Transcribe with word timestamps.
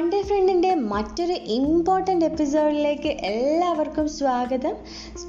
Monday 0.00 0.18
ഫ്രണ്ടിന്റെ 0.22 0.74
മറ്റൊരു 0.90 1.34
important 1.54 2.24
എപ്പിസോഡിലേക്ക് 2.24 3.10
എല്ലാവർക്കും 3.30 4.08
സ്വാഗതം. 4.08 4.74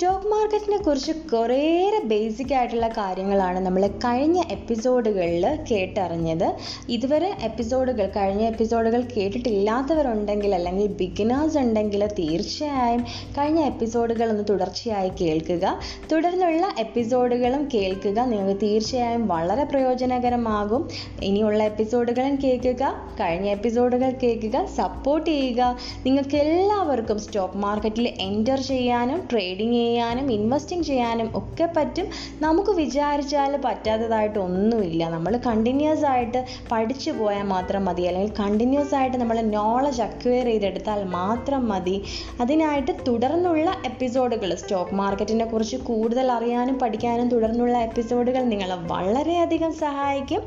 സ്റ്റോക്ക് 0.01 0.27
മാർക്കറ്റിനെ 0.27 0.77
കുറിച്ച് 0.77 1.11
കുറേയേറെ 1.11 1.99
ബേസിക് 2.03 2.53
ആയിട്ടുള്ള 2.53 2.87
കാര്യങ്ങളാണ് 2.87 3.59
നമ്മൾ 3.59 3.87
കഴിഞ്ഞ 3.87 4.43
എപ്പിസോഡുകളിൽ 4.51 5.59
കേട്ടറിഞ്ഞത്. 5.71 6.53
ഇതുവരെ 6.89 7.35
എപ്പിസോഡുകൾ 7.43 8.11
കഴിഞ്ഞ 8.15 8.41
എപ്പിസോഡുകൾ 8.41 9.01
കേട്ടിട്ടില്ലാത്തവരുണ്ടെങ്കിൽ 9.01 10.55
അല്ലെങ്കിൽ 10.55 10.87
ബിഗിനേഴ്സ് 10.87 11.57
ഉണ്ടെങ്കിൽ 11.57 12.05
തീർച്ചയായും 12.07 13.03
കഴിഞ്ഞ 13.37 13.59
എപ്പിസോഡുകൾ 13.59 14.29
ഒന്ന് 14.29 14.43
തുടർച്ചയായി 14.49 15.11
കേൾക്കുക. 15.21 15.79
തുടർന്നുള്ള 16.11 16.73
എപ്പിസോഡുകളും 16.79 17.69
കേൾക്കുക. 17.73 18.25
നിങ്ങൾക്ക് 18.25 18.61
തീർച്ചയായും 18.61 19.27
വളരെ 19.27 19.63
പ്രയോജനകരമാകും. 19.63 20.89
ഇനിയുള്ള 21.23 21.63
എപ്പിസോഡുകളും 21.63 22.35
കേൾക്കുക. 22.43 22.93
കഴിഞ്ഞ 23.19 23.49
എപ്പിസോഡുകൾ 23.49 24.09
കേൾക്കുക. 24.23 24.65
സപ്പോർട്ട് 24.65 25.29
ചെയ്യുക. 25.29 25.77
നിങ്ങൾക്ക് 26.05 26.35
എല്ലാവർക്കും 26.35 27.19
സ്റ്റോക്ക് 27.19 27.57
മാർക്കറ്റിൽ 27.57 28.07
എന്റർ 28.19 28.59
ചെയ്യാനും 28.61 29.27
ട്രേഡിംഗ് 29.31 29.90
ചെയ്യാനും 29.91 30.31
ഇൻവെസ്റ്റിംഗ് 30.31 30.85
ചെയ്യാനും 30.85 31.29
ഒക്കെ 31.39 31.69
പറ്റും. 31.77 32.07
നമുക്ക് 32.41 32.71
വിചാരിച്ചാൽ 32.71 33.57
പറ്റാത്തതായിട്ട് 33.65 34.39
ഒന്നുമില്ല. 34.39 35.09
നമ്മൾ 35.09 35.33
കണ്ടിന്യൂസ് 35.47 36.05
ആയിട്ട് 36.05 36.45
പഠിച്ചു 36.71 37.11
പോയാൽ 37.11 37.43
മാത്രം 37.43 37.85
മതി. 37.85 38.01
അല്ലെങ്കിൽ 38.01 38.35
കണ്ടിന്യൂസ് 38.39 38.95
ആയിട്ട് 38.95 39.17
നമ്മൾ 39.17 39.41
നോളജ് 39.41 40.01
അക്വയർ 40.01 40.45
ചെയ്തെടുത്താൽ 40.45 41.03
മാത്രം 41.03 41.69
മതി. 41.69 42.03
അതിനായിട്ട് 42.41 42.91
തുടർന്നുള്ള 43.07 43.69
എപ്പിസോഡുകൾ 43.85 44.55
സ്റ്റോക്ക് 44.55 44.95
മാർക്കറ്റിനെ 44.95 45.45
കുറിച്ച് 45.45 45.77
കൂടുതൽ 45.89 46.31
അറിയാനും 46.31 46.79
പഠിക്കാനും 46.79 47.29
തുടർന്നുള്ള 47.29 47.77
എപ്പിസോഡുകൾ 47.77 48.43
നിങ്ങളെ 48.43 48.77
വളരെയധികം 48.93 49.73
സഹായിക്കും. 49.73 50.41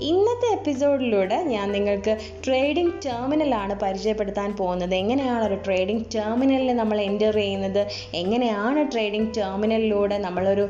ഇന്നത്തെ 0.00 0.48
എപ്പിസോഡിലൂടെ 0.58 1.42
ഞാൻ 1.44 1.66
നിങ്ങൾക്ക് 1.72 2.18
ട്രേഡിംഗ് 2.46 2.92
ടെർമിനലാണ് 3.06 3.74
പരിചയപ്പെടുത്താൻ 3.82 4.56
പോകുന്നത്. 4.56 4.94
എങ്ങനെയാണ് 4.94 5.44
ഒരു 5.44 5.54
ട്രേഡിംഗ് 5.66 6.04
ടെർമിനലിൽ 6.14 6.76
നമ്മൾ 6.76 7.00
എന്റർ 7.00 7.34
ചെയ്യുന്നത്? 7.34 7.82
എങ്ങനെയാണ് 8.14 8.80
ട്രേഡിംഗ് 8.92 9.32
ടെർമിനലിലൂടെ 9.38 10.18
നമ്മളൊരു 10.26 10.64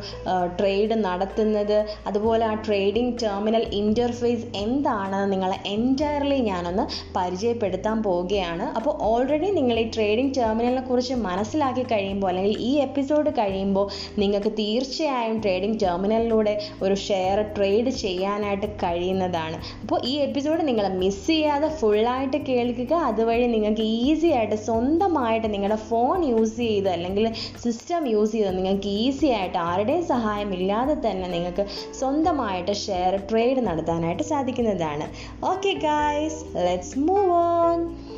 ട്രേഡ് 0.59 0.95
നടത്തുന്നത്. 1.07 1.79
അതുപോലെ 2.07 2.45
ആ 2.51 2.55
ട്രേഡിംഗ് 2.67 3.15
ടെർമിനൽ 3.23 3.65
ഇന്റർഫേസ് 3.81 4.47
എന്താണെന്ന് 4.65 5.29
നിങ്ങളെ 5.33 5.59
എന്റയർലി 5.75 6.39
ഞാനൊന്ന് 6.51 6.85
പരിചയപ്പെടുത്താൻ 7.17 7.97
പോവുകയാണ്. 8.07 8.67
അപ്പോൾ 8.79 8.95
ഓൾറെഡി 9.11 9.51
നിങ്ങൾ 9.59 9.77
ഈ 9.85 9.87
ട്രേഡിംഗ് 9.97 10.35
ടെർമിനലിനെ 10.39 10.83
കുറിച്ച് 10.91 11.15
മനസ്സിലാക്കി 11.29 11.85
കഴിയുമ്പോൾ 11.93 12.29
അല്ലെങ്കിൽ 12.31 12.57
ഈ 12.71 12.73
എപ്പിസോഡ് 12.87 13.31
കഴിയുമ്പോൾ 13.39 13.87
നിങ്ങൾക്ക് 14.23 14.53
തീർച്ചയായും 14.61 15.37
ട്രേഡിംഗ് 15.45 15.81
ടെർമിനലിലൂടെ 15.85 16.55
ഒരു 16.85 16.97
ഷെയർ 17.07 17.39
ട്രേഡ് 17.57 17.91
ചെയ്യാനായിട്ട് 18.03 18.69
കഴിയുന്നതാണ്. 18.85 19.57
അപ്പോൾ 19.83 19.99
ഈ 20.11 20.15
എപ്പിസോഡ് 20.27 20.63
നിങ്ങൾ 20.69 20.87
മിസ് 21.03 21.27
ചെയ്യാതെ 21.27 21.69
ഫുള്ളായിട്ട് 21.81 22.39
കേൾക്കുക. 22.49 22.93
അതുവഴി 23.11 23.47
നിങ്ങൾക്ക് 23.55 23.85
ഈസി 24.01 24.29
ആയിട്ട് 24.39 24.57
സ്വന്തമായിട്ട് 24.69 25.49
നിങ്ങളുടെ 25.55 25.79
ഫോൺ 25.91 26.19
യൂസ് 26.33 26.57
ചെയ്ത് 26.65 26.89
അല്ലെങ്കിൽ 26.97 27.27
സിസ്റ്റം 27.65 28.00
യൂസ് 28.07 28.33
ചെയ്ത് 28.33 28.57
നിങ്ങൾക്ക് 28.57 28.87
ഈസി 28.87 29.27
ആയിട്ട് 29.27 29.59
ആരുടെയും 29.59 30.07
സഹായം 30.07 30.55
ഇല്ലാതെ 30.55 30.95
തന്നെ 30.95 31.29
നിങ്ങൾക്ക് 31.29 31.67
സ്വന്തമായിട്ട് 31.95 32.73
ഷെയർ 32.73 33.17
ട്രേഡ് 33.31 33.67
നടത്താനായിട്ട് 33.67 34.23
സാധിക്കുന്നതാണ്. 34.23 35.07
Okay 35.45 35.73
guys 35.73 36.45
let's 36.57 36.99
move 36.99 37.31
on 37.31 38.10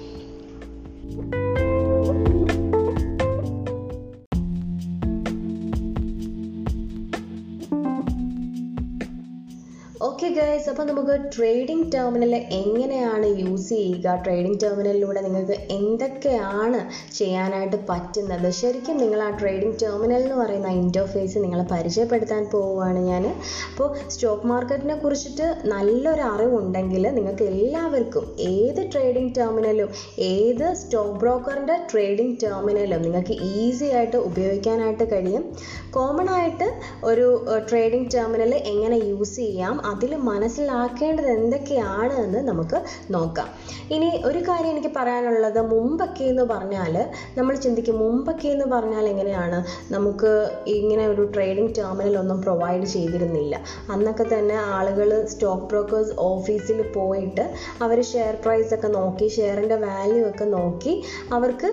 guys 10.37 10.69
അപ്പോൾ 10.71 10.87
നമുക്ക് 10.89 11.15
ട്രേഡിംഗ് 11.35 11.87
ടെർമിനൽ 11.95 12.33
എങ്ങനെയാണ് 12.59 13.27
യൂസ് 13.41 13.69
ചെയ്യുക? 13.69 14.15
ട്രേഡിംഗ് 14.25 14.61
ടെർമിനലിലൂടെ 14.63 15.21
നിങ്ങൾക്ക് 15.27 15.57
എന്തൊക്കെയാണ് 15.77 16.81
ചെയ്യാനായിട്ട് 17.19 17.79
പറ്റുന്നത്? 17.91 18.47
ശരിക്കും 18.61 18.97
നിങ്ങൾ 19.03 19.21
ആ 19.27 19.29
ട്രേഡിംഗ് 19.41 19.79
ടെർമിനൽ 19.83 20.23
എന്ന് 20.23 20.37
പറയുന്ന 20.43 20.71
ഇന്റർഫേസ് 20.83 21.43
നിങ്ങളെ 21.45 21.65
പരിചയപ്പെടുത്താൻ 21.73 22.43
പോവുകയാണ് 22.53 23.03
ഞാൻ 23.11 23.27
അപ്പോൾ 23.73 23.89
സ്റ്റോക്ക് 24.15 24.49
മാർക്കറ്റിനെ 24.53 24.97
കുറിച്ചിട്ട് 25.05 25.49
നല്ലൊരു 25.73 26.25
അറിവുണ്ടെങ്കിൽ 26.33 27.05
നിങ്ങൾക്ക് 27.19 27.47
എല്ലാവർക്കും 27.53 28.25
ഏത് 28.55 28.83
ട്രേഡിംഗ് 28.95 29.35
ടെർമിനലും 29.39 29.91
ഏത് 30.31 30.67
സ്റ്റോക്ക് 30.83 31.17
ബ്രോക്കറിന്റെ 31.25 31.79
ട്രേഡിംഗ് 31.93 32.39
ടെർമിനലും 32.45 33.03
നിങ്ങൾക്ക് 33.03 33.37
ഈസി 33.59 33.85
ആയിട്ട് 33.85 34.17
ഉപയോഗിക്കാനായിട്ട് 34.31 35.07
കഴിയും. 35.15 35.45
കോമൺ 35.91 36.29
ആയിട്ട് 36.31 36.69
ഒരു 37.05 37.27
ട്രേഡിംഗ് 37.71 38.11
ടെർമിനൽ 38.15 38.53
എങ്ങനെ 38.73 38.97
യൂസ് 39.11 39.37
ചെയ്യാം 39.37 39.77
അതിൽ 39.93 40.13
മനസ്സിലാക്കേണ്ടത് 40.23 41.29
എന്തൊക്കെയാണ് 41.29 42.15
എന്ന് 42.25 42.41
നമുക്ക് 42.49 42.79
നോക്കാം. 43.11 43.49
ഇനി 43.91 44.09
ഒരു 44.25 44.39
കാര്യം 44.39 44.71
എനിക്ക് 44.71 44.93
പറയാനുള്ളത് 44.97 45.61
മുമ്പൊക്കെ 45.73 46.25
എന്ന് 46.25 46.43
പറഞ്ഞാൽ 46.43 46.95
നമ്മൾ 47.39 47.55
ചിന്തിക്കും 47.57 47.97
മുമ്പൊക്കെ 47.99 48.49
എന്ന് 48.49 48.65
പറഞ്ഞാൽ 48.65 49.05
എങ്ങനെയാണ്? 49.09 49.59
നമുക്ക് 49.95 50.33
ഇങ്ങനെ 50.77 51.07
ഒരു 51.07 51.25
ട്രേഡിംഗ് 51.35 51.75
ടെർമിനൽ 51.79 52.19
ഒന്നും 52.19 52.43
പ്രൊവൈഡ് 52.43 52.85
ചെയ്തിരുന്നില്ല. 52.85 53.55
അന്നൊക്കെ 53.91 54.27
തന്നെ 54.35 54.55
ആളുകൾ 54.55 55.27
സ്റ്റോക്ക് 55.27 55.67
ബ്രോക്കേഴ്സ് 55.67 56.15
ഓഫീസിൽ 56.19 56.83
പോയിട്ട് 56.95 57.45
അവർ 57.83 58.03
ഷെയർ 58.03 58.35
പ്രൈസ് 58.45 58.75
ഒക്കെ 58.75 58.89
നോക്കി 58.99 59.29
ഷെയറിന്റെ 59.29 59.77
വാല്യൂ 59.77 60.23
ഒക്കെ 60.29 60.45
നോക്കി 60.57 60.93
അവർക്ക് 61.33 61.69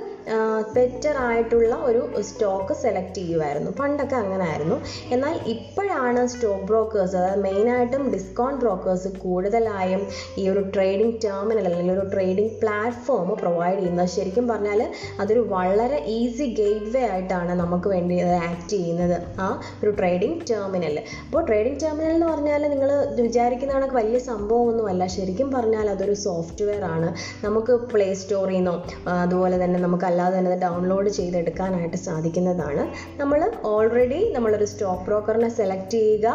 ബെറ്റർ 0.75 1.16
ആയിട്ടുള്ള 1.28 1.73
ഒരു 1.90 2.01
സ്റ്റോക്ക് 2.29 2.73
സെലക്ട് 2.84 3.16
ചെയ്യുമായിരുന്നു 3.19 3.72
പണ്ടൊക്കെ 3.79 4.16
അങ്ങനെ 4.16 4.44
ആയിരുന്നു 4.50 4.78
എന്നാൽ 5.16 5.35
ഇപ്പോഴാണ് 5.53 6.22
സ്റ്റോക്ക് 6.34 6.66
ബ്രോക്കേഴ്സ് 6.72 7.16
അതായത് 7.19 7.41
മെയിനായിട്ടും 7.45 8.03
ഡിസ്കൗണ്ട് 8.16 8.59
ബ്രോക്കേഴ്സ് 8.63 9.09
കൂടുതലായും 9.23 10.01
ഈ 10.41 10.45
ഒരു 10.53 10.63
ട്രേഡിംഗ് 10.75 11.17
ടെർമിനൽ 11.25 11.66
അല്ലെങ്കിൽ 11.69 11.94
ഒരു 11.97 12.06
ട്രേഡിംഗ് 12.13 12.53
പ്ലാറ്റ്ഫോം 12.62 13.29
പ്രൊവൈഡ് 13.41 13.78
ചെയ്യുന്നത്. 13.79 14.12
ശരിക്കും 14.16 14.45
പറഞ്ഞാൽ 14.51 14.81
അതൊരു 15.22 15.41
വളരെ 15.56 16.00
ഈസി 16.17 16.47
ഗേറ്റ് 16.59 16.91
വേ 16.96 17.03
ആയിട്ടാണ് 17.13 17.53
നമുക്ക് 17.61 17.90
വേണ്ടി 17.96 18.16
ആക്ട് 18.50 18.69
ചെയ്യുന്നത് 18.75 19.17
ആ 19.46 19.47
ഒരു 19.81 19.91
ട്രേഡിംഗ് 20.00 20.40
ടെർമിനൽ. 20.51 20.96
അപ്പോൾ 21.28 21.44
ട്രേഡിംഗ് 21.50 21.81
ടെർമിനൽ 21.84 22.13
എന്ന് 22.16 22.28
പറഞ്ഞാൽ 22.34 22.61
നിങ്ങൾ 22.73 22.91
വിചാരിക്കുന്ന 23.25 23.73
കണക്ക് 23.78 23.97
വലിയ 24.01 24.19
സംഭവമൊന്നുമല്ല. 24.31 25.03
ശരിക്കും 25.17 25.50
പറഞ്ഞാൽ 25.57 25.88
അതൊരു 25.96 26.16
സോഫ്റ്റ്വെയർ 26.28 26.84
ആണ് 26.96 27.09
നമുക്ക് 27.46 27.73
പ്ലേ 27.94 28.07
സ്റ്റോറിൽ 28.22 28.56
നിന്നോ 28.57 28.75
അതുപോലെ 29.23 29.57
തന്നെ 29.66 29.79
നമുക്ക് 29.88 30.07
അല്ലാതെ 30.19 30.38
തന്നെ 30.38 30.56
ഡൗൺലോഡ് 30.63 31.09
ചെയ്തെടുക്കാനായിട്ട് 31.18 31.97
സാധിക്കുന്നതാണ്. 32.07 32.84
നമ്മൾ 33.19 33.40
ഓൾറെഡി 33.69 34.18
നമ്മളൊരു 34.34 34.66
സ്റ്റോക്ക് 34.72 35.06
ബ്രോക്കറിനെ 35.07 35.50
സെലക്ട് 35.59 35.96
ചെയ്യുക. 35.97 36.28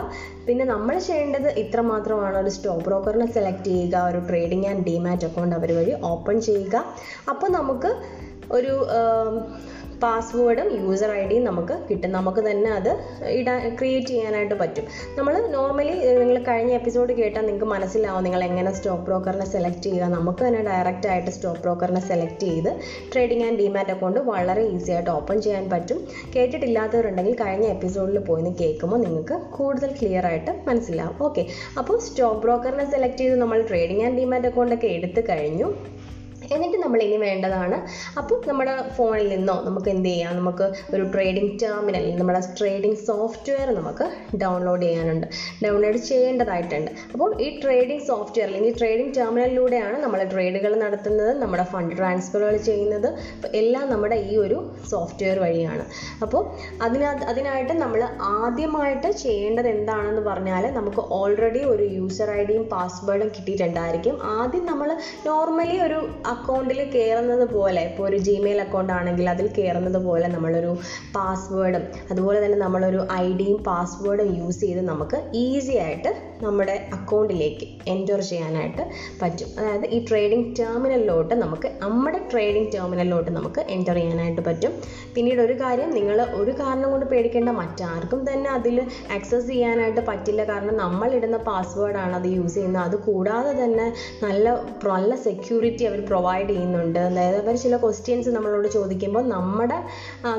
പിന്നെ 0.47 0.65
നമ്മൾ 0.71 0.95
ചെയ്യേണ്ടത് 1.09 1.49
ഇത്ര 1.62 1.81
മാത്രമാണ് 1.91 2.37
ഒരു 2.43 2.53
സ്റ്റോക്ക് 2.56 2.84
ബ്രോക്കറിനെ 2.87 3.27
സെലക്ട് 3.37 3.69
ചെയ്യുക 3.71 3.97
ഒരു 4.11 4.21
ട്രേഡിംഗ് 4.28 4.69
ആൻഡ് 4.71 4.84
ഡിമാറ്റ് 4.89 5.27
അക്കൗണ്ട് 5.28 5.56
അവർ 5.59 5.73
വഴി 5.78 5.93
ഓപ്പൺ 6.12 6.39
ചെയ്യുക. 6.49 6.77
അപ്പോൾ 7.33 7.50
നമുക്ക് 7.59 7.93
ഒരു 8.59 8.75
പാസ്വേഡും 10.03 10.69
യൂസർ 10.81 11.10
ഐ 11.10 11.27
ഡിയും 11.28 11.44
നമുക്ക് 11.44 11.75
കിട്ടും. 11.91 12.12
നമുക്ക് 12.12 12.41
തന്നെ 12.50 12.71
അത് 12.71 12.91
ഇടാൻ 13.28 13.77
ക്രിയേറ്റ് 13.77 14.06
ചെയ്യാനായിട്ട് 14.06 14.55
പറ്റും. 14.55 14.84
നമ്മൾ 15.19 15.47
നോർമലി 15.47 15.94
നിങ്ങൾ 16.19 16.44
കഴിഞ്ഞ 16.49 16.72
എപ്പിസോഡ് 16.72 17.12
കേട്ടാൽ 17.12 17.47
നിങ്ങൾക്ക് 17.47 17.66
മനസ്സിലാവും 17.66 18.25
നിങ്ങൾ 18.25 18.44
എങ്ങനെ 18.44 18.72
സ്റ്റോക്ക് 18.72 19.03
ബ്രോക്കറിനെ 19.03 19.47
സെലക്ട് 19.47 19.82
ചെയ്യുക. 19.82 20.05
നമുക്ക് 20.05 20.44
തന്നെ 20.47 20.62
ഡയറക്റ്റ് 20.62 21.09
ആയിട്ട് 21.09 21.31
സ്റ്റോക്ക് 21.31 21.60
ബ്രോക്കറിനെ 21.60 22.00
സെലക്ട് 22.00 22.41
ചെയ്ത് 22.41 22.71
ട്രേഡിംഗ് 23.12 23.44
ആൻഡ് 23.44 23.59
ഡിമാറ്റ് 23.59 23.91
അക്കൗണ്ട് 23.91 24.21
വളരെ 24.21 24.62
ഈസി 24.77 24.91
ആയിട്ട് 24.91 25.10
ഓപ്പൺ 25.10 25.41
ചെയ്യാൻ 25.41 25.71
പറ്റും. 25.71 26.00
കേട്ടിട്ടില്ലാത്തവരുണ്ടെങ്കിൽ 26.37 27.37
കഴിഞ്ഞ 27.44 27.66
എപ്പിസോഡിൽ 27.66 28.19
പോയി 28.19 28.43
കേൾക്കുമ്പോൾ 28.61 28.97
നിങ്ങൾക്ക് 28.97 29.34
കൂടുതൽ 29.56 29.97
ക്ലിയർ 30.00 30.26
ആയിട്ട് 30.26 30.50
മനസ്സിലാവും. 30.69 31.22
ഓക്കെ 31.22 31.47
അപ്പോൾ 31.78 31.99
സ്റ്റോക്ക് 31.99 32.41
ബ്രോക്കറിനെ 32.41 32.91
സെലക്ട് 32.91 33.16
ചെയ്ത് 33.16 33.37
നമ്മൾ 33.37 33.62
ട്രേഡിംഗ് 33.62 34.05
ആൻഡ് 34.05 34.19
ഡിമാറ്റ് 34.19 34.47
അക്കൗണ്ടൊക്കെ 34.47 34.87
എടുത്തു 34.87 35.21
കഴിഞ്ഞു. 35.31 35.76
എന്നിട്ട് 36.55 36.78
നമ്മൾ 36.84 37.00
ഇനി 37.06 37.16
വേണ്ടതാണ്. 37.16 37.77
അപ്പോൾ 38.21 38.38
നമ്മുടെ 38.50 38.75
ഫോണിൽ 38.97 39.28
നിന്നോ 39.34 39.56
നമുക്ക് 39.69 39.88
എന്ത് 39.94 40.09
ചെയ്യാം? 40.09 40.32
നമുക്ക് 40.41 40.66
ഒരു 40.94 41.05
ട്രേഡിംഗ് 41.15 41.53
ടെർമിനൽ 41.62 42.06
നമ്മുടെ 42.21 42.41
ട്രേഡിംഗ് 42.60 43.00
സോഫ്റ്റ്വെയർ 43.09 43.69
നമുക്ക് 43.81 44.06
ഡൗൺലോഡ് 44.44 44.82
ചെയ്യാനുണ്ട്. 44.82 45.27
ഡൗൺലോഡ് 45.65 46.00
ചെയ്യേണ്ടതായിട്ടുണ്ട്. 46.10 46.91
അപ്പോൾ 47.12 47.31
ഈ 47.46 47.49
ട്രേഡിംഗ് 47.62 48.05
സോഫ്റ്റ്വെയർ 48.11 48.49
അല്ലെങ്കിൽ 48.49 48.75
ട്രേഡിംഗ് 48.81 49.14
ടെർമിനലിലൂടെയാണ് 49.19 49.96
നമ്മൾ 50.05 50.23
ട്രേഡുകൾ 50.35 50.75
നടത്തുന്നത് 50.85 51.32
നമ്മുടെ 51.43 51.64
ഫണ്ട് 51.73 51.94
ട്രാൻസ്ഫറുകൾ 52.00 52.56
ചെയ്യുന്നത്. 52.70 53.08
എല്ലാം 53.61 53.91
നമ്മുടെ 53.93 54.17
ഈ 54.31 54.37
ഒരു 54.44 54.58
സോഫ്റ്റ്വെയർ 54.93 55.38
വഴിയാണ്. 55.44 55.85
അപ്പോൾ 56.25 56.43
അതിനകത്ത് 56.82 57.25
അതിനായിട്ട് 57.32 57.75
നമ്മൾ 57.82 58.00
ആദ്യമായിട്ട് 58.41 59.11
ചെയ്യേണ്ടത് 59.25 59.69
എന്താണെന്ന് 59.69 60.23
പറഞ്ഞാൽ 60.31 60.64
നമുക്ക് 60.79 61.02
ഓൾറെഡി 61.19 61.62
ഒരു 61.73 61.85
യൂസർ 61.99 62.31
ഐ 62.38 62.43
ഡിയും 62.44 62.64
പാസ്വേഡും 62.75 63.29
കിട്ടിയിട്ടുണ്ടായിരിക്കും. 63.37 64.17
ആദ്യം 64.38 64.67
നമ്മൾ 64.67 64.88
നോർമലി 65.29 65.76
ഒരു 65.87 65.99
അക്കൗണ്ടിൽ 66.34 66.81
കയറുന്നത് 66.94 67.44
പോലെ 67.54 67.82
ഇപ്പോൾ 67.88 68.04
ഒരു 68.08 68.19
ജിമെയിൽ 68.26 68.58
അക്കൗണ്ട് 68.64 68.92
ആണെങ്കിൽ 68.92 69.26
അതിൽ 69.31 69.46
കയറുന്നത് 69.56 69.98
പോലെ 70.06 70.28
നമ്മളൊരു 70.34 70.70
പാസ്വേഡും 71.14 71.84
അതുപോലെ 72.10 72.38
തന്നെ 72.44 72.58
നമ്മളൊരു 72.64 73.00
ഐ 73.16 73.26
ഡിയും 73.34 73.58
പാസ്വേഡും 73.69 74.31
യൂസ് 74.38 74.60
ചെയ്ത് 74.64 74.82
നമുക്ക് 74.90 75.19
ഈസി 75.42 75.76
ആയിട്ട് 75.84 76.12
നമ്മുടെ 76.42 76.88
അക്കൗണ്ടിലേക്ക് 76.92 77.66
എന്റർ 77.94 78.20
ചെയ്യാനായിട്ട് 78.20 78.82
പറ്റും. 79.22 79.48
അതായത് 79.58 79.86
ഈ 79.86 80.04
ട്രേഡിംഗ് 80.08 80.48
ടെർമിനലിലോട്ട് 80.60 81.34
നമുക്ക് 81.34 81.70
നമ്മുടെ 81.84 82.20
ട്രേഡിംഗ് 82.32 82.72
ടെർമിനലിലോട്ട് 82.76 83.31
നമുക്ക് 83.31 83.60
എന്റർ 83.76 83.94
ചെയ്യാനായിട്ട് 83.94 84.40
പറ്റും. 84.40 84.75
പിന്നീട് 85.16 85.40
ഒരു 85.40 85.52
കാര്യം 85.52 85.90
നിങ്ങൾ 85.90 86.20
ഒരു 86.40 86.50
കാരണം 86.62 86.90
കൊണ്ട് 86.90 87.06
പേടിക്കേണ്ട 87.06 87.48
മറ്റാർക്കും 87.48 88.32
തന്നെ 88.32 88.50
അതിൽ 88.50 88.76
ആക്സസ് 89.16 89.46
ചെയ്യാനായിട്ട് 89.46 90.00
പറ്റില്ല. 90.00 90.44
കാരണം 90.44 90.76
നമ്മൾ 90.76 90.92
നമ്മളിടുന്ന 90.94 91.36
പാസ്വേഡാണ് 91.36 92.14
അത് 92.19 92.26
യൂസ് 92.26 92.54
ചെയ്യുന്നത്. 92.54 92.84
അത് 92.88 92.96
കൂടാതെ 92.96 93.50
തന്നെ 93.62 93.86
നല്ല 94.22 94.44
നല്ല 94.84 95.14
സെക്യൂരിറ്റി 95.25 95.84
അവർ 95.84 96.00
പ്രൊവൈഡ് 96.10 96.48
ചെയ്യുന്നുണ്ട്. 96.48 96.98
അതായത് 96.98 97.36
അവർ 97.42 97.56
ചില 97.56 97.76
ക്വസ്റ്റ്യൻസ് 97.76 98.28
നമ്മളോട് 98.28 98.69
ചോദിക്കുമ്പോൾ 98.69 99.25
നമ്മുടെ 99.28 99.78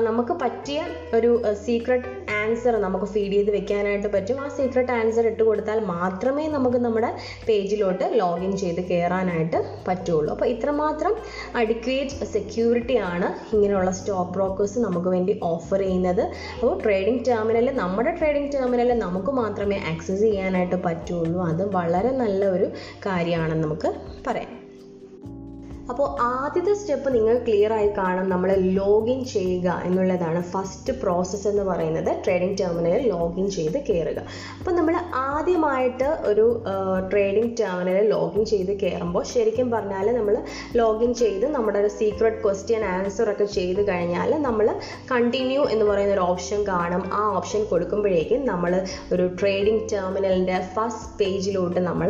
നമുക്ക് 0.08 0.32
പറ്റിയ 0.42 0.78
ഒരു 1.18 1.30
സീക്രട്ട് 1.64 2.08
ആൻസർ 2.40 2.76
നമുക്ക് 2.86 3.04
ഫീഡ് 3.04 3.32
ചെയ്ത് 3.32 3.50
വെക്കാനായിട്ട് 3.56 4.08
പറ്റും. 4.16 4.40
ആ 4.44 4.48
സീക്രട്ട് 4.56 4.92
ആൻസർ 4.92 5.26
ഇട്ട് 5.32 5.42
കൊടുത്താൽ 5.42 5.80
മാത്രമേ 5.92 6.44
നമുക്ക് 6.56 6.76
നമ്മുടെ 6.76 7.10
പേജിലോട്ട് 7.48 8.06
ലോഗിൻ 8.20 8.52
ചെയ്ത് 8.62 8.80
കയറാനായിട്ട് 8.90 9.58
പറ്റുള്ളൂ. 9.88 10.30
അപ്പോൾ 10.34 10.48
ഇത്രമാത്രം 10.54 11.14
അഡിക്വേറ്റ് 11.62 12.28
സെക്യൂരിറ്റി 12.34 12.96
ആണ് 13.12 13.28
ഇങ്ങനെയുള്ള 13.54 13.90
സ്റ്റോക്ക് 14.00 14.34
ബ്രോക്കേഴ്സ് 14.36 14.78
നമുക്ക് 14.86 15.12
വേണ്ടി 15.16 15.34
ഓഫർ 15.52 15.80
ചെയ്യുന്നത്. 15.86 16.24
അപ്പോൾ 16.56 16.74
ട്രേഡിംഗ് 16.84 17.24
ടെർമിനൽ 17.28 17.68
നമ്മുടെ 17.82 18.12
ട്രേഡിംഗ് 18.20 18.52
ടെർമിനൽ 18.56 18.92
നമുക്ക് 19.04 19.34
മാത്രമേ 19.42 19.78
ആക്സസ് 19.92 20.22
ചെയ്യാനായിട്ട് 20.28 20.78
പറ്റുള്ളൂ. 20.88 21.40
അത് 21.52 21.64
വളരെ 21.78 22.12
നല്ല 22.22 22.44
ഒരു 22.56 22.68
കാര്യമാണെന്ന് 23.08 23.64
നമുക്ക് 23.66 23.90
പറയാം. 24.28 24.55
അപ്പോൾ 25.90 26.06
ആദ്യത്തെ 26.28 26.72
സ്റ്റെപ്പ് 26.78 27.08
നിങ്ങൾ 27.14 27.34
ക്ലിയർ 27.46 27.72
ആയി 27.72 27.88
കാണാം 27.98 28.26
നമ്മൾ 28.32 28.50
ലോഗിൻ 28.78 29.18
ചെയ്യുക 29.32 29.68
എന്നുള്ളതാണ് 29.88 30.40
ഫസ്റ്റ് 30.52 30.92
പ്രോസസ്സ് 31.02 31.46
എന്ന് 31.50 31.64
പറയുന്നത് 31.68 32.10
ട്രേഡിംഗ് 32.24 32.56
ടെർമിനലിൽ 32.60 33.02
ലോഗിൻ 33.08 33.46
ചെയ്ത് 33.56 33.78
കയറുക 33.88 34.20
അപ്പോൾ 34.58 34.74
നമ്മൾ 34.78 34.94
ആദ്യമായിട്ട് 35.32 36.08
ഒരു 36.30 36.46
ട്രേഡിംഗ് 37.12 37.52
ടെർമിനലിൽ 37.60 38.08
ലോഗിൻ 38.14 38.44
ചെയ്ത് 38.52 38.72
കയറുമ്പോൾ 38.82 39.24
ശരിക്കും 39.32 39.70
പറഞ്ഞാൽ 39.74 40.08
നമ്മൾ 40.18 40.36
ലോഗിൻ 40.80 41.12
ചെയ്ത് 41.22 41.46
നമ്മുടെ 41.56 41.78
ഒരു 41.82 41.90
സീക്രട്ട് 41.98 42.40
ക്വസ്റ്റ്യൻ 42.42 42.84
ആൻസർ 42.94 43.30
ഒക്കെ 43.34 43.46
ചെയ്ത് 43.58 43.82
കഴിഞ്ഞാൽ 43.90 44.32
നമ്മൾ 44.48 44.66
കണ്ടിന്യൂ 45.12 45.62
എന്ന് 45.74 45.86
പറയുന്ന 45.90 46.16
ഒരു 46.18 46.24
ഓപ്ഷൻ 46.32 46.60
കാണും. 46.72 47.04
ആ 47.20 47.22
ഓപ്ഷൻ 47.38 47.62
കൊടുക്കുമ്പോഴേക്കും 47.70 48.42
നമ്മൾ 48.52 48.72
ഒരു 49.12 49.26
ട്രേഡിംഗ് 49.40 49.86
ടെർമിനലിന്റെ 49.92 50.58
ഫസ്റ്റ് 50.74 51.08
പേജിലോട്ട് 51.22 51.80
നമ്മൾ 51.90 52.08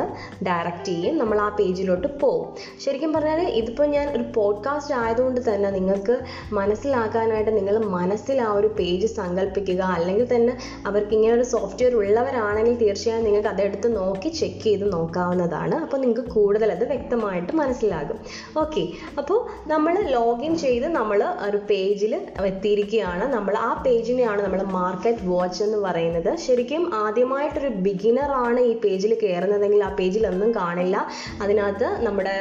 ഡയറക്റ്റ് 0.49 0.90
ചെയ്യും. 0.90 1.14
നമ്മൾ 1.22 1.38
ആ 1.46 1.49
പേജിലോട്ട് 1.61 2.08
പോകും. 2.25 2.49
ശരിക്കും 2.84 3.12
പറഞ്ഞാൽ 3.12 3.43
ഇതിപ്പോൾ 3.66 3.86
ഞാൻ 3.86 4.06
ഒരു 4.16 4.24
പോഡ്കാസ്റ്റ് 4.34 4.94
ആയതുകൊണ്ട് 4.94 5.40
തന്നെ 5.46 5.68
നിങ്ങൾക്ക് 5.70 6.14
മനസ്സിലാക്കാനായിട്ട് 6.52 7.52
നിങ്ങൾ 7.56 7.76
മനസ്സിൽ 7.94 8.38
ആ 8.40 8.50
ഒരു 8.52 8.68
പേജ് 8.78 9.08
സങ്കല്പിക്കുക 9.14 9.82
അല്ലെങ്കിൽ 9.96 10.26
തന്നെ 10.34 10.52
അവർക്ക് 10.86 11.14
ഇങ്ങനെ 11.16 11.32
ഒരു 11.34 11.46
സോഫ്റ്റ്വെയർ 11.52 11.94
ഉള്ളവരാണെങ്കിൽ 12.00 12.74
തീർച്ചയായും 12.82 13.24
നിങ്ങൾക്ക് 13.24 13.48
അതെടുത്ത് 13.48 13.88
നോക്കി 13.96 14.30
ചെക്ക് 14.40 14.62
ചെയ്ത് 14.64 14.84
നോക്കാവുന്നതാണ്. 14.92 15.74
അപ്പോൾ 15.84 15.98
നിങ്ങൾക്ക് 16.02 16.24
കൂടുതൽ 16.36 16.68
അത് 16.72 16.84
വ്യക്തമായിട്ട് 16.92 17.52
മനസ്സിലാകും. 17.56 18.18
ഓക്കെ 18.58 18.84
അപ്പോൾ 19.18 19.38
നമ്മൾ 19.69 19.94
ലോഗിൻ 20.16 20.52
ചെയ്ത് 20.64 20.86
നമ്മൾ 20.98 21.19
ഒരു 21.48 21.60
പേജിൽ 21.70 22.14
എത്തിയിരിക്കുകയാണ്. 22.50 23.26
നമ്മൾ 23.34 23.56
ആ 23.69 23.70
പേജിനെയാണ് 23.86 24.40
നമ്മൾ 24.42 24.62
മാർക്കറ്റ് 24.78 25.26
വാച്ച് 25.32 25.60
എന്ന് 25.66 25.80
പറയുന്നത്. 25.86 26.30
ശരിക്കും 26.46 26.84
ആദ്യമായിട്ടൊരു 27.02 27.72
ആണ് 28.46 28.60
ഈ 28.70 28.72
പേജിൽ 28.80 29.12
കയറുന്നതെങ്കിൽ 29.22 29.82
ആ 29.84 29.90
പേജിൽ 29.98 30.24
ഒന്നും 30.26 30.50
കാണില്ല. 30.54 30.96
അതിനകത്ത് 31.42 31.88
നമ്മുടെ 32.06 32.36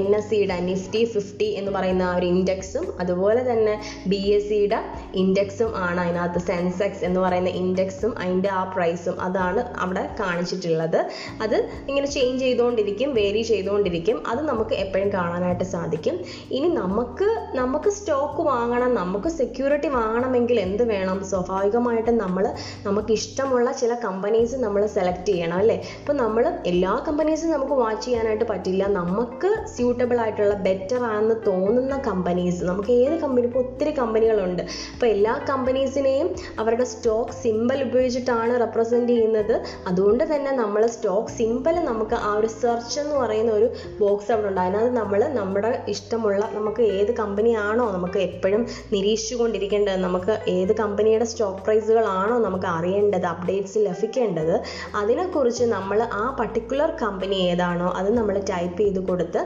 എൻ 0.00 0.06
എസ് 0.18 0.30
സിയുടെ 0.44 0.56
നിഫ്റ്റി 0.60 1.00
ഫിഫ്റ്റി 1.04 1.46
എന്ന് 1.58 1.70
പറയുന്ന 1.72 2.02
ആ 2.02 2.16
ഒരു 2.16 2.26
ഇൻഡെക്സും 2.26 2.86
അതുപോലെ 3.00 3.42
തന്നെ 3.50 3.74
ബി 4.06 4.18
എസ് 4.34 4.48
സിയുടെ 4.48 4.78
ഇൻഡെക്സും 5.14 5.70
ആണ് 5.76 6.00
അതിനകത്ത് 6.00 6.40
സെൻസെക്സ് 6.48 7.02
എന്ന് 7.04 7.20
പറയുന്ന 7.20 7.50
ഇൻഡെക്സും 7.60 8.12
അതിന്റെ 8.18 8.48
ആ 8.48 8.62
പ്രൈസും 8.74 9.16
അതാണ് 9.26 9.60
അവിടെ 9.84 10.02
കാണിച്ചിട്ടുള്ളത്. 10.20 10.98
അത് 11.42 11.56
ഇങ്ങനെ 11.88 12.06
ചേഞ്ച് 12.06 12.42
ചെയ്തുകൊണ്ടിരിക്കും 12.44 13.14
വേരി 13.14 13.42
ചെയ്തുകൊണ്ടിരിക്കും. 13.42 14.18
അത് 14.26 14.42
നമുക്ക് 14.50 14.74
എപ്പോഴും 14.74 15.08
കാണാനായിട്ട് 15.12 15.64
സാധിക്കും. 15.74 16.18
ഇനി 16.50 16.68
നമുക്ക് 16.80 17.28
നമുക്ക് 17.60 17.92
സ്റ്റോക്ക് 17.98 18.44
വാങ്ങണം 18.50 18.94
നമുക്ക് 19.00 19.32
സെക്യൂരിറ്റി 19.40 19.90
വാങ്ങണമെങ്കിൽ 19.98 20.60
എന്ത് 20.66 20.84
വേണം? 20.92 21.24
സ്വാഭാവികമായിട്ടും 21.32 22.18
നമ്മൾ 22.24 22.46
നമുക്ക് 22.88 23.12
ഇഷ്ടമുള്ള 23.18 23.72
ചില 23.82 23.94
കമ്പനീസ് 24.06 24.58
നമ്മൾ 24.66 24.84
സെലക്ട് 24.98 25.26
ചെയ്യണം 25.32 25.58
അല്ലേ? 25.62 25.78
ഇപ്പം 26.02 26.18
നമ്മൾ 26.24 26.44
എല്ലാ 26.74 26.94
കമ്പനീസും 27.08 27.54
നമുക്ക് 27.56 27.72
വാച്ച് 27.82 28.04
ചെയ്യാനായിട്ട് 28.06 28.46
പറ്റില്ല. 28.52 28.84
നമുക്ക് 29.00 29.50
സ്യൂട്ടബിൾ 29.74 30.18
ആയിട്ടുള്ള 30.34 30.54
ബെറ്റർ 30.66 31.00
ആണെന്ന് 31.10 31.36
തോന്നുന്ന 31.48 31.96
കമ്പനീസ് 32.06 32.60
നമുക്ക് 32.68 32.92
ഏത് 33.02 33.16
കമ്പനി 33.22 33.46
ഇപ്പോൾ 33.48 33.62
ഒത്തിരി 33.64 33.92
കമ്പനികളുണ്ട് 33.98 34.62
അപ്പോൾ 34.94 35.08
എല്ലാ 35.14 35.34
കമ്പനീസിനെയും 35.50 36.28
അവരുടെ 36.60 36.86
സ്റ്റോക്ക് 36.92 37.34
സിമ്പൽ 37.42 37.78
ഉപയോഗിച്ചിട്ടാണ് 37.86 38.52
റെപ്രസെന്റ് 38.62 39.10
ചെയ്യുന്നത്. 39.12 39.54
അതുകൊണ്ട് 39.90 40.24
തന്നെ 40.32 40.52
നമ്മൾ 40.62 40.82
സ്റ്റോക്ക് 40.94 41.32
സിമ്പൽ 41.38 41.76
നമുക്ക് 41.90 42.16
ആ 42.28 42.30
ഒരു 42.40 42.48
സെർച്ച് 42.60 42.96
എന്ന് 43.02 43.14
പറയുന്ന 43.22 43.52
ഒരു 43.58 43.68
ബോക്സ് 44.00 44.30
അവിടെ 44.34 44.48
ഉണ്ട്. 44.50 44.60
അതിനകത്ത് 44.64 44.94
നമ്മൾ 45.00 45.20
നമ്മുടെ 45.38 45.70
ഇഷ്ടമുള്ള 45.94 46.42
നമുക്ക് 46.56 46.82
ഏത് 46.98 47.12
കമ്പനിയാണോ 47.20 47.86
നമുക്ക് 47.96 48.20
എപ്പോഴും 48.28 48.64
നിരീക്ഷിച്ചുകൊണ്ടിരിക്കേണ്ടത് 48.94 50.00
നമുക്ക് 50.06 50.36
ഏത് 50.56 50.72
കമ്പനിയുടെ 50.82 51.28
സ്റ്റോക്ക് 51.32 51.62
പ്രൈസുകളാണോ 51.68 52.36
നമുക്ക് 52.46 52.68
അറിയേണ്ടത് 52.76 53.28
അപ്ഡേറ്റ്സ് 53.34 53.78
ലഭിക്കേണ്ടത് 53.88 54.54
അതിനെക്കുറിച്ച് 55.02 55.64
നമ്മൾ 55.76 55.98
ആ 56.20 56.24
പർട്ടിക്കുലർ 56.40 56.90
കമ്പനി 57.04 57.38
ഏതാണോ 57.50 57.88
അത് 58.00 58.10
നമ്മൾ 58.18 58.36
ടൈപ്പ് 58.52 58.80
ചെയ്ത് 58.82 59.00
കൊടുത്ത് 59.08 59.40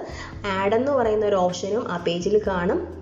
ആഡ് 0.56 0.75
എന്ന് 0.78 0.92
പറയുന്ന 0.92 1.26
ഒരു 1.26 1.38
ഓപ്ഷനും 1.46 1.84
ആ 1.92 1.96
പേജിൽ 2.06 2.36
കാണും. 2.46 2.98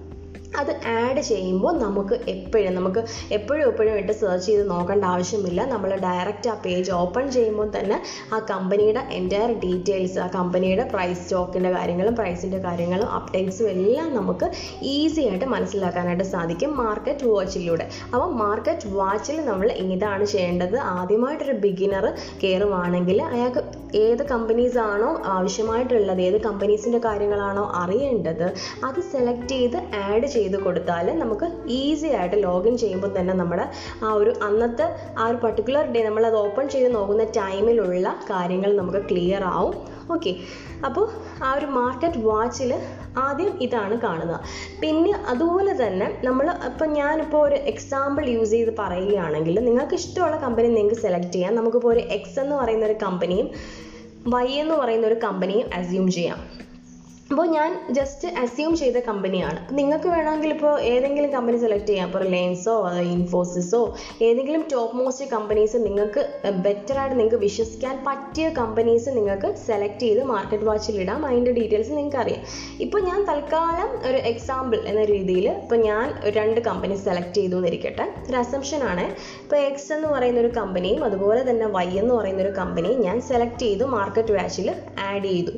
അത് 0.60 0.72
ആഡ് 0.94 1.22
ചെയ്യുമ്പോൾ 1.30 1.72
നമുക്ക് 1.84 2.14
എപ്പോഴും 2.34 2.72
നമുക്ക് 2.78 3.00
എപ്പോഴും 3.32 3.64
എപ്പോഴും 3.70 3.92
ഇട്ട് 4.00 4.14
സെർച്ച് 4.20 4.46
ചെയ്ത് 4.46 4.64
നോക്കേണ്ട 4.70 5.04
ആവശ്യമില്ല. 5.12 5.60
നമ്മൾ 5.72 5.90
ഡയറക്റ്റ് 6.06 6.50
ആ 6.52 6.56
പേജ് 6.64 6.90
ഓപ്പൺ 7.00 7.24
ചെയ്യുമ്പോൾ 7.30 7.68
തന്നെ 7.76 7.98
ആ 8.34 8.38
കമ്പനിയുടെ 8.50 9.02
എന്റയർ 9.18 9.52
ഡീറ്റെയിൽസ് 9.64 10.18
ആ 10.24 10.28
കമ്പനിയുടെ 10.36 10.86
പ്രൈസ് 10.92 11.20
സ്റ്റോക്കിന്റെ 11.22 11.72
കാര്യങ്ങളും 11.76 12.14
പ്രൈസിന്റെ 12.20 12.60
കാര്യങ്ങളും 12.66 13.08
അപ്ഡേറ്റ്സും 13.18 13.68
എല്ലാം 13.74 14.08
നമുക്ക് 14.14 14.46
ഈസി 14.94 15.22
ആയിട്ട് 15.28 15.48
മനസ്സിലാക്കാനായിട്ട് 15.54 16.26
സാധിക്കും 16.34 16.70
മാർക്കറ്റ് 16.82 17.26
വാച്ചിലൂടെ 17.26 17.84
അപ്പോൾ 18.12 18.28
മാർക്കറ്റ് 18.42 18.88
വാച്ചിൽ 18.98 19.36
നമ്മൾ 19.50 19.68
ഇതാണ് 19.96 20.24
ചെയ്യേണ്ടത്? 20.24 20.76
ആദ്യമായിട്ടൊരു 20.96 21.56
ബിഗിനർ 21.64 22.04
കയറുവാണെങ്കിൽ 22.42 23.18
അയാൾക്ക് 23.32 23.60
ഏത് 23.96 24.22
കമ്പനീസ് 24.30 24.78
ആണോ 24.90 25.10
ആവശ്യമായിട്ടുള്ളത് 25.34 26.20
ഏത് 26.20 26.38
കമ്പനീസിന്റെ 26.40 27.00
കാര്യങ്ങളാണോ 27.04 27.64
അറിയേണ്ടത് 27.82 28.46
അത് 28.88 29.00
സെലക്ട് 29.12 29.48
ചെയ്ത് 29.52 29.76
ആഡ് 30.04 30.26
ചെയ്ത് 30.26 30.45
കൊടുത്താൽ 30.54 31.18
നമുക്ക് 31.18 31.46
ഈസി 31.66 32.06
ആയിട്ട് 32.06 32.36
ലോഗിൻ 32.42 32.76
ചെയ്യുമ്പോൾ 32.76 33.18
തന്നെ 33.18 33.34
നമ്മുടെ 33.34 33.64
ആ 34.04 34.12
ഒരു 34.12 34.32
അന്നത്തെ 34.42 34.86
ആ 35.18 35.26
ഒരു 35.28 35.36
പർട്ടിക്കുലർ 35.36 35.84
ഡേ 35.94 36.02
നമ്മൾ 36.02 36.26
അത് 36.26 36.36
ഓപ്പൺ 36.36 36.68
ചെയ്ത് 36.68 36.94
നോക്കുന്ന 36.94 37.24
ടൈമിലുള്ള 37.24 38.08
കാര്യങ്ങൾ 38.30 38.76
നമുക്ക് 38.76 38.98
ക്ലിയർ 38.98 39.44
ആവും. 39.44 39.76
ഓക്കെ 40.14 40.32
അപ്പോൾ 40.84 41.04
ആ 41.44 41.52
ഒരു 41.58 41.66
മാർക്കറ്റ് 41.66 42.18
വാച്ചിൽ 42.18 42.72
ആദ്യം 43.18 43.52
ഇതാണ് 43.60 44.00
കാണുന്നത് 44.00 44.40
പിന്നെ 44.80 45.12
അതുപോലെ 45.28 45.72
തന്നെ 45.82 46.20
നമ്മൾ 46.24 46.46
ഇപ്പം 46.68 46.92
ഞാനിപ്പോൾ 46.92 47.48
ഒരു 47.48 47.54
എക്സാമ്പിൾ 47.54 48.28
യൂസ് 48.28 48.50
ചെയ്ത് 48.50 48.72
പറയുകയാണെങ്കിൽ 48.82 49.60
നിങ്ങൾക്ക് 49.68 49.94
ഇഷ്ടമുള്ള 49.94 50.36
കമ്പനി 50.36 50.68
നിങ്ങൾക്ക് 50.68 51.00
സെലക്ട് 51.06 51.32
ചെയ്യാം. 51.32 51.54
നമുക്കിപ്പോൾ 51.54 51.88
ഒരു 51.88 52.00
എക്സ് 52.18 52.38
എന്ന് 52.40 52.56
പറയുന്ന 52.56 52.86
ഒരു 52.86 52.98
കമ്പനിയും 53.06 53.48
വൈ 54.34 54.46
എന്ന് 54.62 54.74
പറയുന്ന 54.74 55.06
ഒരു 55.06 55.18
കമ്പനിയും 55.24 55.66
അസ്യൂം 55.78 56.10
ചെയ്യാം. 56.10 56.38
അപ്പോൾ 57.30 57.46
ഞാൻ 57.54 57.70
ജസ്റ്റ് 57.96 58.28
അസ്യൂം 58.40 58.72
ചെയ്ത 58.80 58.98
കമ്പനിയാണ് 59.06 59.60
നിങ്ങൾക്ക് 59.78 60.08
വേണമെങ്കിൽ 60.14 60.50
ഇപ്പോൾ 60.54 60.74
ഏതെങ്കിലും 60.90 61.30
കമ്പനി 61.34 61.56
സെലക്ട് 61.62 61.88
ചെയ്യാം. 61.90 62.06
ഇപ്പോൾ 62.08 62.22
റിലയൻസോ 62.24 62.74
ഇൻഫോസിസോ 63.14 63.80
ഏതെങ്കിലും 64.26 64.62
ടോപ്പ് 64.72 64.96
മോസ്റ്റ് 64.98 65.26
കമ്പനീസ് 65.32 65.78
നിങ്ങൾക്ക് 65.86 66.22
ബെറ്റർ 66.66 66.98
ആയിട്ട് 67.00 67.16
നിങ്ങൾക്ക് 67.18 67.40
വിശ്വസിക്കാൻ 67.46 67.96
പറ്റിയ 68.08 68.46
കമ്പനീസ് 68.60 69.08
നിങ്ങൾക്ക് 69.16 69.50
സെലക്ട് 69.66 70.00
ചെയ്ത് 70.04 70.22
മാർക്കറ്റ് 70.32 70.68
വാച്ചിൽ 70.70 71.00
ഇടാം. 71.04 71.26
അതിന്റെ 71.30 71.54
ഡീറ്റെയിൽസ് 71.58 71.92
നിങ്ങൾക്ക് 71.98 72.20
അറിയാം 72.22 72.44
ഇപ്പോൾ 72.86 73.02
ഞാൻ 73.08 73.18
തൽക്കാലം 73.30 73.90
ഒരു 74.10 74.20
എക്സാമ്പിൾ 74.32 74.78
എന്ന 74.92 75.04
രീതിയിൽ 75.12 75.48
ഇപ്പോൾ 75.64 75.80
ഞാൻ 75.88 76.06
രണ്ട് 76.38 76.60
കമ്പനി 76.68 76.98
സെലക്ട് 77.06 77.36
ചെയ്തു 77.40 77.58
എന്നിരിക്കട്ടെ. 77.62 78.06
ഒരു 78.28 78.38
അസംഷൻ 78.44 78.82
ആണ്. 78.92 79.06
ഇപ്പോൾ 79.46 79.60
എക്സ് 79.66 79.90
എന്ന് 79.94 80.08
പറയുന്ന 80.12 80.38
ഒരു 80.44 80.48
കമ്പനിയും 80.56 81.02
അതുപോലെ 81.08 81.40
തന്നെ 81.48 81.66
വൈ 81.74 81.88
എന്ന് 82.00 82.12
പറയുന്ന 82.14 82.40
ഒരു 82.44 82.52
കമ്പനിയും 82.56 83.00
ഞാൻ 83.06 83.16
സെലക്ട് 83.26 83.60
ചെയ്തു 83.64 83.84
മാർക്കറ്റ് 83.92 84.32
വാച്ചിൽ 84.36 84.68
ആഡ് 85.08 85.28
ചെയ്തു. 85.32 85.52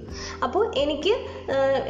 അപ്പോൾ 0.45 0.64
എനിക്ക് 0.83 1.12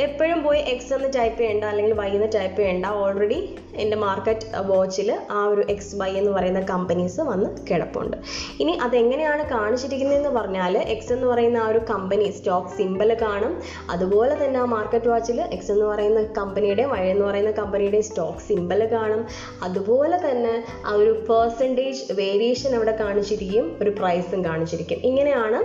എപ്പോഴും 0.07 0.41
പോയി 0.45 0.61
എക്സ് 0.73 0.93
എന്ന് 0.97 1.09
ടൈപ്പ് 1.17 1.39
ചെയ്യേണ്ട 1.41 1.65
അല്ലെങ്കിൽ 1.71 1.95
വൈ 2.01 2.11
എന്ന് 2.19 2.29
ടൈപ്പ് 2.37 2.59
ചെയ്യേണ്ട 2.61 2.87
ഓൾറെഡി 3.01 3.39
എന്റെ 3.85 3.97
മാർക്കറ്റ് 4.05 4.47
വാച്ചിൽ 4.71 5.11
ആ 5.39 5.41
ഒരു 5.53 5.65
എക്സ് 5.75 5.97
വൈ 6.03 6.11
എന്ന് 6.21 6.33
പറയുന്ന 6.37 6.63
കമ്പനീസ് 6.71 7.21
വന്ന് 7.31 7.49
കിടപ്പുണ്ട്. 7.71 8.17
ഇനി 8.63 8.73
അതെങ്ങനെയാണ് 8.87 9.43
കാണിച്ചിരിക്കുന്നതെന്ന് 9.55 10.33
പറഞ്ഞാൽ 10.39 10.77
എക്സ് 10.95 11.13
എന്ന് 11.17 11.27
പറയുന്ന 11.33 11.59
ആ 11.65 11.67
ഒരു 11.73 11.83
കമ്പനി 11.91 12.29
സ്റ്റോക്ക് 12.39 12.73
സിമ്പിൾ 12.79 13.11
കാണും. 13.25 13.53
അതുപോലെ 13.97 14.37
തന്നെ 14.45 14.61
ആ 14.63 14.69
മാർക്കറ്റ് 14.77 15.11
വാച്ചിൽ 15.15 15.41
എക്സ് 15.57 15.71
എന്ന് 15.77 15.87
പറയുന്ന 15.93 16.23
കമ്പനിയുടെ 16.41 16.87
വൈ 16.95 17.03
എന്ന് 17.15 17.27
പറയുന്ന 17.31 17.55
കമ്പനിയുടെ 17.61 18.03
സ്റ്റോക്ക് 18.11 18.47
സിമ്പിൾ 18.49 18.81
കാണും. 18.97 19.23
അതുപോലെ 19.69 20.19
തന്നെ 20.29 20.57
ആ 20.87 20.97
ഒരു 21.03 21.13
പേഴ്സന്റേജ് 21.31 21.87
വേരിയേഷൻ 22.21 22.75
അവിടെ 22.77 22.97
കാണിച്ചിരിക്കും 23.01 23.79
ഒരു 23.83 23.91
പ്രൈസും 23.91 24.45
കാണിച്ചിരിക്കും. 24.45 24.99
ഇങ്ങനെയാണ് 25.11 25.61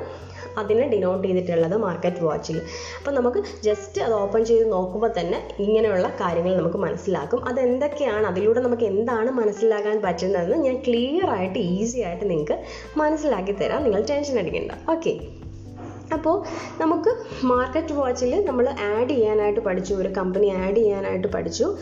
അതിനെ 0.61 0.87
ഡിനോട്ട് 0.87 1.27
ചെയ്തിട്ടുള്ളത് 1.27 1.77
മാർക്കറ്റ് 1.77 2.23
വാച്ചിൽ 2.23 2.57
അപ്പോൾ 2.97 3.11
നമുക്ക് 3.11 3.43
ജസ്റ്റ് 3.63 4.01
അത് 4.01 4.13
ഓപ്പൺ 4.13 4.45
ചെയ്ത് 4.45 4.71
നോക്കുമ്പോൾ 4.71 5.11
തന്നെ 5.19 5.39
ഇങ്ങനെയുള്ള 5.59 6.07
കാര്യങ്ങൾ 6.21 6.53
നമുക്ക് 6.57 6.77
മനസ്സിലാക്കും. 6.77 7.39
അതെന്തൊക്കെയാണ് 7.47 8.25
അതിലൂടെ 8.27 8.59
നമുക്ക് 8.59 8.83
എന്താണ് 8.83 9.31
മനസ്സിലാക്കാൻ 9.31 10.01
പറ്റുന്നതെന്ന് 10.01 10.57
ഞാൻ 10.65 10.75
ക്ലിയർ 10.87 11.29
ആയിട്ട് 11.29 11.59
ഈസി 11.59 11.99
ആയിട്ട് 11.99 12.29
നിങ്ങൾക്ക് 12.29 12.57
മനസ്സിലാക്കി 12.97 13.51
തരാം. 13.51 13.83
നിങ്ങൾ 13.83 14.03
ടെൻഷൻ 14.09 14.37
അടിക്കണ്ട. 14.39 14.71
ഓക്കെ 14.91 15.13
അപ്പോൾ 16.13 16.35
നമുക്ക് 16.81 17.11
മാർക്കറ്റ് 17.43 17.93
വാച്ചിൽ 17.93 18.45
നമ്മൾ 18.45 18.65
ആഡ് 18.69 19.09
ചെയ്യാനായിട്ട് 19.09 19.59
പഠിച്ചു 19.59 19.93
ഒരു 19.93 20.09
കമ്പനി 20.17 20.47
ആഡ് 20.63 20.75
ചെയ്യാനായിട്ട് 20.75 21.27
പഠിച്ചു. 21.27 21.77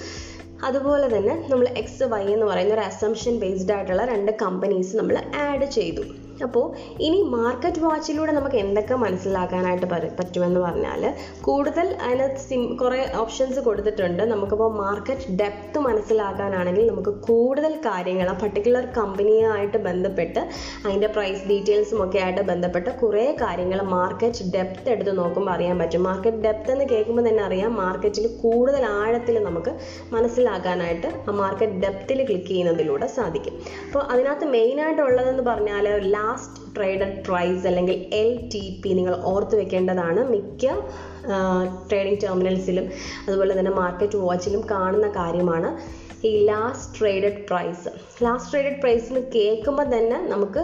അതുപോലെ 0.67 1.05
തന്നെ 1.13 1.35
നമ്മൾ 1.51 1.67
എക്സ് 1.81 2.07
വൈ 2.11 2.23
എന്ന് 2.33 2.45
പറയുന്ന 2.45 2.73
ഒരു 2.73 2.83
അസംഷൻ 2.91 3.35
ബേസ്ഡ് 3.43 3.73
ആയിട്ടുള്ള 3.75 4.03
രണ്ട് 4.05 4.31
കമ്പനീസ് 4.43 4.93
നമ്മൾ 4.99 5.15
ആഡ് 5.45 5.67
ചെയ്തു. 5.77 6.03
അപ്പോൾ 6.45 6.65
ഇനി 7.05 7.19
മാർക്കറ്റ് 7.35 7.81
വാച്ചിലൂടെ 7.85 8.31
നമുക്ക് 8.37 8.57
എന്തൊക്കെ 8.63 8.95
മനസ്സിലാക്കാനായിട്ട് 9.03 9.87
പറ്റുമെന്ന് 10.19 10.59
പറഞ്ഞാൽ 10.65 11.03
കൂടുതൽ 11.47 11.87
അതിനകത്ത് 12.05 12.41
സിം 12.47 12.61
കുറേ 12.81 12.99
ഓപ്ഷൻസ് 13.21 13.59
കൊടുത്തിട്ടുണ്ട്. 13.67 14.23
നമുക്കിപ്പോൾ 14.31 14.69
മാർക്കറ്റ് 14.81 15.35
ഡെപ്ത് 15.41 15.79
മനസ്സിലാക്കാനാണെങ്കിൽ 15.87 16.85
നമുക്ക് 16.91 17.13
കൂടുതൽ 17.27 17.73
കാര്യങ്ങൾ 17.87 18.27
ആ 18.33 18.35
പർട്ടിക്കുലർ 18.43 18.85
കമ്പനിയായിട്ട് 18.99 19.79
ബന്ധപ്പെട്ട് 19.87 20.41
അതിന്റെ 20.85 21.09
പ്രൈസ് 21.15 21.43
ഡീറ്റെയിൽസും 21.51 22.01
ഒക്കെ 22.05 22.19
ആയിട്ട് 22.25 22.43
ബന്ധപ്പെട്ട് 22.51 22.91
കുറേ 23.03 23.25
കാര്യങ്ങൾ 23.43 23.81
മാർക്കറ്റ് 23.95 24.49
ഡെപ്ത് 24.55 24.87
എടുത്ത് 24.95 25.15
നോക്കുമ്പോൾ 25.21 25.53
അറിയാൻ 25.55 25.77
പറ്റും. 25.83 26.03
മാർക്കറ്റ് 26.09 26.43
ഡെപ്ത് 26.47 26.71
എന്ന് 26.75 26.87
കേൾക്കുമ്പോൾ 26.93 27.25
തന്നെ 27.29 27.43
അറിയാം 27.49 27.73
മാർക്കറ്റിൽ 27.83 28.27
കൂടുതൽ 28.43 28.85
ആഴത്തിൽ 28.99 29.37
നമുക്ക് 29.49 29.73
മനസ്സിലാക്കാനായിട്ട് 30.15 31.11
ആ 31.29 31.37
മാർക്കറ്റ് 31.43 31.79
ഡെപ്തിൽ 31.85 32.21
ക്ലിക്ക് 32.29 32.49
ചെയ്യുന്നതിലൂടെ 32.51 33.09
സാധിക്കും. 33.17 33.55
അപ്പോൾ 33.87 34.03
അതിനകത്ത് 34.11 34.47
മെയിനായിട്ടുള്ളതെന്ന് 34.57 35.45
പറഞ്ഞാൽ 35.51 35.59
പറഞ്ഞാൽ 35.61 35.85
ലാസ്റ്റ് 36.31 36.65
ട്രേഡഡ് 36.75 37.15
പ്രൈസ് 37.25 37.63
അല്ലെങ്കിൽ 37.67 37.95
എൽ 38.13 38.29
ടി 38.51 38.61
പി 38.83 38.89
നിങ്ങൾ 38.93 39.13
ഓർത്ത് 39.25 39.55
വെക്കേണ്ടതാണ് 39.55 40.21
മിക്ക 40.25 40.65
ട്രേഡിംഗ് 41.89 42.19
ടെർമിനൽസിലും 42.23 42.85
അതുപോലെ 43.25 43.53
തന്നെ 43.53 43.73
മാർക്കറ്റ് 43.73 44.19
വാച്ചിലും 44.23 44.61
കാണുന്ന 44.71 45.07
കാര്യമാണ് 45.15 45.69
ഈ 46.25 46.31
last 46.45 46.93
traded 46.97 47.41
price 47.49 47.89
last 48.23 48.51
traded 48.51 48.79
price 48.81 49.05
എന്ന് 49.07 49.23
കേൾക്കുമ്പോൾ 49.35 49.87
തന്നെ 49.93 50.19
നമുക്ക് 50.27 50.63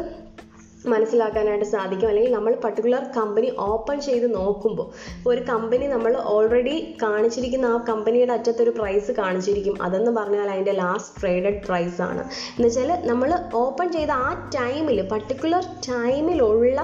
മനസ്സിലാക്കാനായിട്ട് 0.88 1.66
സാധിക്കും. 1.66 2.08
അല്ലെങ്കിൽ 2.08 2.34
നമ്മൾ 2.34 2.56
പർട്ടിക്കുലർ 2.64 3.04
കമ്പനി 3.18 3.50
ഓപ്പൺ 3.60 4.02
ചെയ്ത് 4.02 4.36
നോക്കുമ്പോൾ 4.36 4.88
ഒരു 5.30 5.42
കമ്പനി 5.42 5.88
നമ്മൾ 5.88 6.14
ഓൾറെഡി 6.26 6.98
കാണിച്ചിരിക്കുന്ന 7.02 7.66
ആ 7.66 7.78
കമ്പനിയുടെ 7.90 8.34
അറ്റത്തൊരു 8.34 8.70
പ്രൈസ് 8.70 9.12
കാണിച്ചിരിക്കും. 9.12 9.82
അതെന്ന് 9.82 10.12
പറഞ്ഞാൽ 10.12 10.50
അതിന്റെ 10.50 10.72
ലാസ്റ്റ് 10.72 11.22
ട്രേഡഡ് 11.22 11.62
പ്രൈസ് 11.68 12.02
ആണ്. 12.02 12.20
എന്ന് 12.20 12.68
വെച്ചാൽ 12.68 12.92
നമ്മൾ 13.06 13.40
ഓപ്പൺ 13.54 13.92
ചെയ്ത 13.92 14.12
ആ 14.12 14.50
ടൈമിൽ 14.56 15.02
പർട്ടിക്കുലർ 15.02 15.64
ടൈമിലുള്ള 15.90 16.82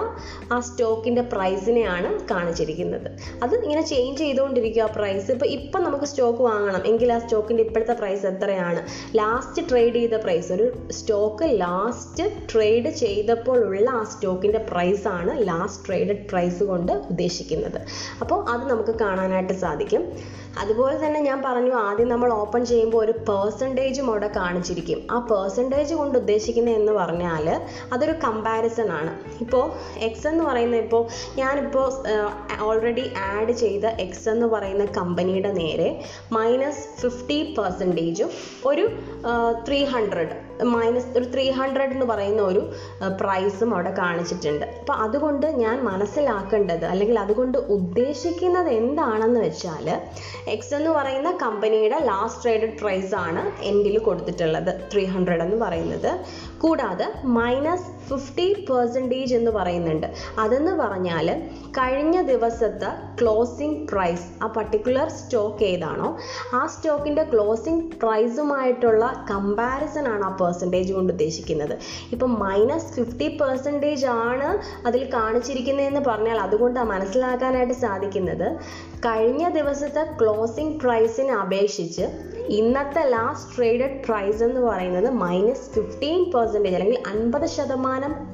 ആ 0.51 0.59
സ്റ്റോക്കിന്റെ 0.59 1.21
പ്രൈസിനെയാണ് 1.21 2.09
കാണിച്ചിരിക്കുന്നത്. 2.31 3.09
അത് 3.43 3.55
ഇങ്ങനെ 3.55 3.81
ചേഞ്ച് 3.81 4.19
ചെയ്തുകൊണ്ടിരിക്കുക 4.23 4.83
ആ 4.83 4.85
പ്രൈസ് 4.85 5.31
ഇപ്പോൾ 5.31 5.45
ഇപ്പം 5.45 5.83
നമുക്ക് 5.83 6.05
സ്റ്റോക്ക് 6.05 6.41
വാങ്ങണം. 6.41 6.81
എങ്കിൽ 6.85 7.13
ആ 7.13 7.19
സ്റ്റോക്കിന്റെ 7.19 7.63
ഇപ്പോഴത്തെ 7.63 7.93
പ്രൈസ് 7.93 8.25
എത്രയാണ്? 8.25 8.81
ലാസ്റ്റ് 9.17 9.69
ട്രേഡ് 9.69 9.95
ചെയ്ത 9.95 10.13
പ്രൈസ് 10.13 10.53
ഒരു 10.53 10.71
സ്റ്റോക്ക് 10.91 11.61
ലാസ്റ്റ് 11.61 12.23
ട്രേഡ് 12.53 12.89
ചെയ്തപ്പോൾ 12.89 13.57
ഉള്ള 13.65 13.89
ആ 13.93 14.03
സ്റ്റോക്കിന്റെ 14.03 14.59
പ്രൈസ് 14.71 15.07
ആണ് 15.07 15.47
ലാസ്റ്റ് 15.47 15.87
ട്രേഡഡ് 15.87 16.23
പ്രൈസ് 16.29 16.63
കൊണ്ട് 16.63 16.91
ഉദ്ദേശിക്കുന്നത്. 16.91 17.79
അപ്പോൾ 18.21 18.49
അത് 18.49 18.63
നമുക്ക് 18.69 18.95
കാണാനായിട്ട് 18.99 19.53
സാധിക്കും. 19.53 20.03
അതുപോലെ 20.61 20.95
തന്നെ 21.05 21.19
ഞാൻ 21.19 21.43
പറഞ്ഞു 21.45 21.73
ആദ്യം 21.75 22.09
നമ്മൾ 22.09 22.33
ഓപ്പൺ 22.33 22.65
ചെയ്യുമ്പോൾ 22.65 23.05
ഒരു 23.05 23.11
പേഴ്സന്റേജും 23.11 24.07
അവിടെ 24.09 24.29
കാണിച്ചിരിക്കും. 24.35 24.99
ആ 25.11 25.19
പേഴ്സന്റേജ് 25.19 25.93
കൊണ്ട് 25.93 26.17
ഉദ്ദേശിക്കുന്നത് 26.19 26.75
എന്ന് 26.75 26.91
പറഞ്ഞാൽ 26.91 27.61
അതൊരു 27.93 28.11
കമ്പാരിസൺ 28.11 28.91
ആണ്. 28.91 29.13
ഇപ്പോൾ 29.41 29.71
എക്സ് 29.99 30.27
എന്ന് 30.27 30.43
പറയുന്ന 30.43 30.75
ഇപ്പോൾ 30.75 31.07
ഞാനിപ്പോൾ 31.35 31.87
ഓൾറെഡി 32.61 33.05
ആഡ് 33.31 33.51
ചെയ്ത 33.51 33.85
എക്സ് 33.85 34.29
എന്ന് 34.29 34.45
പറയുന്ന 34.45 34.85
കമ്പനിയുടെ 34.85 35.51
നേരെ 35.51 36.03
മൈനസ് 36.31 37.01
ഫിഫ്റ്റി 37.01 37.55
പെർസെന്റേജും 37.57 38.29
ഒരു 38.65 38.85
ത്രീ 39.67 39.83
ഹൺഡ്രഡ് 39.85 40.52
മൈനസ് 40.61 41.07
ഒരു 41.17 41.25
ത്രീ 41.33 41.51
ഹൺഡ്രഡ് 41.51 41.91
എന്ന് 41.91 42.05
പറയുന്ന 42.05 42.41
ഒരു 42.41 42.61
പ്രൈസും 43.21 43.73
അവിടെ 43.73 43.91
കാണിച്ചിട്ടുണ്ട്. 44.01 44.65
അപ്പോൾ 44.79 44.93
അതുകൊണ്ട് 44.93 45.47
ഞാൻ 45.63 45.83
മനസ്സിലാക്കേണ്ടത് 45.83 46.85
അല്ലെങ്കിൽ 46.85 47.19
അതുകൊണ്ട് 47.19 47.57
ഉദ്ദേശിക്കുന്നത് 47.57 48.69
എന്താണെന്ന് 48.69 49.39
വെച്ചാൽ 49.39 49.87
എക്സ് 50.47 50.73
എന്ന് 50.75 50.91
പറയുന്ന 50.91 51.31
കമ്പനിയുടെ 51.31 51.99
ലാസ്റ്റ് 52.11 52.43
ട്രേഡഡ് 52.43 52.77
പ്രൈസ് 52.81 53.15
ആണ് 53.15 53.43
എൻഡിൽ 53.61 53.97
കൊടുത്തിട്ടുള്ളത് 53.99 54.71
ത്രീ 54.93 55.05
ഹൺഡ്രഡ് 55.05 55.41
എന്ന് 55.41 55.59
പറയുന്നത്. 55.65 56.11
കൂടാതെ 56.63 57.07
മൈനസ് 57.23 57.87
ഫിഫ്റ്റി 58.09 58.65
പെർസെന്റേജ് 58.69 59.35
എന്ന് 59.35 59.51
പറയുന്നുണ്ട്. 59.51 60.07
അതെന്ന് 60.39 60.71
പറഞ്ഞാൽ 60.71 61.27
കഴിഞ്ഞ 61.77 62.21
ദിവസത്തെ 62.21 62.89
ക്ലോസിംഗ് 63.21 63.87
പ്രൈസ് 63.91 64.25
ആ 64.43 64.47
പർട്ടിക്കുലർ 64.47 65.07
സ്റ്റോക്ക് 65.09 65.63
ഏതാണോ 65.63 66.17
ആ 66.53 66.67
സ്റ്റോക്കിന്റെ 66.67 67.23
ക്ലോസിംഗ് 67.23 67.83
പ്രൈസുമായിട്ടുള്ള 68.03 69.25
കമ്പാരിസൺ 69.31 70.07
ആണ് 70.13 70.23
ആ 70.23 70.31
പെർസെന്റേജ് 70.41 70.93
കൊണ്ട് 70.93 71.13
ഉദ്ദേശിക്കുന്നത്. 71.13 71.75
ഇപ്പം 72.11 72.33
മൈനസ് 72.39 72.91
ഫിഫ്റ്റി 72.93 73.37
പെർസെന്റേജ് 73.41 74.05
ആണ് 74.05 74.49
അതിൽ 74.87 75.03
കാണിച്ചിരിക്കുന്നതെന്ന് 75.13 76.03
പറഞ്ഞാൽ 76.09 76.37
അതുകൊണ്ടാണ് 76.37 76.89
മനസ്സിലാക്കാനായിട്ട് 76.89 77.73
സാധിക്കുന്നത്. 77.73 78.47
കഴിഞ്ഞ 79.07 79.49
ദിവസത്തെ 79.49 80.03
ക്ലോസിംഗ് 80.19 80.79
പ്രൈസിനെ 80.79 81.33
അപേക്ഷിച്ച് 81.33 82.05
ഇന്നത്തെ 82.59 83.01
ലാസ്റ്റ് 83.09 83.49
ട്രേഡഡ് 83.55 83.97
പ്രൈസ് 84.05 84.43
എന്ന് 84.43 84.61
പറയുന്നത് 84.61 85.09
മൈനസ് 85.09 85.67
ഫിഫ്റ്റീൻ 85.75 86.21
പെർസെന്റേജ് 86.31 86.75
അല്ലെങ്കിൽ 86.75 86.99
അൻപത് 87.11 87.45
ശതമാനം 87.45 87.91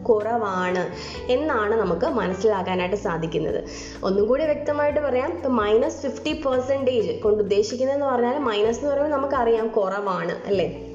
കുറവാണ് 0.10 0.89
എന്നാണ് 1.32 1.75
നമുക്ക് 1.75 2.06
മനസ്സിലാക്കാനായിട്ട് 2.06 2.96
സാധിക്കുന്നത്. 2.96 3.63
ഒന്നും 4.04 4.28
കൂടി 4.28 4.44
വ്യക്തമായിട്ട് 4.44 5.00
പറയാം. 5.00 5.32
ഇപ്പം 5.32 5.56
മൈനസ് 5.56 6.01
ഫിഫ്റ്റി 6.01 6.42
പെർസെന്റേജ് 6.46 7.22
കൊണ്ട് 7.22 7.44
ഉദ്ദേശിക്കുന്നതെന്ന് 7.44 8.06
പറഞ്ഞാൽ 8.06 8.38
മൈനസ് 8.38 8.80
എന്ന് 8.80 8.92
പറയുമ്പോൾ 8.92 9.18
നമുക്കറിയാം 9.18 9.68
കുറവാണ് 9.68 10.32
അല്ലേ? 10.46 10.88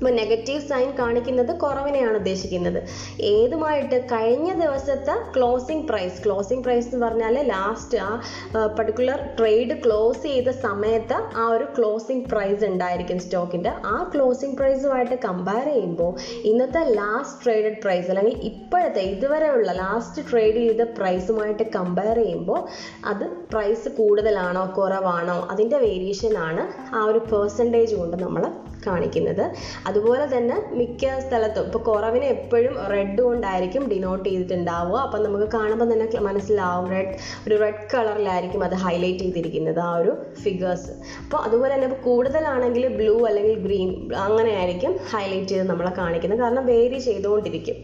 ഇപ്പോൾ 0.00 0.14
നെഗറ്റീവ് 0.20 0.60
സൈൻ 0.68 0.90
കാണിക്കുന്നത് 0.98 1.50
കുറവിനെയാണ് 1.62 2.16
ഉദ്ദേശിക്കുന്നത്. 2.20 2.78
ഏതുമായിട്ട് 3.32 3.96
കഴിഞ്ഞ 4.12 4.50
ദിവസത്തെ 4.60 5.14
ക്ലോസിംഗ് 5.34 5.84
പ്രൈസ് 5.88 6.16
ക്ലോസിംഗ് 6.24 6.64
പ്രൈസ് 6.66 6.88
എന്ന് 6.92 7.06
പറഞ്ഞാൽ 7.06 7.34
ലാസ്റ്റ് 7.50 7.98
ആ 8.04 8.08
പർട്ടിക്കുലർ 8.78 9.18
ട്രേഡ് 9.38 9.74
ക്ലോസ് 9.84 10.22
ചെയ്ത 10.28 10.54
സമയത്ത് 10.64 11.18
ആ 11.42 11.44
ഒരു 11.56 11.66
ക്ലോസിംഗ് 11.76 12.24
പ്രൈസ് 12.32 12.64
ഉണ്ടായിരിക്കും 12.70 13.20
സ്റ്റോക്കിന്റെ. 13.24 13.72
ആ 13.92 13.96
ക്ലോസിംഗ് 14.14 14.58
പ്രൈസുമായിട്ട് 14.60 15.18
കമ്പയർ 15.26 15.68
ചെയ്യുമ്പോൾ 15.72 16.10
ഇന്നത്തെ 16.52 16.82
ലാസ്റ്റ് 17.00 17.38
ട്രേഡഡ് 17.44 17.78
പ്രൈസ് 17.84 18.10
അല്ലെങ്കിൽ 18.14 18.40
ഇപ്പോഴത്തെ 18.52 19.04
ഇതുവരെയുള്ള 19.12 19.76
ലാസ്റ്റ് 19.82 20.26
ട്രേഡ് 20.32 20.58
ചെയ്ത 20.64 20.88
പ്രൈസുമായിട്ട് 20.98 21.66
കമ്പയർ 21.78 22.18
ചെയ്യുമ്പോൾ 22.24 22.60
അത് 23.12 23.26
പ്രൈസ് 23.54 23.88
കൂടുതലാണോ 24.00 24.64
കുറവാണോ 24.80 25.38
അതിന്റെ 25.52 25.80
വേരിയേഷൻ 25.86 26.34
ആണ് 26.48 26.64
ആ 26.96 27.04
ഒരു 27.12 27.22
പേഴ്സന്റേജ് 27.30 27.94
കൊണ്ട് 28.02 28.18
നമ്മൾ 28.26 28.44
കാണിക്കുന്നത്. 28.86 29.44
അതുപോലെ 29.86 30.24
തന്നെ 30.36 30.56
മിക്ക 30.80 31.12
സ്ഥലത്തും 31.26 31.66
ഇപ്പോൾ 31.68 31.82
കുറവിനെ 31.90 32.26
എപ്പോഴും 32.26 32.74
റെഡ് 32.92 33.20
കൊണ്ടായിരിക്കും 33.22 33.88
ഡിനോട്ട് 33.92 34.26
ചെയ്തിട്ടുണ്ടാവുക. 34.28 34.98
അപ്പം 35.06 35.22
നമുക്ക് 35.22 35.48
കാണുമ്പോൾ 35.54 35.92
തന്നെ 35.92 36.08
മനസ്സിലാവും 36.28 36.86
റെഡ് 36.94 37.14
ഒരു 37.46 37.56
റെഡ് 37.62 37.86
കളറിലായിരിക്കും 37.94 38.64
അത് 38.64 38.74
ഹൈലൈറ്റ് 38.74 39.18
ചെയ്തിരിക്കുന്നത് 39.18 39.80
ആ 39.88 39.90
ഒരു 39.96 40.12
ഫിഗേഴ്സ് 40.42 40.92
അപ്പോൾ 41.24 41.40
അതുപോലെ 41.46 41.74
തന്നെ 41.74 41.88
ഇപ്പോൾ 41.88 42.02
കൂടുതലാണെങ്കിൽ 42.08 42.86
ബ്ലൂ 43.00 43.16
അല്ലെങ്കിൽ 43.26 43.58
ഗ്രീൻ 43.66 43.90
അങ്ങനെ 44.26 44.52
ആയിരിക്കും 44.60 44.94
ഹൈലൈറ്റ് 45.12 45.50
ചെയ്ത് 45.54 45.66
നമ്മളെ 45.70 45.92
കാണിക്കുന്നത്. 45.98 46.40
കാരണം 46.40 46.66
വേരി 46.66 46.98
ചെയ്തുകൊണ്ടിരിക്കും. 46.98 47.76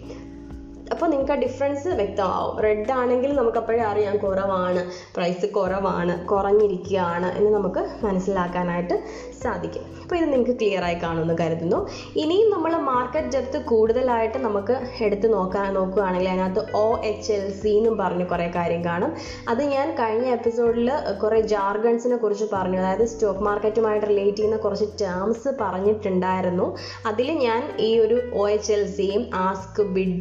അപ്പോൾ 0.92 1.06
നിങ്ങൾക്ക് 1.06 1.32
ആ 1.32 1.34
ഡിഫറൻസ് 1.34 1.88
വ്യക്തമാവും. 1.88 2.60
റെഡ് 2.60 2.92
ആണെങ്കിൽ 2.92 3.36
നമുക്ക് 3.36 3.58
അപ്പോഴേ 3.58 3.82
അറിയാം 3.82 4.16
കുറവാണ്. 4.16 4.90
പ്രൈസ് 5.16 5.46
കുറവാണ്. 5.46 6.26
കുറഞ്ഞിരിക്കുകയാണ് 6.26 7.38
എന്ന് 7.38 7.50
നമുക്ക് 7.50 7.88
മനസ്സിലാക്കാനായിട്ട് 8.04 9.02
സാധിക്കും. 9.42 9.84
അപ്പോൾ 10.02 10.16
ഇത് 10.16 10.32
നിങ്ങൾക്ക് 10.32 10.50
ക്ലിയർ 10.50 10.84
ആയി 10.84 10.94
കാണുമെന്ന് 10.94 11.34
കരുതുന്നു. 11.40 11.88
ഇനിയും 12.16 12.50
നമ്മൾ 12.50 12.76
മാർക്കറ്റ് 12.76 13.28
ഡെപ്ത് 13.28 13.58
കൂടുതലായിട്ട് 13.64 14.38
നമുക്ക് 14.38 14.88
എടുത്ത് 15.02 15.32
നോക്കാൻ 15.32 15.74
നോക്കുകയാണെങ്കിൽ 15.74 16.28
അതിനകത്ത് 16.28 16.76
ഒ 16.76 16.98
എച്ച് 17.04 17.32
എൽ 17.32 17.52
സി 17.52 17.68
എന്നും 17.68 17.98
പറഞ്ഞ് 17.98 18.26
കുറേ 18.26 18.52
കാര്യം 18.54 18.84
കാണും. 18.84 19.14
അത് 19.48 19.62
ഞാൻ 19.62 19.94
കഴിഞ്ഞ 19.94 20.26
എപ്പിസോഡിൽ 20.26 20.90
കുറേ 21.22 21.40
ജാർഗൺസിനെ 21.40 22.16
കുറിച്ച് 22.16 22.44
പറഞ്ഞു. 22.52 22.78
അതായത് 22.78 23.04
സ്റ്റോക്ക് 23.04 23.40
മാർക്കറ്റുമായിട്ട് 23.40 24.06
റിലേറ്റ് 24.06 24.36
ചെയ്യുന്ന 24.36 24.56
കുറച്ച് 24.56 24.84
ടേംസ് 25.04 25.48
പറഞ്ഞിട്ടുണ്ടായിരുന്നു. 25.60 26.76
അതിൽ 27.06 27.30
ഞാൻ 27.32 27.76
ഈ 27.80 27.98
ഒരു 27.98 28.30
ഒ 28.34 28.48
എച്ച് 28.48 28.72
എൽ 28.72 28.86
സിയും 28.86 29.30
ആസ്ക് 29.34 29.82
ബിഡ് 29.82 30.20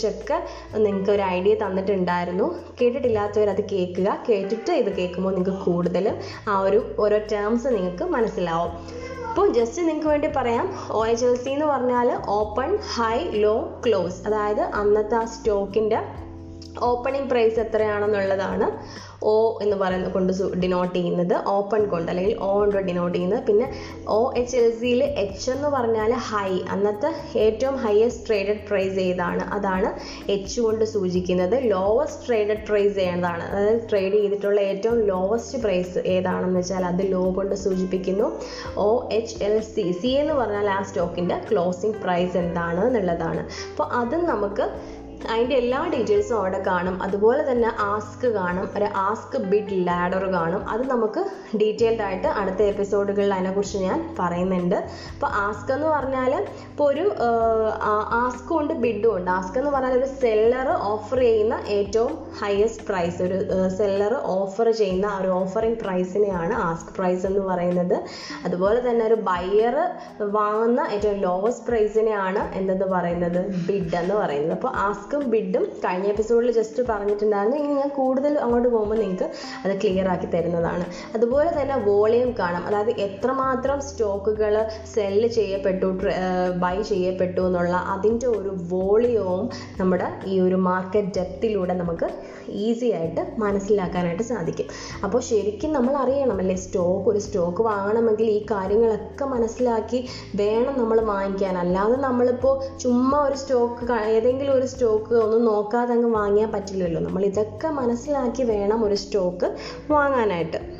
ഇതിനെക്കുറിച്ചൊക്കെ 0.00 0.78
നിങ്ങൾക്ക് 0.78 1.10
ഒരു 1.10 1.22
ഐഡിയ 1.36 1.54
തന്നിട്ടുണ്ടായിരുന്നു. 1.54 2.46
കേട്ടിട്ടില്ലാത്തവർ 2.80 3.48
അത് 3.48 3.62
കേൾക്കുക. 3.72 4.08
കേട്ടിട്ട് 4.28 4.72
ഇത് 4.72 4.90
കേൾക്കുമ്പോൾ 4.96 5.34
നിങ്ങൾക്ക് 5.34 5.64
കൂടുതൽ 5.64 6.06
ആ 6.48 6.60
ഒരു 6.60 6.80
ഓരോ 6.98 7.18
ടേംസ് 7.32 7.66
നിങ്ങൾക്ക് 7.66 8.04
മനസ്സിലാവും. 8.04 8.72
അപ്പോൾ 9.30 9.48
ജസ്റ്റ് 9.52 9.82
നിങ്ങൾക്ക് 9.82 10.08
വേണ്ടി 10.08 10.28
പറയാം. 10.36 10.66
ഒ 10.90 11.00
എച്ച് 11.06 11.26
എൽ 11.26 11.34
സി 11.36 11.50
എന്ന് 11.50 11.66
പറഞ്ഞാൽ 11.66 12.08
ഓപ്പൺ 12.28 12.70
ഹൈ 12.94 13.18
ലോ 13.44 13.56
ക്ലോസ് 13.86 14.18
അതായത് 14.26 14.60
അന്നത്തെ 14.60 15.16
ആ 15.16 15.24
സ്റ്റോക്കിന്റെ 15.24 16.00
ഓപ്പണിംഗ് 16.78 17.30
പ്രൈസ് 17.30 17.60
എത്രയാണെന്നുള്ളതാണ് 17.60 19.00
ഒ 19.22 19.58
എന്ന് 19.62 19.76
പറയുന്നത് 19.76 20.12
കൊണ്ട് 20.12 20.32
ഡിനോട്ട് 20.56 20.94
ചെയ്യുന്നത്. 20.94 21.34
ഓപ്പൺ 21.46 21.88
കൊണ്ട് 21.88 22.10
അല്ലെങ്കിൽ 22.10 22.38
ഒ 22.38 22.58
കൊണ്ട് 22.58 22.76
ഡിനോട്ട് 22.76 23.16
ചെയ്യുന്നത്. 23.16 23.44
പിന്നെ 23.44 23.72
ഒ 24.08 24.32
എച്ച് 24.36 24.56
എൽ 24.56 24.78
സിയിൽ 24.78 25.04
എച്ച് 25.04 25.50
എന്ന് 25.50 25.68
പറഞ്ഞാൽ 25.68 26.12
ഹൈ 26.12 26.58
അന്നത്തെ 26.70 27.38
ഏറ്റവും 27.38 27.76
ഹയസ്റ്റ് 27.76 28.26
ട്രേഡഡ് 28.26 28.68
പ്രൈസ് 28.68 28.98
ഏതാണ്? 28.98 29.42
അതാണ് 29.42 29.94
എച്ച് 30.30 30.60
കൊണ്ട് 30.60 30.84
സൂചിക്കുന്നത്. 30.84 31.62
ലോവസ്റ്റ് 31.62 32.26
ട്രേഡഡ് 32.26 32.66
പ്രൈസ് 32.68 32.98
ഏതാണ്? 32.98 33.42
അതായത് 33.42 33.90
ട്രേഡ് 33.90 34.12
ചെയ്തിട്ടുള്ള 34.12 34.60
ഏറ്റവും 34.60 35.00
ലോവസ്റ്റ് 35.02 35.62
പ്രൈസ് 35.62 35.98
ഏതാണെന്ന് 35.98 36.58
വെച്ചാൽ 36.58 36.84
അത് 36.84 37.12
ലോ 37.12 37.32
കൊണ്ട് 37.36 37.54
സൂചിപ്പിക്കുന്നു. 37.54 38.40
O 38.76 39.08
H 39.12 39.44
L 39.44 39.60
C 39.60 39.92
C 39.92 40.06
എന്ന് 40.06 40.34
പറഞ്ഞാൽ 40.34 40.70
ആ 40.70 40.82
സ്റ്റോക്കിന്റെ 40.82 41.40
ക്ലോസിംഗ് 41.52 41.96
പ്രൈസ് 41.96 42.36
എന്താണ് 42.36 42.86
എന്നുള്ളതാണ്. 42.86 43.40
അപ്പോൾ 43.70 43.84
അതും 43.92 44.24
നമുക്ക് 44.24 44.99
അതിന്റെ 45.28 45.56
എല്ലാ 45.56 45.80
ഡീറ്റെയിൽസും 45.94 46.38
അവിടെ 46.38 46.62
കാണും. 46.66 47.02
അതുപോലെ 47.02 47.50
തന്നെ 47.50 47.70
ആസ്ക് 47.80 48.26
കാണും. 48.28 48.68
ഒരു 48.76 48.86
ആസ്ക് 48.96 49.36
ബിഡ് 49.42 49.86
ലാഡർ 49.86 50.24
കാണും. 50.32 50.68
അത് 50.68 50.82
നമുക്ക് 50.90 51.24
ഡീറ്റെയിൽഡ് 51.56 52.02
ആയിട്ട് 52.02 52.28
അടുത്ത 52.28 52.62
എപ്പിസോഡുകളിൽ 52.62 53.34
അതിനെക്കുറിച്ച് 53.34 53.78
ഞാൻ 53.78 54.16
പറയുന്നുണ്ട്. 54.18 54.76
അപ്പോൾ 55.14 55.26
ആസ്ക് 55.26 55.72
എന്ന് 55.72 55.86
പറഞ്ഞാൽ 55.86 56.32
ഇപ്പോൾ 56.68 56.92
ഒരു 56.92 57.04
ആസ്കും 58.22 58.56
ഉണ്ട് 58.60 58.74
ബിഡും 58.84 59.16
ഉണ്ട്. 59.16 59.30
ആസ്ക് 59.30 59.58
എന്ന് 59.58 59.70
പറഞ്ഞാൽ 59.70 59.98
ഒരു 59.98 60.08
സെല്ലർ 60.20 60.68
ഓഫർ 60.92 61.20
ചെയ്യുന്ന 61.20 61.56
ഏറ്റവും 61.78 62.12
ഹയസ്റ്റ് 62.40 62.86
പ്രൈസ് 62.86 63.22
ഒരു 63.22 63.38
സെല്ലർ 63.78 64.14
ഓഫർ 64.14 64.70
ചെയ്യുന്ന 64.80 65.18
ഒരു 65.20 65.28
ഓഫറിംഗ് 65.28 65.78
പ്രൈസിനെയാണ് 65.78 66.54
ആസ്ക് 66.54 66.94
പ്രൈസ് 66.96 67.26
എന്ന് 67.26 67.40
പറയുന്നത്. 67.40 67.96
അതുപോലെ 68.44 68.90
തന്നെ 68.90 69.06
ഒരു 69.06 69.14
ബയ്യർ 69.14 69.76
വാങ്ങുന്ന 70.38 70.80
ഏറ്റവും 70.92 71.14
ലോവസ്റ്റ് 71.14 71.66
പ്രൈസിനെയാണ് 71.66 72.42
എന്തെന്ന് 72.58 72.86
പറയുന്നത്? 72.86 73.40
ബിഡ് 73.68 73.96
എന്ന് 74.02 74.14
പറയുന്നത്. 74.14 74.52
അപ്പോൾ 74.52 74.72
ആസ്കും 74.86 75.08
ബിഡും 75.16 75.64
കഴിഞ്ഞ 75.64 76.06
എപ്പിസോഡിൽ 76.06 76.52
ജസ്റ്റ് 76.52 76.82
പറഞ്ഞിട്ടുണ്ടായിരുന്നു. 76.82 77.58
ഇനി 77.58 77.74
ഞാൻ 77.74 77.88
കൂടുതൽ 77.88 78.38
അങ്ങോട്ട് 78.38 78.68
പോകുമ്പോൾ 78.68 78.98
നിങ്ങൾക്ക് 78.98 79.30
അത് 79.64 79.80
ക്ലിയർ 79.80 80.08
ആക്കി 80.08 80.26
തരുന്നതാണ്. 80.26 80.84
അതുപോലെ 81.14 81.62
തന്നെ 81.62 81.76
വോളിയം 81.76 82.34
കാണാം. 82.38 82.66
അതായത് 82.66 82.90
എത്രമാത്രം 82.90 83.80
സ്റ്റോക്കുകൾ 83.80 84.68
സെല്ല് 84.94 85.28
ചെയ്യപ്പെട്ടു 85.28 85.86
ബൈ 86.56 86.82
ചെയ്യപ്പെട്ടു 86.82 87.40
എന്നുള്ള 87.40 87.76
അതിന്റെ 87.76 88.26
ഒരു 88.26 88.56
വോളിയവും 88.68 89.50
നമ്മുടെ 89.80 90.12
ഈ 90.26 90.40
ഒരു 90.40 90.54
മാർക്കറ്റ് 90.54 91.12
ഡെപ്തിലൂടെ 91.16 91.74
നമുക്ക് 91.74 92.10
ഈസി 92.48 92.86
ആയിട്ട് 92.86 93.34
മനസ്സിലാക്കാനായിട്ട് 93.38 94.22
സാധിക്കും. 94.22 94.66
അപ്പോൾ 95.04 95.20
ശരിക്കും 95.20 95.72
നമ്മൾ 95.72 95.96
അറിയണം 95.96 96.38
അല്ലേ 96.38 96.54
സ്റ്റോക്ക് 96.54 97.08
ഒരു 97.08 97.18
സ്റ്റോക്ക് 97.18 97.62
വാങ്ങണമെങ്കിൽ 97.62 98.24
ഈ 98.24 98.46
കാര്യങ്ങളൊക്കെ 98.50 99.24
മനസ്സിലാക്കി 99.24 100.08
വേണം 100.34 100.78
നമ്മൾ 100.78 101.00
വാങ്ങിക്കാൻ. 101.00 101.58
അല്ലാതെ 101.58 101.96
നമ്മളിപ്പോൾ 101.96 102.78
ചുമ്മാ 102.78 103.28
ഒരു 103.28 103.34
സ്റ്റോക്ക് 103.34 103.92
ഏതെങ്കിലും 103.92 104.54
ഒരു 104.54 104.66
സ്റ്റോക്ക് 104.66 104.99
ഒന്നും 105.08 105.44
നോക്കാതെ 105.44 105.92
അങ്ങ് 105.92 106.10
വാങ്ങിയാൽ 106.10 106.50
പറ്റില്ലല്ലോ. 106.50 107.00
നമ്മൾ 107.00 107.24
ഇതൊക്കെ 107.24 107.68
മനസ്സിലാക്കി 107.68 108.42
വേണം 108.42 108.84
ഒരു 108.84 108.94
സ്റ്റോക്ക് 108.94 109.56
വാങ്ങാനായിട്ട്. 109.90 110.79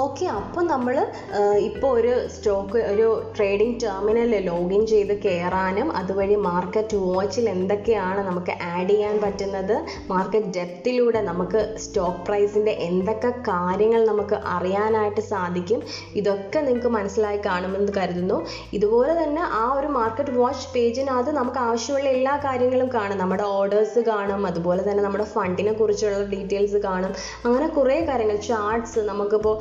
ഓക്കെ 0.00 0.26
അപ്പോൾ 0.38 0.64
നമ്മൾ 0.72 0.96
ഇപ്പോൾ 1.68 1.90
ഒരു 1.98 2.12
സ്റ്റോക്ക് 2.34 2.80
ഒരു 2.90 3.06
ട്രേഡിംഗ് 3.36 3.78
ടെർമിനലിൽ 3.84 4.34
ലോഗിൻ 4.48 4.82
ചെയ്ത് 4.90 5.12
കയറാനും 5.24 5.88
അതുവഴി 6.00 6.36
മാർക്കറ്റ് 6.46 6.98
വാച്ചിൽ 7.06 7.46
എന്തൊക്കെയാണ് 7.54 8.20
നമുക്ക് 8.28 8.52
ആഡ് 8.72 8.92
ചെയ്യാൻ 8.92 9.16
പറ്റുന്നത് 9.24 9.74
മാർക്കറ്റ് 10.12 10.50
ഡെപ്തിലൂടെ 10.56 11.20
നമുക്ക് 11.30 11.62
സ്റ്റോക്ക് 11.84 12.22
പ്രൈസിന്റെ 12.28 12.74
എന്തൊക്കെ 12.88 13.30
കാര്യങ്ങൾ 13.50 14.04
നമുക്ക് 14.10 14.38
അറിയാനായിട്ട് 14.56 15.24
സാധിക്കും 15.32 15.82
ഇതൊക്കെ 16.20 16.60
നിങ്ങൾക്ക് 16.68 16.92
മനസ്സിലായി 16.98 17.40
കാണുമെന്ന് 17.48 17.94
കരുതുന്നു. 17.98 18.38
ഇതുപോലെ 18.78 19.14
തന്നെ 19.20 19.42
ആ 19.62 19.64
ഒരു 19.78 19.90
മാർക്കറ്റ് 19.98 20.36
വാച്ച് 20.40 20.70
പേജിനകത്ത് 20.76 21.34
നമുക്ക് 21.40 21.62
ആവശ്യമുള്ള 21.66 22.08
എല്ലാ 22.18 22.36
കാര്യങ്ങളും 22.46 22.90
കാണും. 22.98 23.18
നമ്മുടെ 23.24 23.46
ഓർഡേഴ്സ് 23.58 24.02
കാണും 24.12 24.40
അതുപോലെ 24.52 24.84
തന്നെ 24.90 25.04
നമ്മുടെ 25.08 25.28
ഫണ്ടിനെ 25.34 25.74
കുറിച്ചുള്ള 25.80 26.22
ഡീറ്റെയിൽസ് 26.36 26.80
കാണും. 26.88 27.12
അങ്ങനെ 27.46 27.68
കുറേ 27.80 27.98
കാര്യങ്ങൾ 28.10 28.40
ചാർട്ട്സ് 28.50 29.00
നമുക്കിപ്പോൾ 29.10 29.56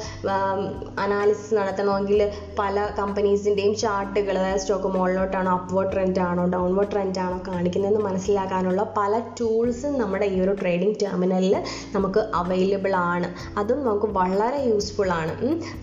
അനാലിസിസ് 1.00 1.54
നടത്തണമെങ്കിൽ 1.54 2.22
പല 2.60 2.88
കമ്പനീസിന്റെയും 3.00 3.76
ചാർട്ടുകൾ 3.76 4.38
അതായത് 4.38 4.60
സ്റ്റോക്ക് 4.60 4.88
മുകളിലോട്ടാണോ 4.88 5.52
അപ്വേർഡ് 5.52 5.92
ട്രെൻഡ് 5.94 6.20
ആണോ 6.20 6.46
ഡൗൺവേർഡ് 6.46 6.92
ട്രെൻഡ് 6.92 7.20
ആണോ 7.20 7.38
കാണിക്കുന്നതെന്ന് 7.48 8.00
മനസ്സിലാക്കാനുള്ള 8.00 8.94
പല 8.98 9.20
ടൂൾസും 9.40 9.98
നമ്മുടെ 10.00 10.26
ഈ 10.26 10.42
ഒരു 10.42 10.54
ട്രേഡിംഗ് 10.62 10.98
ടെർമിനലിൽ 11.04 11.56
നമുക്ക് 11.96 12.20
അവൈലബിൾ 12.36 12.96
ആണ്. 12.96 13.30
അതും 13.58 13.84
നമുക്ക് 13.84 14.06
വളരെ 14.06 14.62
യൂസ്ഫുൾ 14.70 15.12
ആണ്. 15.12 15.36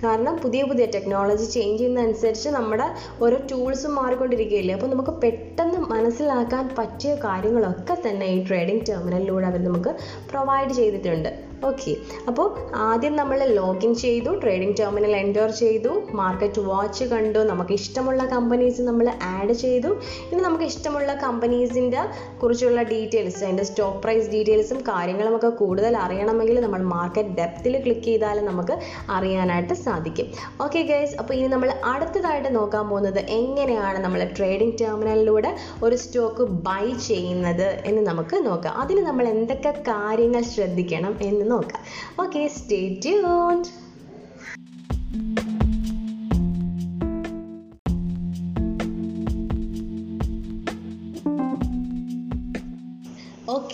കാരണം 0.05 0.37
പുതിയ 0.37 0.63
പുതിയ 0.63 0.87
ടെക്നോളജി 0.87 1.45
ചേഞ്ച് 1.45 1.79
ചെയ്യുന്നതനുസരിച്ച് 1.79 2.49
നമ്മുടെ 2.49 2.89
ഓരോ 3.23 3.37
ടൂൾസും 3.53 3.95
മാറിക്കൊണ്ടിരിക്കുകയില്ലേ? 3.95 4.75
അപ്പോൾ 4.75 4.87
നമുക്ക് 4.87 5.11
പെട്ടെന്ന് 5.11 5.46
മനസ്സിലാക്കാൻ 5.95 6.65
പറ്റിയ 6.79 7.15
കാര്യങ്ങളൊക്കെ 7.25 7.95
തന്നെ 8.07 8.27
ഈ 8.37 8.39
ട്രേഡിംഗ് 8.49 8.87
ടെർമിനലിലൂടെ 8.89 9.47
അവർ 9.51 9.61
നമുക്ക് 9.69 9.93
പ്രൊവൈഡ് 10.31 10.73
ചെയ്തിട്ടുണ്ട്. 10.79 11.31
ഓക്കെ 11.69 11.93
അപ്പോൾ 12.29 12.47
ആദ്യം 12.87 13.15
നമ്മൾ 13.19 13.39
ലോഗിൻ 13.59 13.93
ചെയ്തു 14.03 14.31
ട്രേഡിംഗ് 14.43 14.77
ടെർമിനൽ 14.81 15.13
എന്റർ 15.21 15.51
ചെയ്തു 15.61 15.93
മാർക്കറ്റ് 16.19 16.61
വാച്ച് 16.67 17.05
കണ്ടു 17.13 17.41
നമുക്ക് 17.51 17.75
ഇഷ്ടമുള്ള 17.81 18.23
കമ്പനീസ് 18.35 18.83
നമ്മൾ 18.89 19.07
ആഡ് 19.37 19.55
ചെയ്തു. 19.63 19.91
ഇനി 20.31 20.41
നമുക്ക് 20.47 20.67
ഇഷ്ടമുള്ള 20.73 21.13
കമ്പനീസിന്റെ 21.25 22.03
കുറിച്ചുള്ള 22.43 22.83
ഡീറ്റെയിൽസ് 22.93 23.41
അതിന്റെ 23.45 23.65
സ്റ്റോക്ക് 23.71 24.01
പ്രൈസ് 24.05 24.29
ഡീറ്റെയിൽസും 24.35 24.81
കാര്യങ്ങളുമൊക്കെ 24.91 25.51
കൂടുതൽ 25.63 25.97
അറിയണമെങ്കിൽ 26.05 26.61
നമ്മൾ 26.67 26.83
മാർക്കറ്റ് 26.95 27.35
ഡെപ്തിൽ 27.41 27.77
ക്ലിക്ക് 27.87 28.07
ചെയ്താൽ 28.11 28.41
നമുക്ക് 28.51 28.77
അറിയാനായിട്ട് 29.17 29.77
സാധിക്കും. 29.87 30.29
ഓക്കെ 30.67 30.83
ഗൈസ് 30.93 31.17
അപ്പോൾ 31.23 31.35
ഇനി 31.39 31.49
നമ്മൾ 31.55 31.73
അടുത്തതായിട്ട് 31.95 32.53
നോക്കാൻ 32.59 32.87
പോകുന്നത് 32.93 33.23
എങ്ങനെയാണ് 33.41 34.01
നമ്മൾ 34.07 34.23
ട്രേഡിംഗ് 34.39 34.79
ടെർമിനലിലൂടെ 34.83 35.46
ഒരു 35.83 35.97
സ്റ്റോക്ക് 35.97 36.43
ബൈ 36.43 36.85
ചെയ്യുന്നത് 37.07 37.83
എന്ന് 37.85 38.03
നമുക്ക് 38.03 38.37
നോക്കാം. 38.47 38.75
അതിന് 38.75 39.07
നമ്മൾ 39.07 39.29
എന്തൊക്കെ 39.29 39.71
കാര്യങ്ങൾ 39.71 40.43
ശ്രദ്ധിക്കണം 40.43 41.17
എന്ന് 41.23 41.51
നോക്കാം. 41.51 41.83
ഓക്കെ 42.23 42.49
സ്റ്റേ 42.57 43.01
ട്യൂൺഡ് 43.05 43.73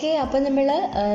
ഓക്കെ 0.03 0.15
അപ്പോൾ 0.21 0.41
നമ്മൾ 0.45 0.67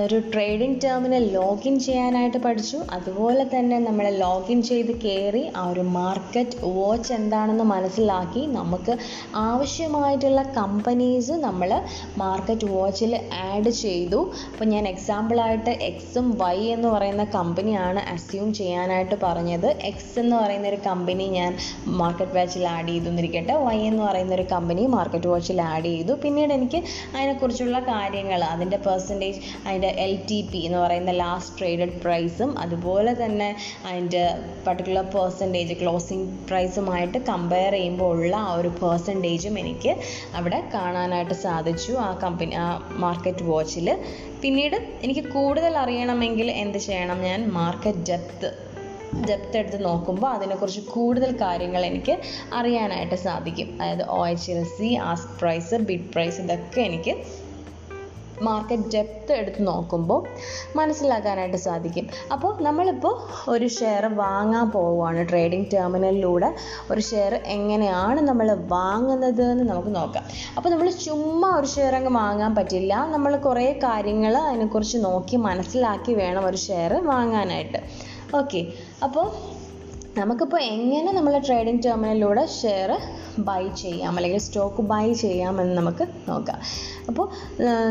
ഒരു 0.04 0.18
ട്രേഡിംഗ് 0.32 0.78
ടേമിന് 0.82 1.16
ലോഗിൻ 1.34 1.74
ചെയ്യാനായിട്ട് 1.86 2.38
പഠിച്ചു. 2.44 2.78
അതുപോലെ 2.96 3.44
തന്നെ 3.54 3.78
നമ്മൾ 3.86 4.06
ലോഗിൻ 4.22 4.58
ചെയ്ത് 4.68 4.92
കയറി 5.02 5.42
ആ 5.60 5.62
ഒരു 5.72 5.82
മാർക്കറ്റ് 5.96 6.56
വാച്ച് 6.76 7.10
എന്താണെന്ന് 7.16 7.64
മനസ്സിലാക്കി 7.72 8.42
നമുക്ക് 8.58 8.92
ആവശ്യമായിട്ടുള്ള 9.48 10.44
കമ്പനീസ് 10.60 11.34
നമ്മൾ 11.44 11.72
മാർക്കറ്റ് 12.22 12.70
വാച്ചിൽ 12.76 13.12
ആഡ് 13.48 13.72
ചെയ്തു. 13.82 14.20
അപ്പോൾ 14.52 14.70
ഞാൻ 14.72 14.86
എക്സാമ്പിളായിട്ട് 14.92 15.74
എക്സും 15.90 16.30
വൈ 16.44 16.56
എന്ന് 16.76 16.88
പറയുന്ന 16.94 17.26
കമ്പനിയാണ് 17.36 18.02
അസ്യൂം 18.14 18.48
ചെയ്യാനായിട്ട് 18.60 19.18
പറഞ്ഞത്. 19.26 19.68
എക്സ് 19.90 20.16
എന്ന് 20.24 20.36
പറയുന്ന 20.40 20.72
ഒരു 20.72 20.80
കമ്പനി 20.88 21.28
ഞാൻ 21.38 21.52
മാർക്കറ്റ് 22.00 22.36
വാച്ചിൽ 22.38 22.66
ആഡ് 22.74 22.88
ചെയ്തു 22.94 23.12
എന്നിരിക്കട്ടെ 23.12 23.56
വൈ 23.66 23.78
എന്ന് 23.90 24.04
പറയുന്ന 24.08 24.34
ഒരു 24.40 24.48
കമ്പനി 24.56 24.86
മാർക്കറ്റ് 24.96 25.30
വാച്ചിൽ 25.34 25.62
ആഡ് 25.74 25.86
ചെയ്തു. 25.92 26.14
പിന്നീട് 26.26 26.54
എനിക്ക് 26.58 26.82
അതിനെക്കുറിച്ചുള്ള 27.14 27.78
കാര്യങ്ങൾ 27.92 28.40
അതിന്റെ 28.54 28.76
പെർസെന്റേജ് 28.84 29.38
അതിന്റെ 29.66 29.88
എൽ 29.98 30.12
ടി 30.30 30.48
പി 30.52 30.58
എന്ന് 30.58 30.78
പറയുന്ന 30.78 31.12
ലാസ്റ്റ് 31.12 31.58
ട്രേഡഡ് 31.58 31.96
പ്രൈസും 32.00 32.58
അതുപോലെ 32.58 33.14
തന്നെ 33.14 33.48
അതിന്റെ 33.88 34.22
പർട്ടിക്കുലർ 34.66 35.06
പെർസെന്റേജ് 35.16 35.74
ക്ലോസിംഗ് 35.74 36.28
പ്രൈസുമായിട്ട് 36.48 37.18
കമ്പയർ 37.30 37.72
ചെയ്യുമ്പോൾ 37.72 38.10
ഉള്ള 38.16 38.36
ആ 38.36 38.52
ഒരു 38.52 38.68
പെർസെന്റേജും 38.82 39.58
എനിക്ക് 39.58 39.92
അവിടെ 40.34 40.60
കാണാനായിട്ട് 40.74 41.34
സാധിച്ചു 41.46 41.92
ആ 41.98 42.12
കമ്പനി 42.24 42.54
ആ 42.54 42.68
മാർക്കറ്റ് 42.96 43.44
വാച്ചിൽ 43.44 43.88
പിന്നീട് 44.42 44.76
എനിക്ക് 45.02 45.24
കൂടുതൽ 45.28 45.78
അറിയണമെങ്കിൽ 45.78 46.50
എന്ത് 46.62 46.78
ചെയ്യണം 46.78 47.20
ഞാൻ 47.20 47.50
മാർക്കറ്റ് 47.50 48.04
ഡെപ്ത് 48.10 48.50
ഡെപ്ത് 49.28 49.56
എടുത്ത് 49.56 49.84
നോക്കുമ്പോൾ 49.84 50.28
അതിനെക്കുറിച്ച് 50.28 50.80
കൂടുതൽ 50.90 51.30
കാര്യങ്ങൾ 51.36 51.82
എനിക്ക് 51.86 52.14
അറിയാനായിട്ട് 52.52 53.14
സാധിക്കും. 53.14 53.68
അതായത് 53.80 54.02
O 54.08 54.18
H 54.28 54.50
L 54.52 54.64
C 54.76 54.94
ask 54.94 55.32
price 55.40 55.74
bid 55.88 56.12
price 56.12 56.40
ഇതൊക്കെ 56.40 56.80
എനിക്ക് 56.80 57.12
മാർക്കറ്റ് 58.42 58.82
ഡെപ്ത് 58.94 59.32
എടുത്ത് 59.32 59.66
നോക്കുമ്പോൾ 59.66 60.28
മനസ്സിലാക്കാനായിട്ട് 60.76 61.56
സാധിക്കും. 61.56 62.08
അപ്പോൾ 62.32 62.62
നമ്മളിപ്പോൾ 62.62 63.14
ഒരു 63.50 63.68
ഷെയർ 63.68 64.06
വാങ്ങാൻ 64.06 64.70
പോവുകയാണ്. 64.70 65.28
ട്രേഡിംഗ് 65.28 65.68
ടെർമിനലിലൂടെ 65.74 66.54
ഒരു 66.90 67.00
ഷെയർ 67.00 67.34
എങ്ങനെയാണ് 67.34 68.20
നമ്മൾ 68.20 68.54
വാങ്ങുന്നത് 68.54 69.42
എന്ന് 69.42 69.64
നമുക്ക് 69.64 69.94
നോക്കാം. 69.94 70.24
അപ്പോൾ 70.56 70.68
നമ്മൾ 70.68 70.90
ചുമ്മാ 70.90 71.48
ഒരു 71.58 71.66
ഷെയർ 71.66 71.94
അങ്ങ് 71.94 72.10
വാങ്ങാൻ 72.10 72.54
പറ്റില്ല. 72.54 72.94
നമ്മൾ 72.94 73.36
കുറേ 73.36 73.72
കാര്യങ്ങൾ 73.72 74.36
അതിനെക്കുറിച്ച് 74.36 74.98
നോക്കി 74.98 75.36
മനസ്സിലാക്കി 75.36 76.12
വേണം 76.12 76.46
ഒരു 76.46 76.56
ഷെയർ 76.56 76.94
വാങ്ങാനായിട്ട്. 77.06 77.78
ഓക്കെ 78.36 78.66
അപ്പോൾ 79.02 79.57
നമുക്കിപ്പോൾ 80.18 80.60
എങ്ങനെ 80.74 81.10
നമ്മൾ 81.12 81.34
ട്രേഡിംഗ് 81.46 81.82
ടെർമിനലിലൂടെ 81.84 82.44
ഷെയർ 82.60 82.90
ബൈ 83.48 83.62
ചെയ്യാം 83.80 84.12
അല്ലെങ്കിൽ 84.18 84.40
സ്റ്റോക്ക് 84.46 84.82
ബൈ 84.92 85.06
ചെയ്യാമെന്ന് 85.20 85.74
നമുക്ക് 85.78 86.04
നോക്കാം. 86.28 86.58
അപ്പോൾ 87.10 87.26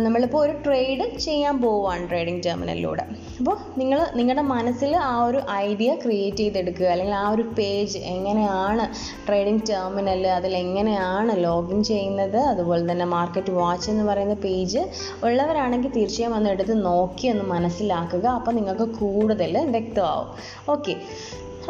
നമ്മളിപ്പോൾ 0.05 0.39
ഒരു 0.45 0.53
ട്രേഡ് 0.65 1.05
ചെയ്യാൻ 1.25 1.55
പോവുകയാണ് 1.61 2.03
ട്രേഡിംഗ് 2.09 2.43
ടെർമിനലിലൂടെ 2.47 3.03
അപ്പോൾ 3.39 3.55
നിങ്ങൾ 3.79 3.99
നിങ്ങളുടെ 4.19 4.43
മനസ്സിൽ 4.53 4.91
ആ 5.11 5.13
ഒരു 5.27 5.39
ഐഡിയ 5.65 5.91
ക്രിയേറ്റ് 6.03 6.41
ചെയ്തെടുക്കുക 6.43 6.89
അല്ലെങ്കിൽ 6.95 7.15
ആ 7.21 7.25
ഒരു 7.35 7.45
പേജ് 7.59 8.01
എങ്ങനെയാണ് 8.13 8.85
ട്രേഡിംഗ് 9.27 9.65
ടെർമിനൽ 9.71 10.23
അതിൽ 10.37 10.53
എങ്ങനെയാണ് 10.63 11.33
ലോഗിൻ 11.47 11.79
ചെയ്യുന്നത് 11.91 12.39
അതുപോലെ 12.51 12.83
തന്നെ 12.91 13.07
മാർക്കറ്റ് 13.15 13.53
വാച്ച് 13.61 13.89
എന്ന് 13.93 14.05
പറയുന്ന 14.11 14.37
പേജ് 14.47 14.83
ഉള്ളവരാണെങ്കിൽ 15.23 15.93
തീർച്ചയായും 15.97 16.37
ഒന്ന് 16.37 16.51
എടുത്ത് 16.55 16.77
നോക്കി 16.85 17.27
ഒന്ന് 17.27 17.47
മനസ്സിലാക്കുക 17.55 18.25
അപ്പോൾ 18.37 18.55
നിങ്ങൾക്ക് 18.59 18.87
കൂടുതൽ 19.01 19.55
വ്യക്തമാവും. 19.75 20.29
ഓക്കെ 20.69 20.95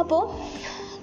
അപ്പോൾ 0.04 0.24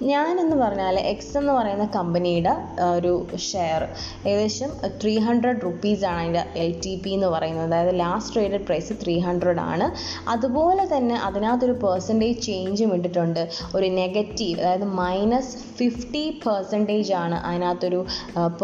ഞാനെന്ന് 0.09 0.55
പറഞ്ഞാൽ 0.61 0.95
എക്സ് 0.99 1.37
എന്ന് 1.39 1.53
പറയുന്ന 1.53 1.85
കമ്പനിയുടെ 1.95 2.53
ഒരു 2.97 3.11
ഷെയർ 3.49 3.81
ഏകദേശം 4.29 4.71
ത്രീ 5.01 5.13
ഹൺഡ്രഡ് 5.27 5.61
റുപ്പീസാണ് 5.65 6.19
അതിന്റെ 6.21 6.43
എൽ 6.63 6.71
ടി 6.85 7.01
പി 7.03 7.11
എന്ന് 7.17 7.27
പറയുന്നത്. 7.27 7.65
അതായത് 7.69 7.99
last 7.99 8.33
traded 8.35 8.65
price 8.65 8.93
three 9.03 9.19
hundred 9.19 9.59
ആണ്. 9.59 9.87
അതുപോലെ 10.27 10.85
തന്നെ 10.93 11.15
അതിനകത്തൊരു 11.27 11.75
പെർസെന്റേജ് 11.85 12.41
ചേഞ്ചും 12.41 12.95
ഇട്ടിട്ടുണ്ട്. 12.95 13.41
ഒരു 13.75 13.85
നെഗറ്റീവ് 14.01 14.59
അതായത് 14.61 14.87
മൈനസ് 15.01 15.55
ഫിഫ്റ്റി 15.79 16.25
പെർസെന്റേജ് 16.45 17.13
ആണ് 17.23 17.35
അതിനകത്തൊരു 17.35 18.05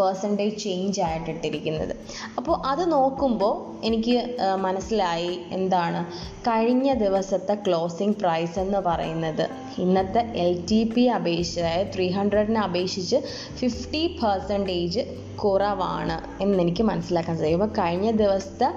പെർസെന്റേജ് 0.00 0.56
ചേഞ്ച് 0.66 1.00
ആയിട്ട് 1.00 1.30
ഇട്ടിരിക്കുന്നത് 1.30 1.94
അപ്പോൾ 2.38 2.56
അത് 2.72 2.92
നോക്കുമ്പോൾ 2.92 3.54
എനിക്ക് 3.84 4.36
മനസ്സിലായി 4.54 5.40
എന്താണ് 5.50 6.00
കഴിഞ്ഞ 6.40 6.94
ദിവസത്തെ 6.94 7.54
ക്ലോസിംഗ് 7.54 8.16
പ്രൈസ് 8.16 8.58
എന്ന് 8.58 8.78
പറയുന്നത്. 8.78 9.48
ഇന്നത്തെ 9.78 10.20
എൽ 10.36 10.64
ടി 10.70 10.84
പി 10.84 11.00
അപേക്ഷിച്ച് 11.00 11.92
ത്രീ 11.94 12.08
ഹൺഡ്രഡിനെ 12.08 12.60
അപേക്ഷിച്ച് 12.60 13.16
ഫിഫ്റ്റി 13.56 14.06
പെർസെന്റേജ് 14.22 15.00
കുറവാണ് 15.44 16.42
എന്നെനിക്ക് 16.42 16.82
മനസ്സിലാക്കാൻ 16.82 17.36
സാധിക്കും. 17.36 17.62
അപ്പോൾ 17.62 17.82
കഴിഞ്ഞ 17.82 18.10
ദിവസത്തെ 18.10 18.68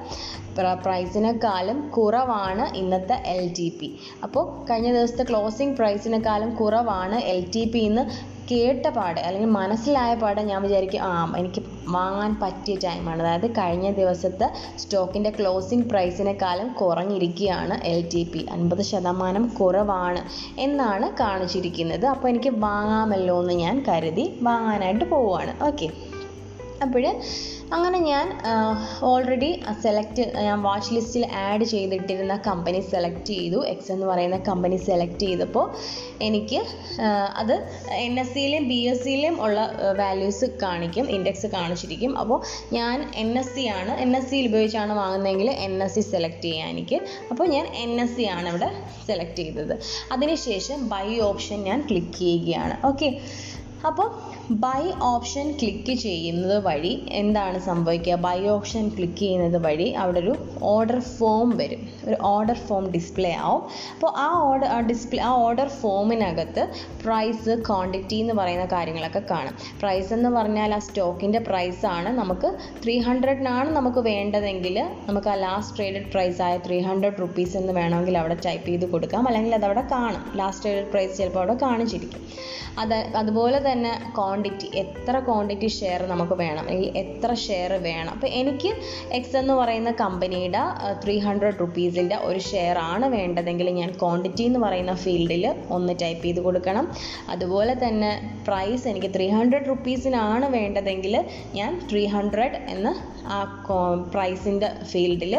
പ്ര- 0.58 0.78
പ്രൈസിനെക്കാളും 0.86 1.90
കുറവാണ് 1.90 2.76
ഇന്നത്തെ 2.78 3.24
എൽ 3.26 3.54
ടി 3.60 3.78
പി 3.82 3.96
അപ്പോൾ 4.24 4.66
കഴിഞ്ഞ 4.70 4.92
ദിവസത്തെ 4.94 5.24
ക്ലോസിംഗ് 5.24 5.78
പ്രൈസിനെക്കാളും 5.78 6.56
കുറവാണ് 6.56 7.16
എൽ 7.16 7.46
ടി 7.56 7.64
പി 7.66 7.80
എന്ന് 7.80 8.35
കേട്ട 8.52 8.88
പാടെ 8.88 9.22
അല്ലെങ്കിൽ 9.22 9.50
മനസ്സിലായ 9.50 10.16
പാടെ 10.16 10.42
ഞാൻ 10.42 10.62
വിചാരിക്കും 10.62 11.02
ആ 11.02 11.36
എനിക്ക് 11.38 11.62
വാങ്ങാൻ 11.88 12.40
പറ്റിയ 12.42 12.76
ടൈമാണ് 12.84 13.22
അതായത് 13.24 13.52
കഴിഞ്ഞ 13.52 13.92
ദിവസത്തെ 13.92 14.48
സ്റ്റോക്കിന്റെ 14.78 15.30
ക്ലോസിംഗ് 15.30 15.90
പ്രൈസിനെക്കാളും 15.90 16.74
കുറഞ്ഞിരിക്കുകയാണ് 16.74 17.84
എൽ 17.84 18.10
ടി 18.14 18.24
പി 18.34 18.46
അൻപത് 18.52 18.82
ശതമാനം 18.82 19.48
കുറവാണ് 19.48 20.22
എന്നാണ് 20.60 21.10
കാണിച്ചിരിക്കുന്നത്. 21.20 22.06
അപ്പോൾ 22.06 22.28
എനിക്ക് 22.28 22.50
വാങ്ങാമല്ലോ 22.50 23.42
എന്ന് 23.42 23.54
ഞാൻ 23.54 23.86
കരുതി 23.88 24.40
വാങ്ങാനായിട്ട് 24.42 25.06
പോവുകയാണ്. 25.06 25.64
ഓക്കെ 25.64 25.90
അപ്പോൾ 26.82 27.02
അങ്ങനെ 27.74 28.00
ഞാൻ 28.10 28.28
ഓൾറെഡി 29.10 29.50
സെലക്ട് 29.84 30.24
ഞാൻ 30.48 30.60
വാച്ച് 30.66 30.92
ലിസ്റ്റിൽ 30.96 31.24
ആഡ് 31.46 31.66
ചെയ്തിട്ടിരുന്ന 31.72 32.36
കമ്പനി 32.48 32.80
സെലക്ട് 32.92 33.26
ചെയ്തു. 33.30 33.60
എക്സ് 33.72 33.90
എന്ന് 33.96 34.06
പറയുന്ന 34.10 34.38
കമ്പനി 34.50 34.78
സെലക്ട് 34.88 35.22
ചെയ്തപ്പോൾ 35.26 35.66
എനിക്ക് 36.28 36.60
അത് 37.42 37.54
എൻ 38.06 38.16
എസ് 38.24 38.34
സിയിലെയും 38.34 38.68
ബി 38.72 38.80
എസ് 38.92 39.04
സിയിലെയും 39.06 39.38
ഉള്ള 39.46 39.60
വാല്യൂസ് 40.02 40.50
കാണിക്കും 40.64 41.08
ഇൻഡെക്സ് 41.16 41.50
കാണിച്ചിരിക്കും. 41.56 42.14
അപ്പോൾ 42.24 42.40
ഞാൻ 42.78 42.98
എൻ 43.24 43.32
എസ് 43.42 43.54
സി 43.56 43.66
ആണ് 43.80 43.96
എൻ 44.06 44.14
എസ് 44.20 44.30
സിയിൽ 44.30 44.48
ഉപയോഗിച്ചാണ് 44.52 44.94
വാങ്ങുന്നതെങ്കിൽ 45.02 45.50
എൻ 45.66 45.76
എസ് 45.88 45.96
സി 45.96 46.04
സെലക്ട് 46.12 46.46
ചെയ്യാൻ 46.48 46.70
എനിക്ക്. 46.76 47.00
അപ്പോൾ 47.32 47.48
ഞാൻ 47.56 47.68
എൻ 47.84 47.94
എസ് 48.06 48.16
സി 48.18 48.28
ആണ് 48.38 48.48
ഇവിടെ 48.54 48.70
സെലക്ട് 49.10 49.40
ചെയ്തത്. 49.42 49.76
അതിനുശേഷം 50.16 50.80
ബൈ 50.94 51.08
ഓപ്ഷൻ 51.32 51.60
ഞാൻ 51.72 51.82
ക്ലിക്ക് 51.92 52.18
ചെയ്യുകയാണ്. 52.24 52.78
ഓക്കെ 52.92 53.10
അപ്പോൾ 53.90 54.08
ബൈ 54.52 54.92
ഓപ്ഷൻ 55.02 55.52
ക്ലിക്ക് 55.52 55.94
ചെയ്യുന്നത് 55.94 56.66
വഴി 56.66 57.04
എന്താണ് 57.10 57.60
സംഭവിക്കുക? 57.60 58.16
ബൈ 58.16 58.48
ഓപ്ഷൻ 58.48 58.90
ക്ലിക്ക് 58.90 59.18
ചെയ്യുന്നത് 59.18 59.62
വഴി 59.62 59.90
അവിടെ 59.90 60.20
ഒരു 60.20 60.36
ഓർഡർ 60.62 61.00
ഫോം 61.00 61.58
വരും. 61.58 61.90
ഒരു 62.06 62.18
ഓർഡർ 62.22 62.54
ഫോം 62.54 62.92
ഡിസ്പ്ലേ 62.92 63.34
ആവും. 63.34 63.62
അപ്പോൾ 63.94 64.12
ആ 64.18 64.28
ഓർഡർ 64.34 64.82
ഡിസ്പ്ലേ 64.82 65.24
ആ 65.24 65.30
ഓർഡർ 65.30 65.68
ഫോമിനകത്ത് 65.68 66.70
പ്രൈസ് 67.06 67.64
ക്വാണ്ടിറ്റി 67.70 68.16
എന്ന് 68.16 68.34
പറയുന്ന 68.34 68.66
കാര്യങ്ങളൊക്കെ 68.66 69.22
കാണും. 69.32 69.54
പ്രൈസ് 69.80 70.14
എന്ന് 70.14 70.30
പറഞ്ഞാൽ 70.30 70.74
ആ 70.74 70.80
സ്റ്റോക്കിന്റെ 70.80 71.40
പ്രൈസാണ് 71.40 72.10
നമുക്ക് 72.10 72.58
ത്രീ 72.84 73.00
ഹൺഡ്രഡിനാണ് 73.00 73.70
നമുക്ക് 73.70 74.00
വേണ്ടതെങ്കിൽ 74.00 74.84
നമുക്ക് 75.08 75.28
ആ 75.28 75.34
ലാസ്റ്റ് 75.34 75.78
ട്രേഡഡ് 75.78 76.12
പ്രൈസ് 76.12 76.42
ആയ 76.42 76.58
ത്രീ 76.58 76.80
ഹൺഡ്രഡ് 76.80 77.22
റുപ്പീസ് 77.22 77.58
എന്ന് 77.58 77.74
വേണമെങ്കിൽ 77.74 78.18
അവിടെ 78.18 78.38
ടൈപ്പ് 78.46 78.68
ചെയ്ത് 78.68 78.86
കൊടുക്കാം. 78.86 79.28
അല്ലെങ്കിൽ 79.28 79.56
അതവിടെ 79.56 79.82
കാണും. 79.92 80.32
ലാസ്റ്റ് 80.36 80.64
ട്രേഡഡ് 80.66 80.92
പ്രൈസ് 80.92 81.18
ചിലപ്പോൾ 81.18 81.40
അവിടെ 81.40 81.54
കാണിച്ചിരിക്കും. 81.54 82.22
അത് 82.80 82.94
അതുപോലെ 82.94 83.72
തന്നെ 83.72 84.14
എത്ര 84.84 85.20
ക്വാണ്ടിറ്റി 85.20 85.68
ഷെയർ 85.68 86.02
നമുക്ക് 86.04 86.34
വേണം? 86.34 86.64
അല്ലെങ്കിൽ 86.68 86.92
എത്ര 86.98 87.34
ഷെയർ 87.34 87.74
വേണം? 87.74 88.12
അപ്പോൾ 88.16 88.28
എനിക്ക് 88.28 88.72
എക്സ് 89.18 89.38
എന്ന് 89.38 89.54
പറയുന്ന 89.54 89.92
കമ്പനിയുടെ 90.04 90.62
ത്രീ 91.04 91.20
ഹൺഡ്രഡ് 91.20 91.60
റുപ്പീസിന്റെ 91.60 92.18
ഒരു 92.30 92.40
ഷെയർ 92.40 92.78
ആണ് 92.78 93.06
വേണ്ടതെങ്കിൽ 93.16 93.70
ഞാൻ 93.70 93.92
ക്വാണ്ടിറ്റി 94.02 94.44
എന്ന് 94.44 94.60
പറയുന്ന 94.60 94.96
ഫീൽഡിൽ 94.96 95.46
ഒന്ന് 95.78 95.94
ടൈപ്പ് 96.02 96.24
ചെയ്ത് 96.26 96.40
കൊടുക്കണം. 96.40 96.88
അതുപോലെ 97.30 97.76
തന്നെ 97.88 98.12
പ്രൈസ് 98.48 98.88
എനിക്ക് 98.88 99.12
ത്രീ 99.16 99.28
ഹൺഡ്രഡ് 99.30 99.70
റുപ്പീസിനാണ് 99.70 100.46
വേണ്ടതെങ്കിൽ 100.58 101.26
ഞാൻ 101.56 101.88
ത്രീ 101.92 102.06
ഹൺഡ്രഡ് 102.06 102.58
എന്ന് 102.70 102.94
ആ 103.28 103.38
പ്രൈസിന്റെ 104.14 104.68
ഫീൽഡിൽ 104.92 105.34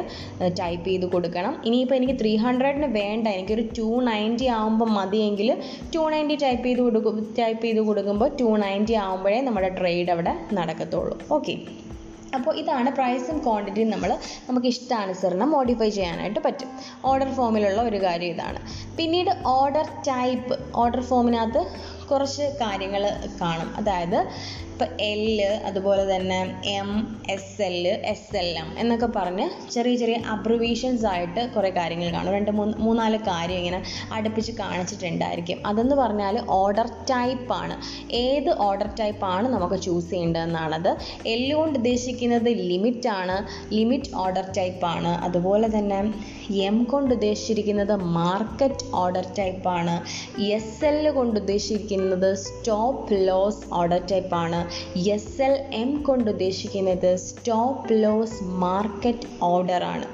ടൈപ്പ് 0.60 0.86
ചെയ്ത് 0.86 1.06
കൊടുക്കണം. 1.06 1.62
ഇനിയിപ്പോൾ 1.64 1.94
എനിക്ക് 1.94 2.14
ത്രീ 2.20 2.36
ഹൺഡ്രഡിന് 2.36 2.86
വേണ്ട 2.86 3.28
എനിക്കൊരു 3.28 3.64
ടു 3.78 3.88
നയന്റി 4.08 4.46
ആകുമ്പോൾ 4.46 4.88
മതിയെങ്കിൽ 4.90 5.62
ടു 5.94 5.98
നയന്റി 5.98 6.34
ടൈപ്പ് 6.34 6.66
ചെയ്ത് 6.66 6.80
കൊടുക്കും 6.80 7.34
ടൈപ്പ് 7.38 7.62
ചെയ്ത് 7.64 7.80
കൊടുക്കുമ്പോൾ 7.80 8.30
ടു 8.40 8.44
നയന്റി 8.44 8.85
ആകുമ്പോഴേ 8.94 9.40
നമ്മുടെ 9.40 9.68
ട്രേഡ് 9.68 10.10
അവിടെ 10.10 10.38
നടക്കത്തുള്ളൂ. 10.52 11.18
ഓക്കെ 11.30 11.62
അപ്പോൾ 12.34 12.56
ഇതാണ് 12.56 12.92
പ്രൈസും 12.92 13.38
ക്വാണ്ടിറ്റിയും 13.38 13.90
നമ്മൾ 13.90 14.18
നമുക്ക് 14.48 14.66
ഇഷ്ടാനുസരണം 14.66 15.50
മോഡിഫൈ 15.50 15.88
ചെയ്യാനായിട്ട് 15.88 16.40
പറ്റും. 16.40 16.68
ഓർഡർ 17.04 17.34
ഫോമിലുള്ള 17.34 17.82
ഒരു 17.82 18.02
കാര്യം 18.02 18.28
ഇതാണ്. 18.28 18.58
പിന്നീട് 18.96 19.30
ഓർഡർ 19.46 19.88
ടൈപ്പ് 20.08 20.58
ഓർഡർ 20.74 21.00
ഫോമിനകത്ത് 21.00 21.66
കുറച്ച് 22.06 22.42
കാര്യങ്ങൾ 22.42 23.20
കാണും. 23.40 23.76
അതായത് 23.76 24.28
ഇപ്പോൾ 24.76 25.02
എൽ 25.02 25.22
അതുപോലെ 25.64 26.16
തന്നെ 26.16 26.38
M 26.70 26.88
S 27.30 27.62
L 27.62 27.76
S 28.04 28.36
L 28.36 28.58
M 28.58 28.78
എന്നൊക്കെ 28.78 29.08
പറഞ്ഞ് 29.16 29.70
ചെറിയ 29.70 29.96
ചെറിയ 29.96 30.16
അബ്രിവേഷൻസ് 30.26 31.06
ആയിട്ട് 31.06 31.50
കുറേ 31.56 31.70
കാര്യങ്ങൾ 31.70 32.12
കാണും. 32.12 32.32
രണ്ട് 32.32 32.50
മൂന്ന് 32.50 32.74
മൂന്നാൽ 32.78 33.16
കാര്യം 33.16 33.58
ഇങ്ങനെ 33.58 33.80
അടുപ്പിച്ച് 34.12 34.52
കാണിച്ചിട്ടുണ്ടായിരിക്കും. 34.52 35.66
അതെന്ന് 35.66 35.96
പറഞ്ഞാൽ 35.96 36.40
ഓർഡർ 36.48 36.86
ടൈപ്പ് 37.10 37.52
ആണ്. 37.52 37.76
ഏത് 38.16 38.50
ഓർഡർ 38.58 38.90
ടൈപ്പ് 39.00 39.24
ആണ് 39.24 39.48
നമുക്ക് 39.48 39.82
ചൂസ് 39.82 40.10
ചെയ്യേണ്ടതെന്നാണത്. 40.10 40.90
എല്ല് 41.26 41.54
കൊണ്ട് 41.54 41.78
ഉദ്ദേശിക്കുന്നത് 41.78 42.48
ലിമിറ്റ് 42.70 43.08
ആണ്. 43.08 43.36
ലിമിറ്റ് 43.74 44.14
ഓർഡർ 44.14 44.52
ടൈപ്പ് 44.58 44.86
ആണ്. 44.86 45.08
അതുപോലെ 45.08 45.78
തന്നെ 45.78 46.00
എം 46.54 46.84
കൊണ്ട് 46.84 47.14
ഉദ്ദേശിച്ചിരിക്കുന്നത് 47.14 47.96
മാർക്കറ്റ് 47.96 48.84
ഓർഡർ 48.94 49.26
ടൈപ്പാണ് 49.38 49.96
എസ് 50.38 50.84
എൽ 50.84 51.10
കൊണ്ട് 51.10 51.40
ഉദ്ദേശിക്കുന്നത് 51.40 52.36
സ്റ്റോപ്പ് 52.36 53.18
ലോസ് 53.28 53.62
ഓർഡർ 53.72 54.02
ടൈപ്പാണ് 54.12 54.60
എസ് 55.08 55.42
എൽ 55.42 55.54
എം 55.72 56.02
കൊണ്ട് 56.02 56.30
ഉദ്ദേശിക്കുന്നത് 56.30 57.16
സ്റ്റോപ്പ് 57.16 58.02
ലോസ് 58.04 58.44
മാർക്കറ്റ് 58.44 59.28
ഓർഡർ 59.42 59.82
ആണ്. 59.84 60.06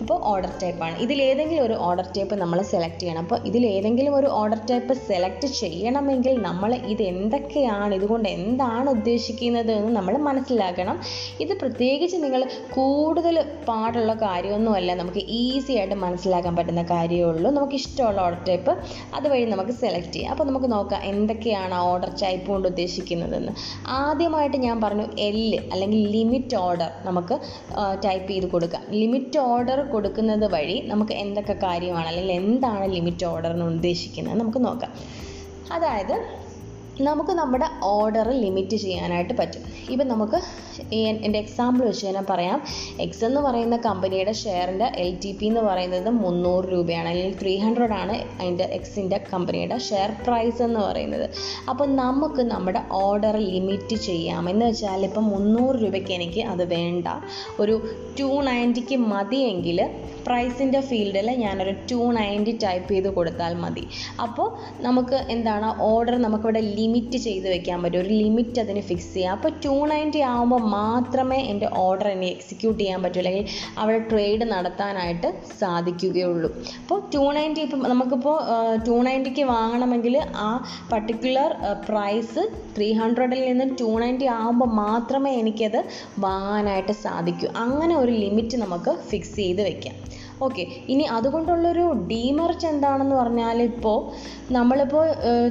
അപ്പോൾ 0.00 0.18
ഓർഡർ 0.30 0.52
ടൈപ്പാണ് 0.62 0.96
ഇതിലേതെങ്കിലും 1.04 1.62
ഒരു 1.66 1.74
ഓർഡർ 1.86 2.06
ടൈപ്പ് 2.16 2.34
നമ്മൾ 2.42 2.58
സെലക്ട് 2.72 3.00
ചെയ്യണം. 3.02 3.22
അപ്പോൾ 3.24 3.38
ഇതിലേതെങ്കിലും 3.48 4.14
ഒരു 4.18 4.28
ഓർഡർ 4.40 4.60
ടൈപ്പ് 4.70 4.94
സെലക്ട് 5.08 5.46
ചെയ്യണമെങ്കിൽ 5.60 6.34
നമ്മൾ 6.48 6.70
ഇത് 6.92 7.02
എന്തൊക്കെയാണ് 7.12 7.94
ഇതുകൊണ്ട് 7.98 8.28
എന്താണ് 8.38 8.88
ഉദ്ദേശിക്കുന്നത് 8.96 9.72
എന്ന് 9.78 9.92
നമ്മൾ 9.98 10.16
മനസ്സിലാക്കണം. 10.28 10.96
ഇത് 11.44 11.52
പ്രത്യേകിച്ച് 11.62 12.18
നിങ്ങൾ 12.24 12.44
കൂടുതൽ 12.76 13.36
പാടുള്ള 13.68 14.14
കാര്യമൊന്നുമല്ല. 14.24 14.94
നമുക്ക് 15.02 15.24
ഈസി 15.40 15.72
ആയിട്ട് 15.80 15.98
മനസ്സിലാക്കാൻ 16.04 16.54
പറ്റുന്ന 16.58 16.82
കാര്യമേ 16.92 17.26
ഉള്ളൂ. 17.30 17.48
നമുക്ക് 17.58 17.76
ഇഷ്ടമുള്ള 17.82 18.20
ഓർഡർ 18.26 18.40
ടൈപ്പ് 18.50 18.72
അതുവഴി 19.18 19.44
നമുക്ക് 19.54 19.74
സെലക്ട് 19.82 20.12
ചെയ്യാം. 20.16 20.32
അപ്പോൾ 20.34 20.48
നമുക്ക് 20.50 20.70
നോക്കാം 20.76 21.00
എന്തൊക്കെയാണ് 21.12 21.76
ഓർഡർ 21.90 22.12
ടൈപ്പ് 22.22 22.48
കൊണ്ട് 22.52 22.68
ഉദ്ദേശിക്കുന്നതെന്ന്. 22.72 23.54
ആദ്യമായിട്ട് 24.02 24.58
ഞാൻ 24.66 24.76
പറഞ്ഞു 24.86 25.06
എൽ 25.28 25.40
അല്ലെങ്കിൽ 25.72 26.02
ലിമിറ്റ് 26.16 26.56
ഓർഡർ 26.66 26.90
നമുക്ക് 27.08 27.34
ടൈപ്പ് 28.06 28.28
ചെയ്ത് 28.32 28.48
കൊടുക്കാം. 28.54 28.84
ലിമിറ്റ് 29.00 29.38
ഓർഡർ 29.50 29.80
കൊടുക്കുന്നത് 29.92 30.44
വഴി 30.52 30.80
നമുക്ക് 30.86 31.12
എന്തൊക്കെ 31.12 31.52
കാര്യമാണ് 31.52 32.08
അല്ലെങ്കിൽ 32.08 32.32
എന്താണ് 32.32 32.86
ലിമിറ്റ് 32.94 33.26
ഓർഡർ 33.26 33.50
എന്ന് 33.50 33.64
ഉദ്ദേശിക്കുന്നത് 33.64 34.40
നമുക്ക് 34.40 34.64
നോക്കാം. 34.64 34.92
അതായത് 35.72 36.16
നമുക്ക് 37.00 37.30
നമ്മുടെ 37.30 37.66
ഓർഡർ 37.82 38.30
ലിമിറ്റ് 38.30 38.76
ചെയ്യാനായിട്ട് 38.76 39.34
പറ്റും. 39.38 39.62
ഇപ്പം 39.90 40.08
നമുക്ക് 40.08 40.40
എന്റെ 40.92 41.38
എക്സാമ്പിൾ 41.38 41.86
വെച്ച് 41.86 42.06
ഞാൻ 42.06 42.26
പറയാം. 42.30 42.62
എക്സ് 43.00 43.24
എന്ന് 43.24 43.40
പറയുന്ന 43.40 43.76
കമ്പനിയുടെ 43.76 44.32
ഷെയറിന്റെ 44.32 44.92
എൽ 44.96 45.18
ടി 45.24 45.32
പി 45.32 45.46
എന്ന് 45.46 45.60
പറയുന്നത് 45.60 46.10
മുന്നൂറ് 46.10 46.64
രൂപയാണ്. 46.64 47.08
അല്ലെങ്കിൽ 47.08 47.40
ത്രീ 47.42 47.56
ഹൺഡ്രഡ് 47.56 47.92
ആണ് 47.92 48.12
അതിന്റെ 48.40 48.64
എക്സിന്റെ 48.64 49.20
കമ്പനിയുടെ 49.32 49.78
ഷെയർ 49.78 50.10
പ്രൈസ് 50.26 50.62
എന്ന് 50.62 50.80
പറയുന്നത്. 50.80 51.30
അപ്പോൾ 51.68 51.88
നമുക്ക് 51.88 52.42
നമ്മുടെ 52.42 52.82
ഓർഡർ 52.92 53.36
ലിമിറ്റ് 53.36 53.96
ചെയ്യാം. 53.96 54.50
എന്ന് 54.50 54.66
വെച്ചാൽ 54.66 55.04
ഇപ്പം 55.04 55.24
മുന്നൂറ് 55.24 55.76
രൂപയ്ക്ക് 55.76 56.12
എനിക്ക് 56.12 56.40
അത് 56.40 56.64
വേണ്ട. 56.68 57.06
ഒരു 57.60 57.82
ടു 58.20 58.24
നയന്റിക്ക് 58.24 58.96
മതിയെങ്കിൽ 58.96 59.90
പ്രൈസിന്റെ 60.26 60.80
ഫീൽഡിൽ 60.80 61.30
ഞാനൊരു 61.30 61.70
ടു 61.70 61.94
നയന്റി 61.94 62.58
ടൈപ്പ് 62.64 62.90
ചെയ്ത് 62.90 63.08
കൊടുത്താൽ 63.08 63.54
മതി. 63.54 63.86
അപ്പോൾ 64.22 64.82
നമുക്ക് 64.82 65.26
എന്താണ്? 65.30 65.82
ഓർഡർ 65.82 66.22
നമുക്കിവിടെ 66.22 66.60
ലിമിറ്റ് 66.60 67.16
ചെയ്ത് 67.16 67.48
വെക്കാൻ 67.48 67.82
പറ്റും. 67.82 68.00
ഒരു 68.00 68.08
ലിമിറ്റ് 68.08 68.60
അതിന് 68.60 68.80
ഫിക്സ് 68.80 69.14
ചെയ്യാം. 69.14 69.32
അപ്പോൾ 69.32 69.52
ടു 69.64 69.86
നയന്റി 69.86 70.18
ആകുമ്പോൾ 70.18 70.60
മാത്രമേ 70.76 71.38
എന്റെ 71.52 71.68
ഓർഡർ 71.84 72.08
എന്നെ 72.14 72.28
എക്സിക്യൂട്ട് 72.34 72.78
ചെയ്യാൻ 72.80 73.00
പറ്റൂ 73.04 73.20
അല്ലെങ്കിൽ 73.22 73.46
അവിടെ 73.80 73.98
ട്രേഡ് 74.10 74.44
നടത്താനായിട്ട് 74.52 75.28
സാധിക്കുകയുള്ളൂ. 75.60 76.50
അപ്പോൾ 76.82 77.00
ടു 77.14 77.24
നയന്റി 77.36 77.62
ഇപ്പം 77.66 77.82
നമുക്കിപ്പോൾ 77.92 78.38
ടു 78.88 78.96
നയന്റിക്ക് 79.08 79.44
വാങ്ങണമെങ്കിൽ 79.54 80.16
ആ 80.46 80.48
പർട്ടിക്കുലർ 80.92 81.52
പ്രൈസ് 81.88 82.44
ത്രീ 82.78 82.88
ഹൺഡ്രഡിൽ 83.00 83.42
നിന്ന് 83.50 83.68
ടു 83.82 83.90
നയന്റി 84.02 84.28
ആകുമ്പോൾ 84.38 84.70
മാത്രമേ 84.82 85.32
എനിക്കത് 85.42 85.80
വാങ്ങാനായിട്ട് 86.26 86.96
സാധിക്കൂ. 87.04 87.48
അങ്ങനെ 87.64 87.96
ഒരു 88.02 88.12
ലിമിറ്റ് 88.24 88.56
നമുക്ക് 88.64 88.94
ഫിക്സ് 89.10 89.36
ചെയ്ത് 89.42 89.62
വെക്കാം. 89.68 89.96
ഓക്കെ 90.44 90.62
ഇനി 90.92 91.04
അതുകൊണ്ടുള്ളൊരു 91.16 91.84
ഡീമെറിറ്റ് 92.10 92.66
എന്താണെന്ന് 92.70 93.16
പറഞ്ഞാൽ 93.20 93.58
ഇപ്പോൾ 93.70 93.98
നമ്മളിപ്പോൾ 94.56 95.04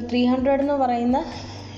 ത്രീ 0.10 0.21
ഹൺഡ്രഡ് 0.32 0.63
എന്ന് 0.65 0.76
പറയുന്ന 0.82 1.19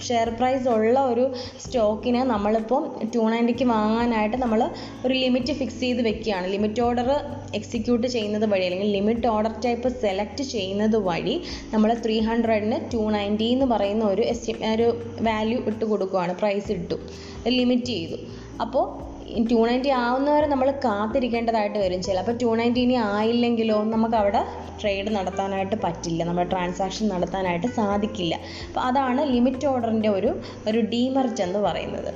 ഷെയർ 0.07 0.29
പ്രൈസ് 0.29 0.67
ഉള്ള 0.67 0.99
ഒരു 0.99 1.33
സ്റ്റോക്കിനെ 1.65 2.23
നമ്മളിപ്പോൾ 2.23 3.05
ടു 3.15 3.19
നയന്റിക്ക് 3.19 3.65
വാങ്ങാനായിട്ട് 3.65 4.37
നമ്മൾ 4.37 4.69
ഒരു 5.05 5.13
ലിമിറ്റ് 5.13 5.53
ഫിക്സ് 5.53 5.79
ചെയ്ത് 5.79 6.01
വെക്കുകയാണ്. 6.01 6.47
ലിമിറ്റ് 6.47 6.81
ഓർഡർ 6.81 7.09
എക്സിക്യൂട്ട് 7.53 8.07
ചെയ്യുന്നത് 8.07 8.45
വഴി 8.45 8.65
അല്ലെങ്കിൽ 8.65 8.91
ലിമിറ്റ് 8.91 9.27
ഓർഡർ 9.27 9.51
ടൈപ്പ് 9.65 9.89
സെലക്ട് 9.89 10.43
ചെയ്യുന്നത് 10.43 10.95
വഴി 10.95 11.41
നമ്മൾ 11.73 11.93
ത്രീ 12.05 12.19
ഹൺഡ്രഡിന് 12.19 12.93
ടു 12.93 12.97
നയന്റി 12.97 13.43
എന്ന് 13.43 13.65
പറയുന്ന 13.65 14.05
ഒരു 14.05 14.21
എസ്റ്റി 14.21 14.53
ഒരു 14.73 14.87
വാല്യൂ 15.21 15.59
ഇട്ട് 15.67 15.85
കൊടുക്കുകയാണ്. 15.85 16.35
പ്രൈസ് 16.35 16.71
ഇട്ടു. 16.71 16.99
ലിമിറ്റ് 17.47 17.85
ചെയ്തു. 17.85 18.17
അപ്പോൾ 18.61 19.14
ടു 19.51 19.67
നയന്റി 19.67 19.89
ആവുന്നവരെ 19.89 20.47
നമ്മൾ 20.47 20.71
കാത്തിരിക്കേണ്ടതായിട്ട് 20.71 21.79
വരും 21.79 22.01
ചിലപ്പോൾ 22.01 22.35
ടു 22.37 22.49
നയന്റി 22.55 22.79
ഇനി 22.79 22.93
ആയില്ലെങ്കിലോ 22.93 23.83
നമുക്ക് 23.83 24.15
അവിടെ 24.15 24.41
ട്രേഡ് 24.81 25.15
നടത്താനായിട്ട് 25.15 25.75
പറ്റില്ല. 25.83 26.23
നമ്മുടെ 26.23 26.49
ട്രാൻസാക്ഷൻ 26.49 27.09
നടത്താനായിട്ട് 27.09 27.67
സാധിക്കില്ല. 27.67 28.35
അപ്പോൾ 28.67 28.81
അതാണ് 28.81 29.21
ലിമിറ്റ് 29.25 29.67
ഓർഡറിന്റെ 29.67 30.09
ഒരു 30.09 30.41
ഒരു 30.67 30.79
ഡീമർജ് 30.79 31.41
എന്ന് 31.41 31.59
പറയുന്നത്. 31.59 32.11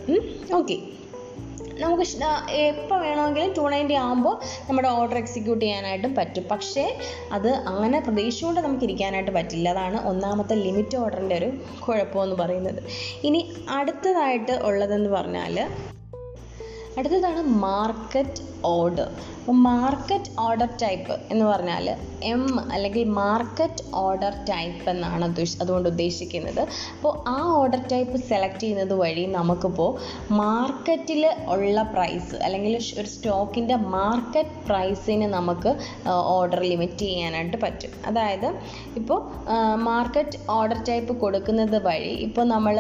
ഓക്കെ 0.54 0.78
നമുക്ക് 1.80 2.06
എപ്പോൾ 2.52 2.98
വേണമെങ്കിലും 3.02 3.54
ടു 3.54 3.66
നയന്റി 3.74 3.94
ആകുമ്പോൾ 3.94 4.36
നമ്മുടെ 4.70 4.88
ഓർഡർ 4.88 5.18
എക്സിക്യൂട്ട് 5.18 5.66
ചെയ്യാനായിട്ടും 5.66 6.16
പറ്റും. 6.16 6.46
പക്ഷേ 6.52 6.98
അത് 7.32 7.50
അങ്ങനെ 7.72 8.00
പ്രതീക്ഷയോടെ 8.00 8.62
നമുക്ക് 8.62 8.84
ഇരിക്കാനായിട്ട് 8.84 9.32
പറ്റില്ല. 9.32 9.70
അതാണ് 9.70 10.08
ഒന്നാമത്തെ 10.10 10.56
ലിമിറ്റ് 10.56 10.98
ഓർഡറിന്റെ 10.98 11.36
ഒരു 11.36 11.52
കുഴപ്പമെന്ന് 11.86 12.36
പറയുന്നത്. 12.36 12.82
ഇനി 13.24 13.56
അടുത്തതായിട്ട് 13.70 14.52
ഉള്ളതെന്ന് 14.52 15.10
പറഞ്ഞാൽ 15.10 15.58
അടുത്തതാണ് 17.00 17.42
മാർക്കറ്റ് 17.60 18.42
ഓർഡർ 18.66 19.10
അപ്പോൾ 19.40 19.58
മാർക്കറ്റ് 19.62 20.32
ഓർഡർ 20.46 20.70
ടൈപ്പ് 20.82 21.14
എന്ന് 21.32 21.46
പറഞ്ഞാൽ 21.46 21.86
എം 22.32 22.44
അല്ലെങ്കിൽ 22.74 23.04
മാർക്കറ്റ് 23.20 23.84
ഓർഡർ 24.02 24.34
ടൈപ്പ് 24.50 24.90
എന്നാണ് 24.90 25.26
അതുകൊണ്ട് 25.62 25.88
ഉദ്ദേശിക്കുന്നത്. 25.90 26.62
അപ്പോൾ 26.96 27.14
ആ 27.34 27.38
ഓർഡർ 27.60 27.82
ടൈപ്പ് 27.92 28.18
സെലക്ട് 28.30 28.62
ചെയ്യുന്നത് 28.64 28.94
വഴി 28.94 29.24
നമുക്കിപ്പോൾ 29.38 29.90
മാർക്കറ്റിൽ 30.42 31.24
ഉള്ള 31.54 31.82
പ്രൈസ് 31.94 32.36
അല്ലെങ്കിൽ 32.46 32.76
ഒരു 33.00 33.08
സ്റ്റോക്കിന്റെ 33.08 33.76
മാർക്കറ്റ് 33.76 34.58
പ്രൈസിന് 34.68 35.28
നമുക്ക് 35.38 35.72
ഓർഡർ 36.38 36.62
ലിമിറ്റ് 36.72 37.06
ചെയ്യാനായിട്ട് 37.06 37.58
പറ്റും. 37.66 37.94
അതായത് 38.12 38.50
ഇപ്പോൾ 39.02 39.20
മാർക്കറ്റ് 39.90 40.40
ഓർഡർ 40.58 40.82
ടൈപ്പ് 40.90 41.16
കൊടുക്കുന്നത് 41.24 41.78
വഴി 41.88 42.14
ഇപ്പോൾ 42.28 42.46
നമ്മൾ 42.54 42.78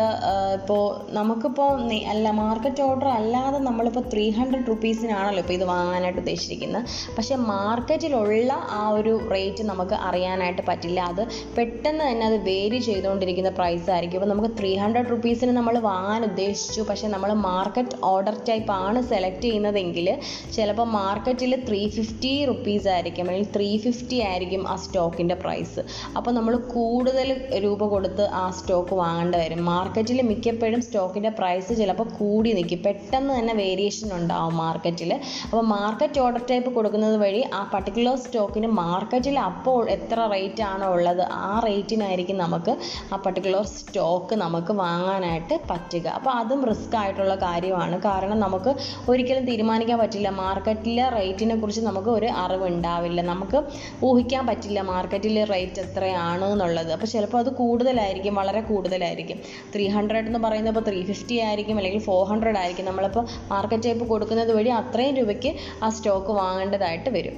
ഇപ്പോൾ 0.59 0.83
നമുക്കിപ്പോൾ 1.19 1.71
അല്ല 2.13 2.31
മാർക്കറ്റ് 2.43 2.81
ഓർഡർ 2.81 3.07
അല്ലാതെ 3.07 3.59
നമ്മളിപ്പോൾ 3.69 4.05
ത്രീ 4.13 4.29
ഹൺഡ്രഡ് 4.39 4.67
റുപ്പീസിനാണല്ലോ 4.67 5.41
ഇപ്പോൾ 5.43 5.53
ഇത് 5.53 5.65
വാങ്ങാനായിട്ട് 5.71 6.19
ഉദ്ദേശിച്ചിരിക്കുന്നത്. 6.23 6.85
പക്ഷേ 7.17 7.35
മാർക്കറ്റിലുള്ള 7.51 8.53
ആ 8.79 8.81
ഒരു 8.97 9.13
റേറ്റ് 9.33 9.63
നമുക്ക് 9.71 9.95
അറിയാനായിട്ട് 10.07 10.63
പറ്റില്ല. 10.69 10.99
അത് 11.11 11.23
പെട്ടെന്ന് 11.57 12.03
തന്നെ 12.09 12.25
അത് 12.29 12.37
വേരി 12.49 12.79
ചെയ്തുകൊണ്ടിരിക്കുന്ന 12.87 13.51
പ്രൈസ് 13.59 13.87
ആയിരിക്കും. 13.95 14.17
അപ്പോൾ 14.19 14.31
നമുക്ക് 14.33 14.51
ത്രീ 14.59 14.71
ഹൺഡ്രഡ് 14.83 15.09
റുപ്പീസിന് 15.13 15.53
നമ്മൾ 15.59 15.75
വാങ്ങാൻ 15.89 16.21
ഉദ്ദേശിച്ചു. 16.29 16.81
പക്ഷേ 16.89 17.07
നമ്മൾ 17.15 17.31
മാർക്കറ്റ് 17.47 17.97
ഓർഡർ 18.11 18.35
ടൈപ്പ് 18.49 18.71
ആണ് 18.85 18.99
സെലക്ട് 19.11 19.45
ചെയ്യുന്നതെങ്കിൽ 19.47 20.07
ചിലപ്പോൾ 20.55 20.87
മാർക്കറ്റിൽ 20.99 21.53
ത്രീ 21.67 21.81
ഫിഫ്റ്റി 21.97 22.33
റുപ്പീസ് 22.49 22.87
ആയിരിക്കും. 22.95 23.23
അല്ലെങ്കിൽ 23.23 23.49
ത്രീ 23.55 23.69
ഫിഫ്റ്റി 23.85 24.17
ആയിരിക്കും 24.29 24.63
ആ 24.73 24.75
സ്റ്റോക്കിന്റെ 24.85 25.35
പ്രൈസ് 25.43 25.81
അപ്പോൾ 26.17 26.31
നമ്മൾ 26.37 26.53
കൂടുതൽ 26.75 27.29
രൂപ 27.65 27.81
കൊടുത്ത് 27.93 28.25
ആ 28.41 28.43
സ്റ്റോക്ക് 28.57 28.93
വാങ്ങേണ്ടി 29.01 29.37
വരും. 29.43 29.61
മാർക്കറ്റിൽ 29.71 30.19
മിക്കപ്പോഴും 30.31 30.81
സ്റ്റോക്കിന്റെ 30.87 31.31
പ്രൈസ് 31.39 31.71
ചിലപ്പോൾ 31.81 32.07
കൂടി 32.19 32.49
നിൽക്കും. 32.57 32.81
പെട്ടെന്ന് 32.85 33.31
തന്നെ 33.37 33.53
വേരിയേഷൻ 33.63 34.09
ഉണ്ടാവും 34.17 34.55
മാർക്കറ്റിൽ 34.63 35.11
അപ്പോൾ 35.49 35.58
മാർക്കറ്റ് 35.63 36.19
ഓർഡർ 36.19 36.41
ടൈപ്പ് 36.49 36.69
കൊടുക്കുന്നത് 36.75 37.15
വഴി 37.15 37.41
ആ 37.53 37.69
പർട്ടിക്കുലർ 37.73 38.15
സ്റ്റോക്കിന് 38.15 38.67
മാർക്കറ്റിൽ 38.67 39.39
അപ്പോൾ 39.39 39.89
എത്ര 39.89 40.19
റേറ്റ് 40.33 40.63
ആണോ 40.63 40.87
ഉള്ളത്? 40.87 41.21
ആ 41.21 41.61
റേറ്റിനായിരിക്കും 41.65 42.37
നമുക്ക് 42.37 42.77
ആ 43.13 43.17
പർട്ടിക്കുലർ 43.25 43.63
സ്റ്റോക്ക് 43.63 44.35
നമുക്ക് 44.35 44.73
വാങ്ങാനായിട്ട് 44.73 45.59
പറ്റുക. 45.71 46.07
അപ്പോൾ 46.07 46.31
അതും 46.31 46.65
റിസ്ക് 46.65 46.95
ആയിട്ടുള്ള 46.95 47.35
കാര്യമാണ്. 47.35 47.99
കാരണം 47.99 48.39
നമുക്ക് 48.39 48.73
ഒരിക്കലും 49.09 49.45
തീരുമാനിക്കാൻ 49.45 49.99
പറ്റില്ല. 49.99 50.29
മാർക്കറ്റിലെ 50.29 51.09
റേറ്റിനെ 51.09 51.55
കുറിച്ച് 51.55 51.81
നമുക്ക് 51.81 52.07
ഒരു 52.07 52.25
അറിവ് 52.25 52.67
ഉണ്ടാവില്ല. 52.67 53.21
നമുക്ക് 53.21 53.61
ഊഹിക്കാൻ 54.03 54.47
പറ്റില്ല 54.47 54.81
മാർക്കറ്റിലെ 54.81 55.43
റേറ്റ് 55.43 55.79
എത്രയാണ് 55.79 56.45
എന്നുള്ളത്. 56.45 56.91
അപ്പോൾ 56.91 57.05
ചിലപ്പോൾ 57.05 57.37
അത് 57.37 57.49
കൂടുതലായിരിക്കും 57.53 58.35
വളരെ 58.35 58.61
കൂടുതലായിരിക്കും. 58.61 59.39
ത്രീ 59.75 59.87
ഹൺഡ്രഡ് 59.87 60.25
എന്ന് 60.25 60.39
പറയുന്നത് 60.39 60.73
ഇപ്പോൾ 60.75 60.89
ത്രീ 60.89 61.03
ഫിഫ്റ്റി 61.03 61.35
ആയിരിക്കും 61.39 61.77
അല്ലെങ്കിൽ 61.77 61.99
ഫോർ 61.99 62.23
ഹൺഡ്രഡ് 62.27 62.57
ആയിരിക്കും. 62.57 62.85
നമ്മളിപ്പോൾ 62.85 63.25
മാർക്കറ്റ് 63.51 63.83
ടൈപ്പ് 63.83 64.07
കൊടുക്കുന്നത് 64.07 64.51
വഴി 64.51 64.69
അത്രയും 64.69 65.15
രൂപയ്ക്ക് 65.15 65.48
ആ 65.83 65.89
സ്റ്റോക്ക് 65.89 66.31
വാങ്ങേണ്ടതായിട്ട് 66.31 67.09
വരും. 67.09 67.37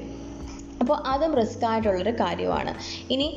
അപ്പോൾ 0.82 0.97
അതും 1.06 1.36
റിസ്ക് 1.36 1.65
ആയിട്ടുള്ളൊരു 1.65 2.13
കാര്യമാണ്. 2.19 2.74
ഇനി 3.10 3.28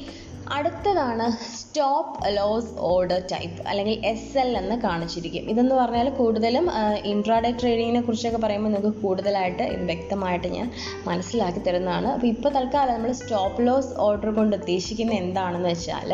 അടുത്തതാണ് 0.56 1.26
സ്റ്റോപ്പ് 1.58 2.14
ലോസ് 2.36 2.72
ഓർഡർ 2.90 3.20
ടൈപ്പ് 3.32 3.60
അല്ലെങ്കിൽ 3.70 3.96
എസ് 4.10 4.38
എൽ 4.42 4.50
എന്ന് 4.60 4.76
കാണിച്ചിരിക്കും. 4.84 5.44
ഇതെന്ന് 5.52 5.74
പറഞ്ഞാൽ 5.80 6.08
കൂടുതലും 6.18 6.66
ഇൻട്രാഡേ 7.12 7.50
ട്രേഡിങ്ങിനെ 7.60 8.00
കുറിച്ചൊക്കെ 8.06 8.40
പറയുമ്പോൾ 8.44 8.70
നിങ്ങൾക്ക് 8.72 9.00
കൂടുതലായിട്ട് 9.04 9.64
വ്യക്തമായിട്ട് 9.90 10.48
ഞാൻ 10.56 10.68
മനസ്സിലാക്കി 11.08 11.62
തരുന്നതാണ്. 11.68 12.08
അപ്പോൾ 12.16 12.28
ഇപ്പോൾ 12.34 12.52
തൽക്കാലം 12.58 12.94
നമ്മൾ 12.96 13.12
സ്റ്റോപ്പ് 13.20 13.66
ലോസ് 13.68 13.92
ഓർഡർ 14.06 14.30
കൊണ്ട് 14.40 14.56
ഉദ്ദേശിക്കുന്നത് 14.60 15.18
എന്താണെന്ന് 15.22 15.70
വെച്ചാൽ 15.74 16.12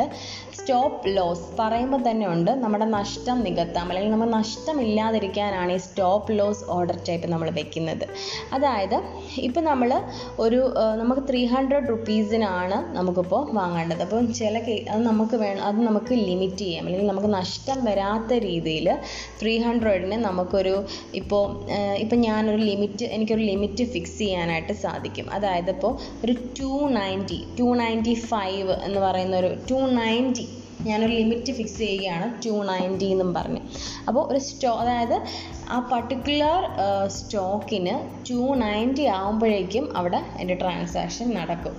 സ്റ്റോപ്പ് 0.58 1.10
ലോസ് 1.16 1.46
പറയുമ്പോൾ 1.58 2.00
തന്നെ 2.08 2.26
ഉണ്ട് 2.34 2.50
നമ്മുടെ 2.62 2.86
നഷ്ടം 2.96 3.36
നികത്താം 3.46 3.86
അല്ലെങ്കിൽ 3.90 4.12
നമ്മൾ 4.14 4.30
നഷ്ടമില്ലാതിരിക്കാനാണ് 4.38 5.72
ഈ 5.78 5.82
സ്റ്റോപ്പ് 5.86 6.38
ലോസ് 6.38 6.64
ഓർഡർ 6.76 6.98
ടൈപ്പ് 7.08 7.28
നമ്മൾ 7.34 7.50
വെക്കുന്നത്. 7.60 8.06
അതായത് 8.56 8.96
ഇപ്പോൾ 9.48 9.64
നമ്മൾ 9.70 9.90
ഒരു 10.46 10.60
നമുക്ക് 11.02 11.24
ത്രീ 11.30 11.42
ഹൺഡ്രഡ് 11.54 11.88
റുപ്പീസിനാണ് 11.92 12.78
നമുക്കിപ്പോൾ 12.98 13.42
വാങ്ങേണ്ടത്. 13.58 14.02
അപ്പോൾ 14.06 14.19
ചില 14.38 14.59
അത് 14.92 15.02
നമുക്ക് 15.06 15.37
വേണം 15.37 15.62
അത് 15.64 15.78
നമുക്ക് 15.88 16.14
ലിമിറ്റ് 16.28 16.62
ചെയ്യാം. 16.64 16.85
അല്ലെങ്കിൽ 16.87 17.09
നമുക്ക് 17.12 17.30
നഷ്ടം 17.35 17.78
വരാത്ത 17.85 18.33
രീതിയിൽ 18.46 18.88
ത്രീ 19.42 19.54
ഹൺഡ്രഡിന് 19.59 20.18
നമുക്കൊരു 20.24 20.74
ഇപ്പോൾ 21.14 21.44
ഇപ്പം 21.98 22.20
ഞാനൊരു 22.20 22.62
ലിമിറ്റ് 22.70 23.04
എനിക്കൊരു 23.16 23.44
ലിമിറ്റ് 23.50 23.85
ഫിക്സ് 23.85 24.18
ചെയ്യാനായിട്ട് 24.18 24.72
സാധിക്കും. 24.72 25.30
അതായത് 25.30 25.70
ഇപ്പോൾ 25.70 25.92
ഒരു 26.24 26.35
two 26.61 26.72
ninety 26.98 27.40
two 27.61 27.68
ninety 27.83 28.14
five 28.14 28.72
എന്ന് 28.87 29.00
പറയുന്ന 29.00 29.37
ഒരു 29.37 29.52
ടു 29.70 29.78
നയന്റി 30.00 30.46
ഞാനൊരു 30.88 31.12
ലിമിറ്റ് 31.12 31.52
ഫിക്സ് 31.52 31.78
ചെയ്യുകയാണ് 31.78 32.26
ടു 32.44 32.52
നയന്റി 32.70 33.04
എന്നും 33.04 33.35
പറഞ്ഞ്. 33.35 33.61
അപ്പോൾ 34.09 34.22
ഒരു 34.33 34.38
സ്റ്റോ 34.38 34.70
അതായത് 34.74 35.16
ആ 35.70 35.78
പർട്ടിക്കുലർ 35.92 36.61
സ്റ്റോക്കിന് 37.16 37.94
ടു 38.30 38.40
നയന്റി 38.62 39.04
ആകുമ്പോഴേക്കും 39.18 39.96
അവിടെ 39.96 40.20
എന്റെ 40.38 40.54
ട്രാൻസാക്ഷൻ 40.54 41.28
നടക്കും. 41.35 41.74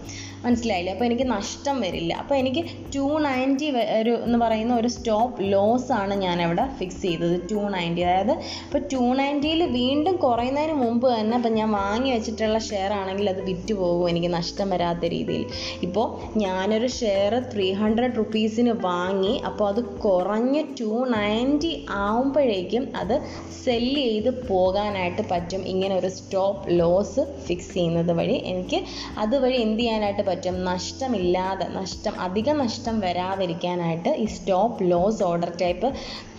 മനസ്സിലായില്ലേ? 0.45 0.91
അപ്പോൾ 0.95 1.06
എനിക്ക് 1.10 1.25
നഷ്ടം 1.34 1.75
വരില്ല. 1.86 2.13
അപ്പോൾ 2.21 2.36
എനിക്ക് 2.41 2.62
ടു 2.95 3.06
നയന്റി 3.25 3.67
ഒരു 3.99 4.13
എന്ന് 4.25 4.39
പറയുന്ന 4.43 4.73
ഒരു 4.82 4.89
സ്റ്റോപ്പ് 4.95 5.43
ലോസ് 5.54 5.91
ആണ് 5.99 6.13
ഞാൻ 6.25 6.38
അവിടെ 6.45 6.65
ഫിക്സ് 6.80 7.01
ചെയ്തത്. 7.06 7.36
ടു 7.51 7.60
നയന്റി 7.75 8.04
അതായത് 8.10 8.34
ഇപ്പോൾ 8.65 8.82
ടു 8.93 9.04
നയന്റിയിൽ 9.19 9.62
വീണ്ടും 9.80 10.15
കുറയുന്നതിന് 10.25 10.75
മുമ്പ് 10.84 11.08
തന്നെ 11.15 11.38
ഇപ്പം 11.41 11.54
ഞാൻ 11.60 11.69
വാങ്ങി 11.80 12.10
വെച്ചിട്ടുള്ള 12.15 12.60
ഷെയർ 12.69 12.91
ആണെങ്കിൽ 13.01 13.30
അത് 13.34 13.41
വിറ്റ് 13.49 13.73
പോകും. 13.82 14.06
എനിക്ക് 14.12 14.32
നഷ്ടം 14.38 14.69
വരാത്ത 14.75 15.04
രീതിയിൽ. 15.15 15.45
ഇപ്പോൾ 15.89 16.08
ഞാനൊരു 16.45 16.89
ഷെയർ 16.99 17.34
ത്രീ 17.54 17.67
ഹൺഡ്രഡ് 17.82 18.17
റുപ്പീസിന് 18.21 18.73
വാങ്ങി 18.89 19.36
അപ്പോൾ 19.51 19.67
അത് 19.71 19.82
കുറഞ്ഞ് 20.08 20.63
ടു 20.82 20.91
നയന്റി 21.15 21.73
ആവുമ്പോഴേക്കും 22.06 22.84
അത് 23.04 23.15
സെല്ല് 23.63 24.01
ചെയ്ത് 24.06 24.30
പോകാനായിട്ട് 24.47 25.23
പറ്റും. 25.32 25.62
ഇങ്ങനെ 25.73 25.93
ഒരു 26.01 26.10
സ്റ്റോപ്പ് 26.17 26.63
ലോസ് 26.80 27.21
ഫിക്സ് 27.47 27.73
ചെയ്യുന്നത് 27.73 28.12
വഴി 28.19 28.38
എനിക്ക് 28.51 28.80
അതുവഴി 29.23 29.58
എന്ത് 29.65 29.82
ചെയ്യാനായിട്ട് 29.82 30.23
പറ്റും. 30.32 30.58
നഷ്ടമില്ലാതെ 30.65 31.67
നഷ്ടം 31.80 32.20
അധിക 32.20 32.50
നഷ്ടം 32.63 33.00
വരാതിരിക്കാനായിട്ട് 33.00 34.10
ഈ 34.10 34.26
stop 34.26 34.91
loss 34.91 35.24
order 35.24 35.54
type 35.62 35.89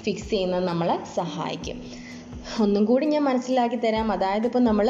fix 0.05 0.31
ചെയ്യുന്നത് 0.31 0.65
നമ്മളെ 0.65 0.99
സഹായിക്കും. 1.17 1.81
ഒന്നും 2.63 2.85
കൂടി 2.85 3.07
ഞാൻ 3.07 3.25
മനസ്സിലാക്കി 3.25 3.77
തരാം. 3.77 4.13
അതായത് 4.13 4.47
ഇപ്പോൾ 4.47 4.63
നമ്മൾ 4.71 4.87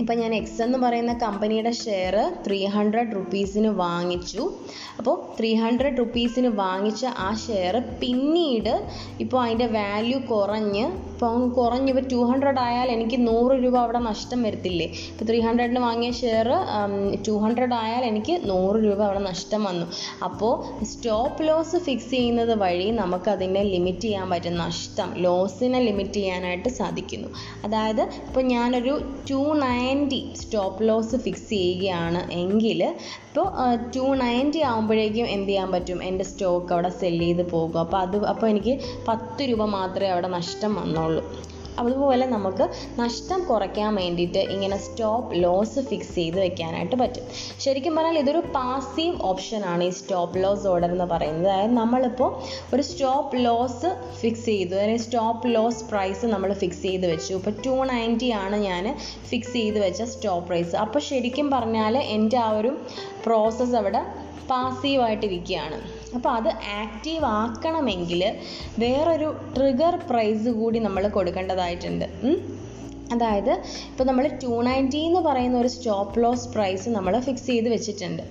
ഇപ്പം 0.00 0.16
ഞാൻ 0.18 0.32
എക്സ് 0.34 0.62
എന്ന് 0.62 0.78
പറയുന്ന 0.78 1.12
കമ്പനിയുടെ 1.22 1.72
ഷെയർ 1.72 2.16
ത്രീ 2.46 2.60
ഹൺഡ്രഡ് 2.66 3.12
റുപ്പീസിന് 3.16 3.68
വാങ്ങിച്ചു. 3.82 4.52
അപ്പോൾ 4.98 5.16
ത്രീ 5.38 5.50
ഹൺഡ്രഡ് 5.54 5.98
റുപ്പീസിന് 5.98 6.48
വാങ്ങിച്ച 6.48 7.04
ആ 7.26 7.28
ഷെയർ 7.46 7.76
പിന്നീട് 8.00 8.74
ഇപ്പോൾ 9.20 9.40
അതിന്റെ 9.44 9.66
വാല്യൂ 9.66 10.18
കുറഞ്ഞ് 10.18 10.86
ഇപ്പോൾ 11.14 11.42
കുറഞ്ഞ് 11.56 11.90
ഇപ്പോൾ 11.92 12.06
ടു 12.12 12.20
ഹൺഡ്രഡ് 12.28 12.60
ആയാൽ 12.66 12.88
എനിക്ക് 12.94 13.18
നൂറ് 13.26 13.54
രൂപ 13.64 13.76
അവിടെ 13.82 14.00
നഷ്ടം 14.08 14.38
വരത്തില്ലേ? 14.46 14.86
ഇപ്പോൾ 15.10 15.26
ത്രീ 15.28 15.38
ഹൺഡ്രഡിന് 15.46 15.80
വാങ്ങിയ 15.84 16.10
ഷെയർ 16.20 16.48
ടു 17.26 17.34
ഹൺഡ്രഡ് 17.44 17.76
ആയാൽ 17.82 18.04
എനിക്ക് 18.10 18.34
നൂറ് 18.50 18.78
രൂപ 18.86 19.00
അവിടെ 19.08 19.22
നഷ്ടം 19.28 19.60
വന്നു. 19.68 19.86
അപ്പോൾ 20.28 20.52
സ്റ്റോപ്പ് 20.92 21.44
ലോസ് 21.48 21.80
ഫിക്സ് 21.86 22.10
ചെയ്യുന്നത് 22.14 22.52
വഴി 22.62 22.88
നമുക്കതിനെ 23.00 23.62
ലിമിറ്റ് 23.74 24.06
ചെയ്യാൻ 24.06 24.26
പറ്റും 24.32 24.56
നഷ്ടം 24.64 25.10
ലോസിനെ 25.26 25.80
ലിമിറ്റ് 25.88 26.18
ചെയ്യാനായിട്ട് 26.20 26.72
സാധിക്കുന്നു. 26.80 27.30
അതായത് 27.68 28.02
ഇപ്പോൾ 28.28 28.44
ഞാനൊരു 28.54 28.94
two 29.30 29.40
ninety 29.64 30.20
stop 30.42 30.88
loss 30.88 31.22
fix 31.26 31.48
ചെയ്യുകയാണ് 31.54 32.22
എങ്കിൽ 32.42 32.82
ഇപ്പോൾ 33.28 33.46
ടു 33.94 34.04
നയന്റി 34.24 34.60
ആകുമ്പോഴേക്കും 34.72 35.26
എന്ത് 35.36 35.48
ചെയ്യാൻ 35.52 35.70
പറ്റും? 35.76 35.98
എന്റെ 36.08 36.24
സ്റ്റോക്ക് 36.32 36.70
അവിടെ 36.74 36.90
സെല്ല് 37.00 37.24
ചെയ്ത് 37.28 37.44
പോകും. 37.54 37.80
അപ്പോൾ 37.84 38.00
അത് 38.04 38.18
അപ്പോൾ 38.32 38.46
എനിക്ക് 38.52 38.74
പത്ത് 39.08 39.42
രൂപ 39.50 39.62
മാത്രമേ 39.78 40.10
അവിടെ 40.16 40.28
നഷ്ടം 40.38 40.74
വന്നുള്ളൂ. 40.80 41.02
അതുപോലെ 41.80 42.24
നമുക്ക് 42.26 42.64
നഷ്ടം 43.00 43.40
കുറയ്ക്കാൻ 43.48 43.94
വേണ്ടിയിട്ട് 44.00 44.38
ഇങ്ങനെ 44.54 44.76
സ്റ്റോപ്പ് 44.84 45.38
ലോസ് 45.44 45.80
ഫിക്സ് 45.88 46.14
ചെയ്ത് 46.18 46.38
വെക്കാനായിട്ട് 46.40 46.96
പറ്റും. 47.00 47.24
ശരിക്കും 47.64 47.96
പറഞ്ഞാൽ 47.96 48.18
ഇതൊരു 48.18 48.42
പാസീവ് 48.56 49.16
ഓപ്ഷനാണ് 49.30 49.84
ഈ 49.84 49.92
സ്റ്റോപ്പ് 50.00 50.42
ലോസ് 50.44 50.66
ഓർഡർ 50.72 50.90
എന്ന് 50.96 51.08
പറയുന്നത്. 51.14 51.48
അതായത് 51.54 51.74
നമ്മളിപ്പോൾ 51.80 52.30
ഒരു 52.74 52.82
സ്റ്റോപ്പ് 52.90 53.40
ലോസ് 53.46 53.90
ഫിക്സ് 54.20 54.46
ചെയ്തു. 54.50 54.74
അതായത് 54.74 55.02
സ്റ്റോപ്പ് 55.06 55.54
ലോസ് 55.56 55.82
പ്രൈസ് 55.90 56.26
നമ്മൾ 56.34 56.52
ഫിക്സ് 56.62 56.82
ചെയ്ത് 56.82 57.06
വെച്ചു. 57.12 57.32
ഇപ്പോൾ 57.40 57.56
ടു 57.66 57.74
നയന്റി 57.92 58.30
ആണ് 58.44 58.58
ഞാൻ 58.68 58.86
ഫിക്സ് 59.30 59.54
ചെയ്ത് 59.58 59.80
വെച്ച 59.86 60.02
സ്റ്റോപ്പ് 60.14 60.46
പ്രൈസ് 60.50 60.76
അപ്പോൾ 60.84 61.02
ശരിക്കും 61.10 61.50
പറഞ്ഞാൽ 61.56 61.96
എന്റെ 62.16 62.40
ആ 62.46 62.50
ഒരു 62.60 62.72
പ്രോസസ്സ് 63.26 63.76
അവിടെ 63.82 64.04
പാസീവായിട്ടിരിക്കുകയാണ് 64.50 65.76
അപ്പോൾ 66.16 66.30
അത് 66.38 66.50
ആക്റ്റീവ് 66.80 67.24
ആക്കണമെങ്കിൽ 67.38 68.22
വേറൊരു 68.78 69.28
ട്രിഗർ 69.56 69.96
പ്രൈസ് 70.10 70.50
കൂടി 70.60 70.78
നമ്മൾ 70.78 71.04
കൊടുക്കേണ്ടതായിട്ടുണ്ട് 71.08 72.06
അതായത് 73.14 73.52
ഇപ്പോൾ 73.90 74.04
നമ്മൾ 74.04 74.26
ടു 74.44 74.52
നയന്റി 74.68 75.00
എന്ന് 75.08 75.20
പറയുന്ന 75.20 75.56
ഒരു 75.58 75.70
സ്റ്റോപ്പ് 75.74 76.22
ലോസ് 76.24 76.48
പ്രൈസ് 76.54 76.88
നമ്മൾ 76.88 77.14
ഫിക്സ് 77.20 77.46
ചെയ്ത് 77.46 77.68
വെച്ചിട്ടുണ്ട്. 77.74 78.22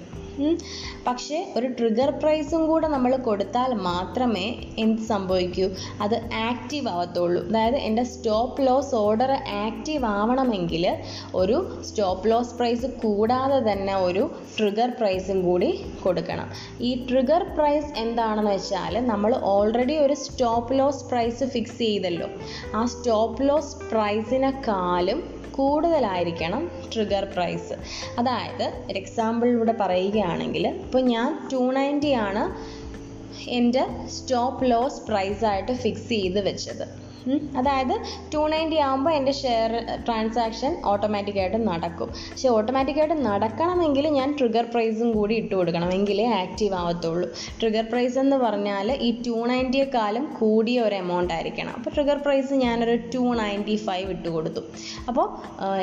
പക്ഷേ 1.08 1.54
ഒരു 1.58 1.68
ട്രിഗർ 1.68 2.10
പ്രൈസും 2.10 2.68
കൂടെ 2.68 2.88
നമ്മൾ 2.88 3.16
കൊടുത്താൽ 3.18 3.74
മാത്രമേ 3.74 4.56
എന്ത് 4.78 5.02
സംഭവിക്കൂ? 5.02 5.70
അത് 6.02 6.30
ആക്റ്റീവ് 6.34 6.88
ആവത്തുള്ളൂ. 6.88 7.48
അതായത് 7.48 7.76
എന്റെ 7.76 8.04
സ്റ്റോപ്പ് 8.04 8.68
ലോസ് 8.68 8.96
ഓർഡർ 8.96 9.32
ആക്റ്റീവ് 9.32 10.06
ആവണമെങ്കിൽ 10.06 10.98
ഒരു 11.36 11.82
സ്റ്റോപ്പ് 11.82 12.32
ലോസ് 12.32 12.54
പ്രൈസ് 12.54 12.86
കൂടാതെ 12.86 13.72
തന്നെ 13.72 13.96
ഒരു 13.96 14.32
ട്രിഗർ 14.58 14.90
പ്രൈസും 14.90 15.44
കൂടി 15.44 15.86
കൊടുക്കണം. 16.04 16.50
ഈ 16.82 17.06
ട്രിഗർ 17.06 17.44
പ്രൈസ് 17.44 18.00
എന്താണെന്ന് 18.00 18.52
വെച്ചാൽ 18.52 19.06
നമ്മൾ 19.08 19.36
ഓൾറെഡി 19.44 19.98
ഒരു 19.98 20.14
സ്റ്റോപ്പ് 20.14 20.80
ലോസ് 20.80 21.06
പ്രൈസ് 21.06 21.44
ഫിക്സ് 21.44 21.78
ചെയ്തല്ലോ. 21.78 22.30
ആ 22.76 22.86
സ്റ്റോപ്പ് 22.86 23.50
ലോസ് 23.50 23.76
പ്രൈസിനെക്കാളും 23.92 25.33
കൂടുതലായിരിക്കണം 25.58 26.64
ട്രിഗർ 26.94 27.26
പ്രൈസ് 27.36 27.76
അതായത് 28.20 28.66
ഒരു 28.90 28.98
എക്സാമ്പിളിലൂടെ 29.04 29.76
പറയുകയാണെങ്കിൽ 29.84 30.68
ഇപ്പോൾ 30.86 31.04
ഞാൻ 31.14 31.30
ടു 31.54 31.62
നയന്റി 31.78 32.12
ആണ് 32.28 32.44
എന്റെ 33.60 33.84
സ്റ്റോപ്പ് 34.16 34.68
ലോസ് 34.72 35.02
പ്രൈസായിട്ട് 35.08 35.74
ഫിക്സ് 35.84 36.10
ചെയ്ത് 36.10 36.40
വെച്ചത്. 36.50 36.86
അതായത് 37.58 37.96
ടു 38.34 38.42
നയന്റി 38.54 38.78
ആകുമ്പോൾ 38.88 39.14
എന്റെ 39.20 39.34
ഷെയർ 39.42 39.72
ട്രാൻസാക്ഷൻ 40.06 40.72
ഓട്ടോമാറ്റിക്കായിട്ട് 40.92 41.60
നടക്കും. 41.70 42.10
പക്ഷേ 42.32 42.50
ഓട്ടോമാറ്റിക്കായിട്ട് 42.58 43.18
നടക്കണമെങ്കിൽ 43.30 44.08
ഞാൻ 44.20 44.30
ട്രിഗർ 44.40 44.66
പ്രൈസും 44.74 45.10
കൂടി 45.18 45.36
ഇട്ട് 45.42 45.54
കൊടുക്കണം. 45.56 45.90
എങ്കിലേ 45.98 46.28
ആക്റ്റീവ് 46.42 46.76
ആവത്തുള്ളൂ. 46.82 47.28
ട്രിഗർ 47.62 47.86
പ്രൈസ് 47.92 48.18
എന്ന് 48.24 48.40
പറഞ്ഞാൽ 48.46 48.90
ഈ 49.08 49.12
ടു 49.28 49.38
നയന്റിയെക്കാളും 49.52 50.26
കൂടിയ 50.40 50.80
ഒരു 50.88 50.98
എമൗണ്ട് 51.04 51.34
ആയിരിക്കണം. 51.38 51.74
അപ്പോൾ 51.80 51.94
ട്രിഗർ 51.98 52.20
പ്രൈസ് 52.28 52.54
ഞാനൊരു 52.66 52.96
ടു 53.16 53.24
നയന്റി 53.42 53.78
ഫൈവ് 53.88 54.10
ഇട്ട് 54.16 54.30
കൊടുത്തു. 54.38 54.64
അപ്പോൾ 55.12 55.28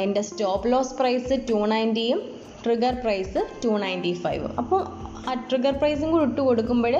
എന്റെ 0.06 0.24
സ്റ്റോപ്പ് 0.30 0.72
ലോസ് 0.72 0.94
പ്രൈസ് 1.00 1.40
ടു 1.50 1.60
നയന്റിയും 1.74 2.20
ട്രിഗർ 2.64 2.94
പ്രൈസ് 3.04 3.40
ടു 3.64 3.70
നയന്റി 3.84 4.14
ഫൈവും 4.24 4.52
അപ്പോൾ 4.62 4.80
ആ 5.28 5.32
ട്രിഗർ 5.50 5.74
പ്രൈസും 5.80 6.08
കൂടി 6.12 6.24
ഇട്ട് 6.30 6.42
കൊടുക്കുമ്പോൾ 6.48 6.94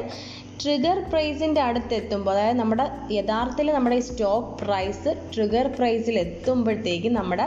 ട്രിഗർ 0.62 0.98
പ്രൈസിന്റെ 1.10 1.60
അടുത്ത് 1.60 1.94
എത്തുമ്പോൾ 1.94 2.30
അതായത് 2.30 2.58
നമ്മുടെ 2.58 2.86
യഥാർത്ഥത്തിൽ 3.12 3.72
നമ്മുടെ 3.72 3.96
ഈ 3.96 4.02
സ്റ്റോക്ക് 4.08 4.50
പ്രൈസ് 4.64 5.10
ട്രിഗർ 5.34 5.66
പ്രൈസിൽ 5.78 6.18
എത്തുമ്പോഴത്തേക്കും 6.18 7.14
നമ്മുടെ 7.14 7.46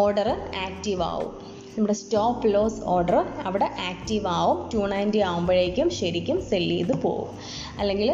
ഓർഡർ 0.00 0.28
ആക്റ്റീവ് 0.66 1.02
ആവും. 1.02 1.32
നമ്മുടെ 1.76 1.94
സ്റ്റോപ്പ് 1.94 2.54
ലോസ് 2.54 2.80
ഓർഡർ 2.94 3.18
അവിടെ 3.44 3.68
ആക്റ്റീവ് 3.90 4.26
ആവും. 4.26 4.58
ടു 4.74 4.80
നയന്റി 4.92 5.18
ആകുമ്പോഴേക്കും 5.18 5.90
ശരിക്കും 5.90 6.38
സെല്ല് 6.50 6.76
ചെയ്ത് 6.76 6.94
പോകും. 7.02 7.28
അല്ലെങ്കിൽ 7.78 8.10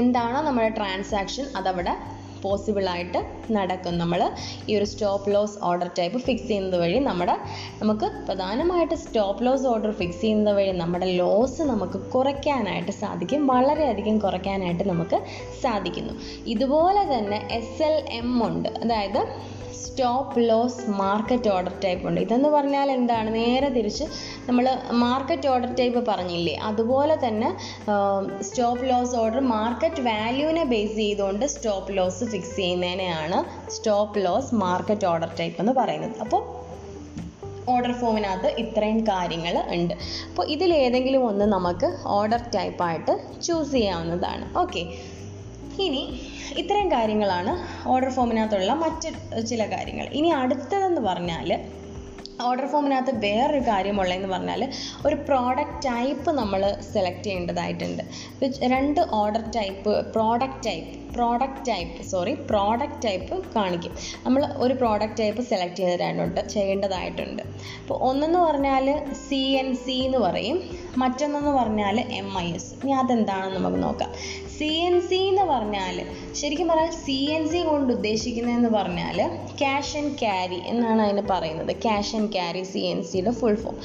എന്താണോ 0.00 0.40
നമ്മുടെ 0.40 0.68
ട്രാൻസാക്ഷൻ 0.68 1.46
അതവിടെ 1.56 1.94
പോസിബിൾ 2.44 2.86
ആയിട്ട് 2.94 3.20
നടക്കും. 3.56 3.94
നമ്മൾ 4.02 4.20
ഈ 4.68 4.76
ഒരു 4.78 4.86
stop 4.92 5.30
loss 5.34 5.58
order 5.68 5.90
type 5.98 6.20
fix 6.26 6.48
ചെയ്യുന്നത് 6.50 6.78
വഴി 6.82 6.98
നമ്മുടെ 7.08 7.36
നമുക്ക് 7.82 8.08
പ്രധാനമായിട്ട് 8.28 8.98
സ്റ്റോപ്പ് 9.04 9.44
ലോസ് 9.46 9.68
ഓർഡർ 9.72 9.92
ഫിക്സ് 10.00 10.20
ചെയ്യുന്നത് 10.24 10.56
വഴി 10.58 10.72
നമ്മുടെ 10.82 11.08
ലോസ് 11.20 11.62
നമുക്ക് 11.72 12.00
കുറയ്ക്കാനായിട്ട് 12.16 12.94
സാധിക്കും. 13.02 13.46
വളരെയധികം 13.54 14.18
കുറയ്ക്കാനായിട്ട് 14.26 14.84
നമുക്ക് 14.92 15.20
സാധിക്കുന്നു. 15.62 16.16
ഇതുപോലെ 16.56 17.04
തന്നെ 17.14 17.40
എസ് 17.60 17.82
എൽ 17.88 17.96
എം 18.20 18.30
ഉണ്ട്. 18.48 18.70
അതായത് 18.84 19.22
stop 19.80 20.40
loss 20.48 20.82
market 21.00 21.48
order 21.52 21.72
type 21.84 22.04
ഉണ്ട്. 22.08 22.18
ഇതെന്ന് 22.24 22.48
പറഞ്ഞാൽ 22.54 22.88
എന്താണ്? 22.96 23.28
നേരെ 23.38 23.68
തിരിച്ച് 23.76 24.04
നമ്മൾ 24.48 24.66
മാർക്കറ്റ് 25.02 25.48
ഓർഡർ 25.52 25.70
ടൈപ്പ് 25.80 26.00
പറഞ്ഞില്ലേ? 26.10 26.54
അതുപോലെ 26.68 27.14
തന്നെ 27.24 27.48
സ്റ്റോപ്പ് 28.48 28.84
ലോസ് 28.90 29.16
ഓർഡർ 29.22 29.42
മാർക്കറ്റ് 29.54 30.04
വാല്യൂവിനെ 30.08 30.64
ബേസ് 30.72 30.96
ചെയ്തുകൊണ്ട് 31.00 31.44
stop 31.54 31.96
loss 31.98 32.29
fix 32.32 32.56
ചെയ്യുന്നതിനെയാണ് 32.60 33.38
stop 33.76 34.24
loss 34.26 34.54
market 34.64 35.08
order 35.12 35.30
type 35.40 35.60
എന്ന് 35.64 35.74
പറയുന്നത്. 35.80 36.16
അപ്പോൾ 36.24 36.42
ഓർഡർ 37.72 37.92
ഫോമിനകത്ത് 38.00 38.48
ഇത്രയും 38.62 39.00
കാര്യങ്ങൾ 39.12 39.56
ഉണ്ട്. 39.76 39.94
അപ്പോൾ 40.28 40.44
ഇതിലേതെങ്കിലും 40.54 41.24
ഒന്ന് 41.30 41.46
നമുക്ക് 41.56 41.88
ഓർഡർ 42.18 42.42
ടൈപ്പായിട്ട് 42.54 43.12
ചൂസ് 43.46 43.72
ചെയ്യാവുന്നതാണ്. 43.76 44.46
ഓക്കെ 44.62 44.82
ഇനി 45.84 46.00
ഇത്രയും 46.60 46.88
കാര്യങ്ങളാണ് 46.94 47.52
ഓർഡർ 47.92 48.10
ഫോമിനകത്തുള്ള 48.16 48.72
മറ്റ് 48.84 49.10
ചില 49.50 49.62
കാര്യങ്ങൾ. 49.74 50.06
ഇനി 50.20 50.30
അടുത്തതെന്ന് 50.40 51.02
പറഞ്ഞാൽ 51.10 51.50
ഓർഡർ 52.48 52.66
ഫോമിനകത്ത് 52.72 53.12
വേറൊരു 53.24 53.62
കാര്യമുള്ളതെന്ന് 53.68 54.28
പറഞ്ഞാൽ 54.34 54.62
ഒരു 55.06 55.16
പ്രോഡക്റ്റ് 55.28 55.80
ടൈപ്പ് 55.86 56.30
നമ്മൾ 56.38 56.62
സെലക്ട് 56.92 57.24
ചെയ്യേണ്ടതായിട്ടുണ്ട്. 57.26 58.02
രണ്ട് 58.72 59.00
order 59.20 59.44
type 59.56 59.92
product 60.14 60.64
type 60.68 60.92
product 61.16 61.64
type 61.70 62.02
sorry 62.10 62.32
product 62.50 63.00
type 63.06 63.36
കാണിക്കും. 63.56 63.94
നമ്മൾ 64.24 64.42
ഒരു 64.64 64.74
പ്രോഡക്റ്റ് 64.82 65.20
ടൈപ്പ് 65.22 65.42
സെലക്ട് 65.50 65.80
ചെയ്തിട്ടുണ്ട് 65.82 66.40
ചെയ്യേണ്ടതായിട്ടുണ്ട്. 66.54 67.42
അപ്പോൾ 67.80 67.98
ഒന്നെന്ന് 68.08 68.40
പറഞ്ഞാൽ 68.48 68.86
സി 69.26 69.42
എൻ 69.62 69.70
സി 69.84 69.96
എന്ന് 70.08 70.20
പറയും 70.26 70.58
മറ്റൊന്നെന്ന് 71.02 71.54
പറഞ്ഞാൽ 71.60 71.96
എം 72.20 72.30
ഐ 72.44 72.46
എസ് 72.58 72.70
ഇനി 72.82 72.94
അതെന്താണെന്ന് 73.02 73.56
നമുക്ക് 73.56 73.80
നോക്കാം. 73.86 74.12
സി 74.56 74.68
എൻ 74.86 74.96
സി 75.08 75.18
എന്ന് 75.28 75.44
പറഞ്ഞാൽ 75.50 75.96
ശരിക്കും 76.38 76.66
പറഞ്ഞാൽ 76.70 76.90
സി 77.04 77.16
എൻ 77.34 77.44
സി 77.52 77.60
കൊണ്ട് 77.68 77.90
ഉദ്ദേശിക്കുന്നതെന്ന് 77.94 78.70
പറഞ്ഞാൽ 78.78 79.18
ക്യാഷ് 79.60 79.94
ആൻഡ് 80.00 80.12
ക്യാരി 80.22 80.58
എന്നാണ് 80.72 81.00
അതിന് 81.04 81.24
പറയുന്നത്. 81.30 81.72
Cash 81.84 82.12
and 82.16 82.30
carry 82.36 82.62
C 82.72 82.82
N 82.90 83.00
സിയുടെ 83.10 83.32
ഫുൾ 83.40 83.56
ഫോം 83.62 83.76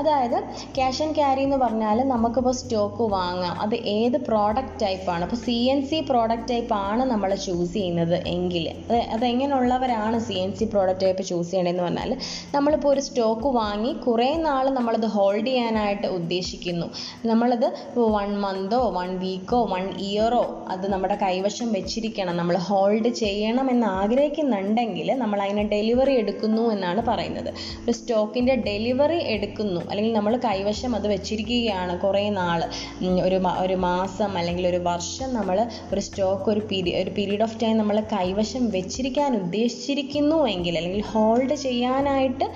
അതായത് 0.00 0.38
ക്യാഷ് 0.78 1.02
ആൻഡ് 1.04 1.16
ക്യാരി 1.20 1.42
എന്ന് 1.48 1.58
പറഞ്ഞാൽ 1.64 2.00
നമുക്കിപ്പോൾ 2.14 2.56
സ്റ്റോക്ക് 2.62 3.06
വാങ്ങാം. 3.16 3.54
അത് 3.66 3.76
ഏത് 3.98 4.18
പ്രോഡക്റ്റ് 4.30 4.80
ടൈപ്പാണ് 4.84 5.24
അപ്പോൾ 5.28 5.40
C 5.46 5.56
N 5.74 5.82
C 5.90 6.00
product 6.10 6.48
type 6.52 6.73
ആണ് 6.76 7.04
നമ്മൾ 7.04 7.30
ചൂസ് 7.34 7.72
ചെയ്യുന്നത് 7.74 8.16
എങ്കിൽ 8.26 8.64
അത് 8.70 8.98
അതെങ്ങനെയുള്ളവരാണ് 9.16 10.18
C 10.18 10.32
N 10.32 10.52
C 10.54 10.64
product 10.64 11.04
type 11.04 11.22
choose 11.22 11.50
ചെയ്യണമെന്ന് 11.50 11.82
പറഞ്ഞാൽ 11.82 12.10
നമ്മളിപ്പോൾ 12.54 12.88
ഒരു 12.88 13.00
സ്റ്റോക്ക് 13.00 13.48
വാങ്ങി 13.56 13.92
കുറേ 14.06 14.28
നാൾ 14.46 14.64
നമ്മളത് 14.68 15.06
ഹോൾഡ് 15.06 15.46
ചെയ്യാനായിട്ട് 15.46 16.06
ഉദ്ദേശിക്കുന്നു. 16.06 16.86
നമ്മളത് 17.26 17.66
വൺ 18.16 18.30
മന്തോ 18.40 18.80
വൺ 18.98 19.10
വീക്കോ 19.18 19.60
വൺ 19.72 19.84
ഇയറോ 20.08 20.42
അത് 20.68 20.86
നമ്മുടെ 20.92 21.18
കൈവശം 21.22 21.68
വെച്ചിരിക്കണം. 21.72 22.34
നമ്മൾ 22.36 22.56
ഹോൾഡ് 22.68 23.10
ചെയ്യണം 23.22 23.70
എന്ന് 23.70 23.86
ആഗ്രഹിക്കുന്നുണ്ടെങ്കിൽ 24.00 25.10
നമ്മൾ 25.22 25.38
അതിന് 25.42 25.64
ഡെലിവറി 25.68 26.14
എടുക്കുന്നു 26.14 26.64
എന്നാണ് 26.70 27.02
പറയുന്നത്. 27.10 27.50
ഒരു 27.84 27.92
സ്റ്റോക്കിന്റെ 27.92 28.54
ഡെലിവറി 28.68 29.18
എടുക്കുന്നു. 29.34 29.80
അല്ലെങ്കിൽ 29.90 30.12
നമ്മൾ 30.12 30.36
കൈവശം 30.48 30.94
അത് 30.94 31.08
വെച്ചിരിക്കുകയാണ് 31.14 31.94
കുറേ 32.00 32.24
നാൾ 32.40 32.60
ഒരു 33.26 33.38
ഒരു 33.64 33.76
മാസം 33.88 34.30
അല്ലെങ്കിൽ 34.38 34.64
ഒരു 34.66 34.80
വർഷം 34.90 35.28
നമ്മൾ 35.34 35.56
ഒരു 35.92 36.00
സ്റ്റോക്ക് 36.00 36.48
ഒരു 36.50 36.62
പീരി 36.64 36.90
ഒരു 36.94 37.10
പീരീഡ് 37.10 37.42
ഓഫ് 37.42 37.58
ടൈം 37.62 37.74
നമ്മൾ 37.76 37.96
കൈവശം 38.12 38.64
വെച്ചിരിക്കാൻ 38.70 39.32
ഉദ്ദേശിച്ചിരിക്കുന്നു 39.36 40.38
എങ്കിൽ 40.46 40.76
അല്ലെങ്കിൽ 40.76 41.04
ഹോൾഡ് 41.04 41.56
ചെയ്യാനായിട്ട് 41.56 42.46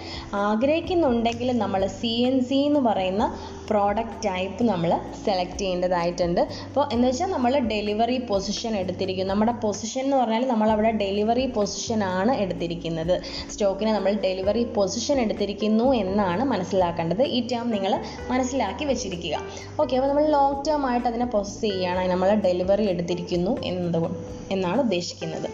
ആഗ്രഹിക്കുന്നുണ്ടെങ്കിൽ 0.42 1.50
നമ്മൾ 1.58 1.84
സി 1.98 2.12
എൻ 2.22 2.36
സി 2.40 2.60
എന്ന് 2.62 2.80
പറയുന്ന 2.80 3.24
പ്രോഡക്റ്റ് 3.70 4.18
ടൈപ്പ് 4.26 4.62
നമ്മൾ 4.70 4.90
സെലക്ട് 5.24 5.58
ചെയ്യേണ്ടതായിട്ടുണ്ട്. 5.60 6.40
അപ്പോൾ 6.68 6.84
എന്ന് 6.94 7.06
വെച്ചാൽ 7.08 7.30
നമ്മൾ 7.36 7.52
ഡെലിവറി 7.72 8.18
പൊസിഷൻ 8.30 8.72
എടുത്തിരിക്കും 8.82 9.28
നമ്മുടെ 9.32 9.54
പൊസിഷൻ 9.64 10.02
എന്ന് 10.06 10.16
പറഞ്ഞാൽ 10.20 10.44
നമ്മൾ 10.52 10.68
അവിടെ 10.74 10.92
ഡെലിവറി 11.02 11.46
പൊസിഷൻ 11.56 12.02
ആണ് 12.18 12.34
എടുത്തിരിക്കുന്നത്. 12.44 13.14
സ്റ്റോക്കിനെ 13.52 13.92
നമ്മൾ 13.98 14.14
ഡെലിവറി 14.26 14.64
പൊസിഷൻ 14.78 15.18
എടുത്തിരിക്കുന്നു 15.24 15.88
എന്നാണ് 16.02 16.44
മനസ്സിലാക്കേണ്ടത്. 16.52 17.24
ഈ 17.36 17.40
ടേം 17.52 17.66
നിങ്ങൾ 17.76 17.94
മനസ്സിലാക്കി 18.32 18.84
വെച്ചിരിക്കുക. 18.92 19.36
ഓക്കെ 19.80 19.94
അപ്പോൾ 19.98 20.10
നമ്മൾ 20.12 20.26
ലോങ് 20.36 20.62
ടേം 20.68 20.84
ആയിട്ട് 20.90 21.08
അതിനെ 21.12 21.28
പ്രോസസ്സ് 21.34 21.64
ചെയ്യുകയാണ് 21.66 22.04
നമ്മൾ 22.14 22.30
ഡെലിവറി 22.46 22.86
എടുത്തിരിക്കുന്നു 22.94 23.54
എന്നതുകൊണ്ട് 23.70 24.18
എന്നാണ് 24.54 24.80
ഉദ്ദേശിക്കുന്നത്. 24.86 25.48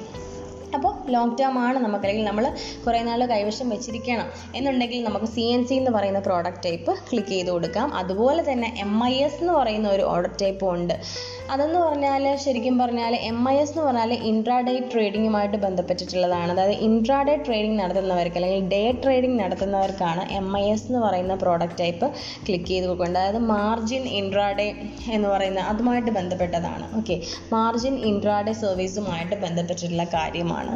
അപ്പോൾ 0.75 0.93
ലോങ് 1.11 1.37
ടേം 1.41 1.59
ആണ് 1.59 1.79
നമുക്ക് 1.79 2.05
അല്ലെങ്കിൽ 2.05 2.27
നമ്മൾ 2.29 2.45
കുറേ 2.87 3.03
നാൾ 3.03 3.21
കൈവശം 3.27 3.69
വെച്ചിരിക്കണം. 3.69 4.29
എന്നുണ്ടെങ്കിൽ 4.55 5.05
നമുക്ക് 5.05 5.27
സി 5.27 5.41
എൻ 5.41 5.67
സി 5.67 5.75
എന്ന് 5.75 5.91
പറയുന്ന 5.91 6.19
പ്രോഡക്റ്റ് 6.19 6.65
ടൈപ്പ് 6.65 6.95
ക്ലിക്ക് 7.11 7.29
ചെയ്ത് 7.29 7.51
കൊടുക്കാം. 7.51 7.95
അതുപോലെ 7.95 8.53
തന്നെ 8.53 8.75
എം 8.79 8.95
ഐ 9.05 9.15
എസ് 9.27 9.41
എന്ന് 9.41 9.53
പറയുന്ന 9.53 9.89
ഒരു 9.89 10.03
ഓർഡർ 10.03 10.33
ടൈപ്പും 10.43 10.71
ഉണ്ട്. 10.75 10.95
അതെന്ന് 11.53 11.79
പറഞ്ഞാൽ 11.79 12.25
ശരിക്കും 12.45 12.77
പറഞ്ഞാൽ 12.79 13.15
എം 13.31 13.39
ഐ 13.51 13.55
എസ് 13.63 13.73
എന്ന് 13.73 13.83
പറഞ്ഞാൽ 13.87 14.13
ഇൻട്രാഡേ 14.31 14.75
ട്രേഡിങ്ങുമായിട്ട് 14.93 15.59
ബന്ധപ്പെട്ടിട്ടുള്ളതാണ്. 15.65 16.51
അതായത് 16.55 16.77
ഇൻട്രാഡേ 16.87 17.35
ട്രേഡിംഗ് 17.47 17.79
നടത്തുന്നവർക്ക് 17.83 18.39
അല്ലെങ്കിൽ 18.41 18.69
ഡേ 18.75 18.83
ട്രേഡിംഗ് 19.05 19.39
നടത്തുന്നവർക്കാണ് 19.43 20.23
എം 20.39 20.49
ഐ 20.63 20.65
എസ് 20.73 20.87
എന്ന് 20.89 21.01
പറയുന്ന 21.07 21.35
പ്രോഡക്റ്റ് 21.45 21.79
ടൈപ്പ് 21.83 22.07
ക്ലിക്ക് 22.47 22.69
ചെയ്ത് 22.73 22.87
കൊടുക്കേണ്ടത്. 22.87 23.21
അതായത് 23.23 23.43
മാർജിൻ 23.55 24.05
ഇൻട്രാഡേ 24.21 24.69
എന്ന് 25.17 25.29
പറയുന്ന 25.29 25.61
അതുമായിട്ട് 25.73 26.11
ബന്ധപ്പെട്ടതാണ്. 26.11 26.87
ഓക്കെ 27.01 27.19
മാർജിൻ 27.53 27.97
ഇൻട്രാഡേ 28.13 28.55
സർവീസുമായിട്ട് 28.65 29.37
ബന്ധപ്പെട്ടിട്ടുള്ള 29.47 30.07
കാര്യമാണ്. 30.17 30.75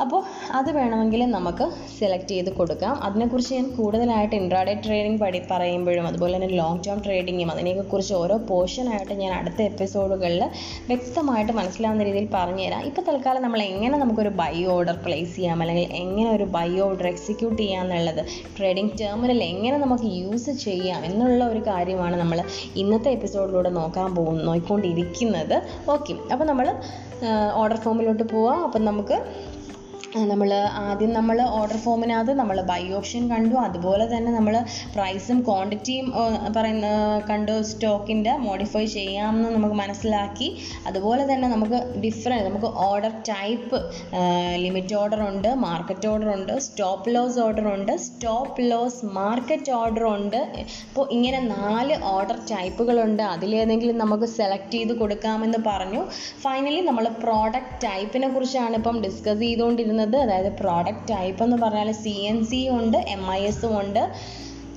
അപ്പോൾ 0.00 0.20
അത് 0.58 0.70
വേണമെങ്കിൽ 0.78 1.22
നമുക്ക് 1.36 1.66
സെലക്ട് 1.98 2.32
ചെയ്ത് 2.34 2.50
കൊടുക്കാം. 2.58 2.94
അതിനെക്കുറിച്ച് 3.06 3.52
ഞാൻ 3.54 3.68
കൂടുതലായിട്ട് 3.78 4.36
ഇൻട്രാഡേ 4.40 4.74
ട്രേഡിംഗ് 4.86 5.20
പഠി 5.24 5.40
പറയുമ്പോഴും 5.52 6.06
അതുപോലെ 6.10 6.34
തന്നെ 6.36 6.50
ലോങ് 6.62 6.82
ടേം 6.86 6.98
ട്രേഡിങ്ങും 7.06 7.50
അതിനെക്കുറിച്ച് 7.54 8.14
ഓരോ 8.22 8.36
പോർഷനായിട്ട് 8.50 9.14
ഞാൻ 9.22 9.32
അടുത്ത 9.40 9.60
എപ്പിസോഡുകളിൽ 9.70 10.44
വ്യക്തമായിട്ട് 10.92 11.52
മനസ്സിലാവുന്ന 11.60 12.04
രീതിയിൽ 12.10 12.28
പറഞ്ഞു 12.34 12.44
പറഞ്ഞുതരാം 12.46 12.82
ഇപ്പോൾ 12.88 13.02
തൽക്കാലം 13.08 13.42
നമ്മൾ 13.42 13.60
എങ്ങനെ 13.62 13.96
നമുക്കൊരു 13.98 14.30
ബൈ 14.40 14.54
ഓർഡർ 14.74 14.96
പ്ലേസ് 15.04 15.32
ചെയ്യാം 15.36 15.60
അല്ലെങ്കിൽ 15.62 15.86
എങ്ങനെ 16.02 16.28
ഒരു 16.36 16.44
ബൈ 16.56 16.68
ഓർഡർ 16.80 17.06
എക്സിക്യൂട്ട് 17.06 17.58
ചെയ്യാം 17.62 17.82
എന്നുള്ളത് 17.84 18.20
ട്രേഡിംഗ് 18.56 18.92
ടെർമിനൽ 19.00 19.40
എങ്ങനെ 19.44 19.76
നമുക്ക് 19.78 20.08
യൂസ് 20.20 20.52
ചെയ്യാം 20.64 21.00
എന്നുള്ള 21.04 21.42
ഒരു 21.44 21.62
കാര്യമാണ് 21.66 22.16
നമ്മൾ 22.16 22.40
ഇന്നത്തെ 22.76 23.10
എപ്പിസോഡിലൂടെ 23.10 23.72
നോക്കാൻ 23.80 24.08
പോകുന്നത് 24.14 24.46
നോക്കിക്കൊണ്ടിരിക്കുന്നത്. 24.46 25.56
ഓക്കെ 25.88 26.14
അപ്പോൾ 26.32 26.44
നമ്മൾ 26.44 26.68
ഓർഡർ 27.62 27.76
ഫോമിലോട്ട് 27.76 28.24
പോവാം. 28.34 28.58
അപ്പം 28.64 28.82
നമുക്ക് 28.84 29.18
നമ്മൾ 30.32 30.50
ആദ്യം 30.86 31.12
നമ്മൾ 31.18 31.38
ഓർഡർ 31.58 31.78
ഫോമിനകത്ത് 31.84 32.32
നമ്മൾ 32.40 32.58
ബൈ 32.70 32.82
ഓപ്ഷൻ 32.98 33.22
കണ്ടു. 33.32 33.56
അതുപോലെ 33.66 34.04
തന്നെ 34.12 34.30
നമ്മൾ 34.36 34.54
പ്രൈസും 34.94 35.38
ക്വാണ്ടിറ്റിയും 35.48 36.06
പറയുന്ന 36.56 36.88
കണ്ടു 37.30 37.54
സ്റ്റോക്കിന്റെ 37.70 38.32
മോഡിഫൈ 38.46 38.84
ചെയ്യാമെന്ന് 38.96 39.50
നമുക്ക് 39.56 39.76
മനസ്സിലാക്കി. 39.82 40.48
അതുപോലെ 40.90 41.24
തന്നെ 41.30 41.48
നമുക്ക് 41.54 41.80
ഡിഫറെന്റ് 42.04 42.46
നമുക്ക് 42.48 42.70
ഓർഡർ 42.88 43.12
ടൈപ്പ് 43.30 43.80
ലിമിറ്റ് 44.64 44.96
ഓർഡർ 45.00 45.22
ഉണ്ട് 45.30 45.50
മാർക്കറ്റ് 45.66 46.08
ഓർഡർ 46.12 46.30
ഉണ്ട് 46.36 46.54
സ്റ്റോപ്പ് 46.68 47.14
ലോസ് 47.16 47.40
ഓർഡർ 47.46 47.68
ഉണ്ട് 47.74 47.92
സ്റ്റോപ്പ് 48.06 48.68
ലോസ് 48.70 49.02
മാർക്കറ്റ് 49.18 49.74
ഓർഡർ 49.80 50.06
ഉണ്ട്. 50.16 50.40
ഇപ്പോൾ 50.88 51.06
ഇങ്ങനെ 51.16 51.40
നാല് 51.56 51.96
ഓർഡർ 52.14 52.38
ടൈപ്പുകളുണ്ട് 52.52 53.24
അതിലേതെങ്കിലും 53.34 53.98
നമുക്ക് 54.04 54.28
സെലക്ട് 54.38 54.72
ചെയ്ത് 54.76 54.94
കൊടുക്കാമെന്ന് 55.02 55.62
പറഞ്ഞു. 55.70 56.02
ഫൈനലി 56.44 56.80
നമ്മൾ 56.90 57.04
പ്രോഡക്റ്റ് 57.24 57.80
ടൈപ്പിനെ 57.86 58.30
കുറിച്ചാണ് 58.34 58.74
ഇപ്പം 58.82 58.98
ഡിസ്കസ് 59.06 59.40
ചെയ്തുകൊണ്ടിരുന്നത്. 59.46 60.04
അതായത് 60.14 60.50
പ്രോഡക്റ്റ് 60.62 61.08
ടൈപ്പ് 61.12 61.42
എന്ന് 61.42 61.56
പറഞ്ഞാൽ 61.56 61.92
സി 61.92 62.16
എൻ 62.32 62.44
സി 62.44 62.68
ഉണ്ട് 62.78 62.96
എം 62.96 63.32
ഐ 63.32 63.42
എസും 63.42 63.80
ഉണ്ട്. 63.80 64.02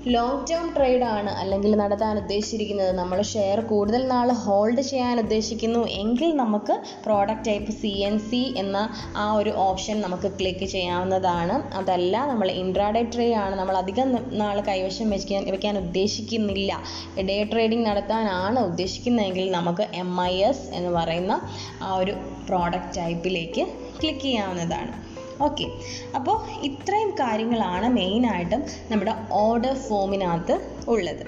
ലോങ് 0.08 0.46
ടേം 0.50 0.74
ട്രേഡ് 0.76 1.04
ആണ് 1.04 1.30
അല്ലെങ്കിൽ 1.30 1.76
നടത്താൻ 1.76 2.18
ഉദ്ദേശിച്ചിരിക്കുന്നത്. 2.18 2.92
നമ്മൾ 2.92 3.22
ഷെയർ 3.22 3.60
കൂടുതൽ 3.62 4.08
നാൾ 4.08 4.32
ഹോൾഡ് 4.32 4.82
ചെയ്യാൻ 4.82 5.20
ഉദ്ദേശിക്കുന്നു 5.20 5.82
എങ്കിൽ 5.88 6.36
നമുക്ക് 6.36 6.74
product 7.06 7.46
type 7.48 7.72
C 7.72 7.88
N 7.88 8.20
C 8.20 8.54
എന്ന 8.58 8.78
ആ 9.16 9.34
ഒരു 9.34 9.50
ഓപ്ഷൻ 9.50 10.02
നമുക്ക് 10.02 10.28
ക്ലിക്ക് 10.40 10.66
ചെയ്യാവുന്നതാണ്. 10.66 11.74
അതല്ല 11.74 12.26
നമ്മൾ 12.26 12.52
ഇൻട്രാഡേ 12.52 13.02
ട്രേ 13.02 13.34
ആണ്. 13.34 13.56
നമ്മൾ 13.56 13.78
അധികം 13.78 14.18
നാൾ 14.32 14.62
കൈവശം 14.62 15.10
വെക്കാൻ 15.10 15.52
വെക്കാൻ 15.52 15.78
ഉദ്ദേശിക്കുന്നില്ല. 15.78 16.72
ഡേ 17.30 17.44
ട്രേഡിംഗ് 17.44 17.86
നടത്താനാണ് 17.90 18.60
ഉദ്ദേശിക്കുന്നതെങ്കിൽ 18.60 19.52
നമുക്ക് 19.52 19.82
എം 19.94 20.22
ഐ 20.22 20.36
എസ് 20.52 20.66
എന്ന് 20.74 20.90
പറയുന്ന 20.90 21.42
ആ 21.82 21.96
ഒരു 21.96 22.16
പ്രോഡക്റ്റ് 22.50 22.98
ടൈപ്പിലേക്ക് 22.98 23.66
ക്ലിക്ക് 24.02 24.22
ചെയ്യാവുന്നതാണ്. 24.22 25.09
ഓക്കെ 25.42 25.68
അപ്പോൾ 26.16 26.38
ഇത്രയും 26.62 27.12
കാര്യങ്ങളാണ് 27.12 27.88
മെയിനായിട്ടും 27.90 28.64
നമ്മുടെ 28.92 29.14
ഓർഡർ 29.32 29.74
ഫോമിനകത്ത് 29.74 30.56
ഉള്ളത്. 30.88 31.24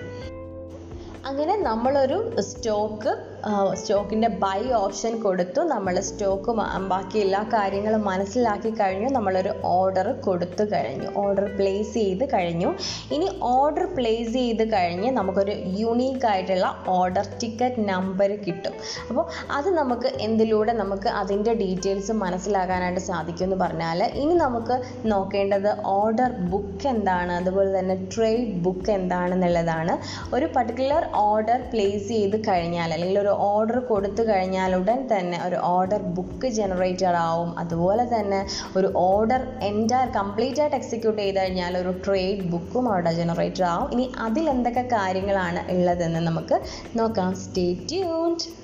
അങ്ങനെ 1.26 1.56
നമ്മളൊരു 1.58 2.36
സ്റ്റോക്ക് 2.40 3.31
സ്റ്റോക്കിന്റെ 3.80 4.30
ബൈ 4.44 4.60
ഓപ്ഷൻ 4.82 5.14
കൊടുത്തു. 5.26 5.62
നമ്മൾ 5.74 5.96
സ്റ്റോക്ക് 6.10 6.52
ബാക്കി 6.92 7.18
എല്ലാ 7.26 7.42
കാര്യങ്ങളും 7.54 8.02
മനസ്സിലാക്കി 8.12 8.72
കഴിഞ്ഞു. 8.82 9.10
നമ്മളൊരു 9.18 9.52
ഓർഡർ 9.76 10.08
കൊടുത്തു 10.28 10.64
കഴിഞ്ഞു. 10.74 11.08
ഓർഡർ 11.24 11.46
പ്ലേസ് 11.58 11.94
ചെയ്ത് 12.00 12.26
കഴിഞ്ഞു. 12.34 12.70
ഇനി 13.16 13.28
ഓർഡർ 13.54 13.86
പ്ലേസ് 13.98 14.34
ചെയ്ത് 14.34 14.64
കഴിഞ്ഞ് 14.74 15.12
നമുക്കൊരു 15.20 15.56
യുണീക്ക് 15.82 16.28
ആയിട്ടുള്ള 16.32 16.68
ഓർഡർ 16.98 17.26
ടിക്കറ്റ് 17.42 17.86
നമ്പർ 17.92 18.32
കിട്ടും. 18.46 18.76
അപ്പോൾ 19.10 19.26
അത് 19.58 19.70
നമുക്ക് 19.80 20.12
എന്തിലൂടെ 20.28 20.74
നമുക്ക് 20.82 21.10
അതിന്റെ 21.22 21.54
ഡീറ്റെയിൽസ് 21.64 22.16
മനസ്സിലാക്കാനായിട്ട് 22.24 23.04
സാധിക്കും 23.10 23.46
എന്ന് 23.48 23.60
പറഞ്ഞാൽ 23.64 24.00
ഇനി 24.24 24.36
നമുക്ക് 24.46 24.78
നോക്കേണ്ടത് 25.14 25.70
ഓർഡർ 25.98 26.32
ബുക്ക് 26.54 26.88
എന്താണ് 26.94 27.32
അതുപോലെ 27.40 27.70
തന്നെ 27.80 27.98
ട്രേഡ് 28.16 28.48
ബുക്ക് 28.66 28.92
എന്താണെന്നുള്ളതാണ്. 29.00 29.96
ഒരു 30.36 30.48
പർട്ടിക്കുലർ 30.56 31.04
ഓർഡർ 31.28 31.60
പ്ലേസ് 31.74 32.08
ചെയ്ത് 32.16 32.38
കഴിഞ്ഞാൽ 32.50 32.90
അല്ലെങ്കിൽ 32.94 33.20
ഒരു 33.20 33.31
ഓർഡർ 33.32 33.80
കൊടുത്തു 33.80 34.24
കഴിഞ്ഞാൽ 34.24 34.76
ഉടൻ 34.76 35.08
തന്നെ 35.08 35.40
ഒരു 35.48 35.56
ഓർഡർ 35.56 36.02
ബുക്ക് 36.02 36.48
ജനറേറ്റഡ് 36.48 37.16
ആവും. 37.16 37.60
അതുപോലെ 37.60 38.06
തന്നെ 38.06 38.46
ഒരു 38.78 38.94
ഓർഡർ 38.96 39.48
എന്റയർ 39.62 40.10
കംപ്ലീറ്റ് 40.10 40.62
ആയിട്ട് 40.62 40.76
എക്സിക്യൂട്ട് 40.76 41.22
ചെയ്ത് 41.22 41.40
കഴിഞ്ഞാൽ 41.40 41.78
ഒരു 41.78 41.94
ട്രേഡ് 42.06 42.42
ബുക്കും 42.42 42.90
അവിടെ 42.90 43.14
ജനറേറ്റഡ് 43.14 43.64
ആവും. 43.64 43.92
ഇനി 43.92 44.12
അതിൽ 44.20 44.50
എന്തൊക്കെ 44.50 44.82
കാര്യങ്ങളാണ് 44.82 45.72
ഉള്ളതെന്ന് 45.72 46.20
നമുക്ക് 46.20 46.62
നോക്കാം. 46.96 47.36
സ്റ്റേ 47.36 47.74
ട്യൂൺഡ് 47.74 48.62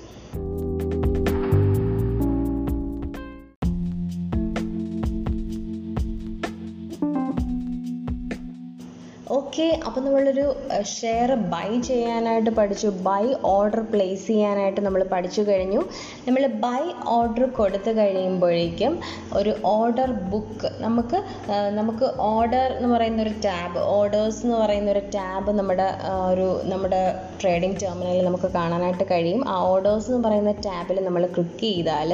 ഓക്കെ 9.48 9.66
അപ്പോൾ 9.86 10.00
നമ്മളൊരു 10.04 10.44
ഷെയർ 10.94 11.30
ബൈ 11.52 11.68
ചെയ്യാനായിട്ട് 11.88 12.50
പഠിച്ചു. 12.58 12.88
ബൈ 13.06 13.24
ഓർഡർ 13.52 13.80
പ്ലേസ് 13.92 14.24
ചെയ്യാനായിട്ട് 14.30 14.80
നമ്മൾ 14.86 15.02
പഠിച്ചു 15.12 15.42
കഴിഞ്ഞു. 15.48 15.80
നമ്മൾ 16.26 16.42
ബൈ 16.64 16.80
ഓർഡർ 17.14 17.44
കൊടുത്തു 17.58 17.92
കഴിയുമ്പോഴേക്കും 17.98 18.94
ഒരു 19.38 19.52
ഓർഡർ 19.74 20.10
ബുക്ക് 20.32 20.70
നമുക്ക് 20.84 21.20
നമുക്ക് 21.78 22.08
ഓർഡർ 22.32 22.66
എന്ന് 22.78 22.90
പറയുന്ന 22.94 23.22
ഒരു 23.26 23.32
ടാബ് 23.46 23.78
ഓർഡേഴ്സ് 23.94 24.42
എന്ന് 24.46 24.58
പറയുന്ന 24.64 24.90
ഒരു 24.96 25.02
ടാബ് 25.16 25.54
നമ്മുടെ 25.60 25.88
ഒരു 26.32 26.48
നമ്മുടെ 26.72 27.00
ട്രേഡിംഗ് 27.42 27.78
ടെർമിനലിൽ 27.84 28.28
നമുക്ക് 28.28 28.50
കാണാനായിട്ട് 28.58 29.06
കഴിയും. 29.12 29.42
ആ 29.54 29.56
ഓർഡേഴ്സ് 29.70 30.10
എന്ന് 30.12 30.22
പറയുന്ന 30.28 30.54
ടാബിൽ 30.68 31.00
നമ്മൾ 31.08 31.26
ക്ലിക്ക് 31.36 31.64
ചെയ്താൽ 31.64 32.12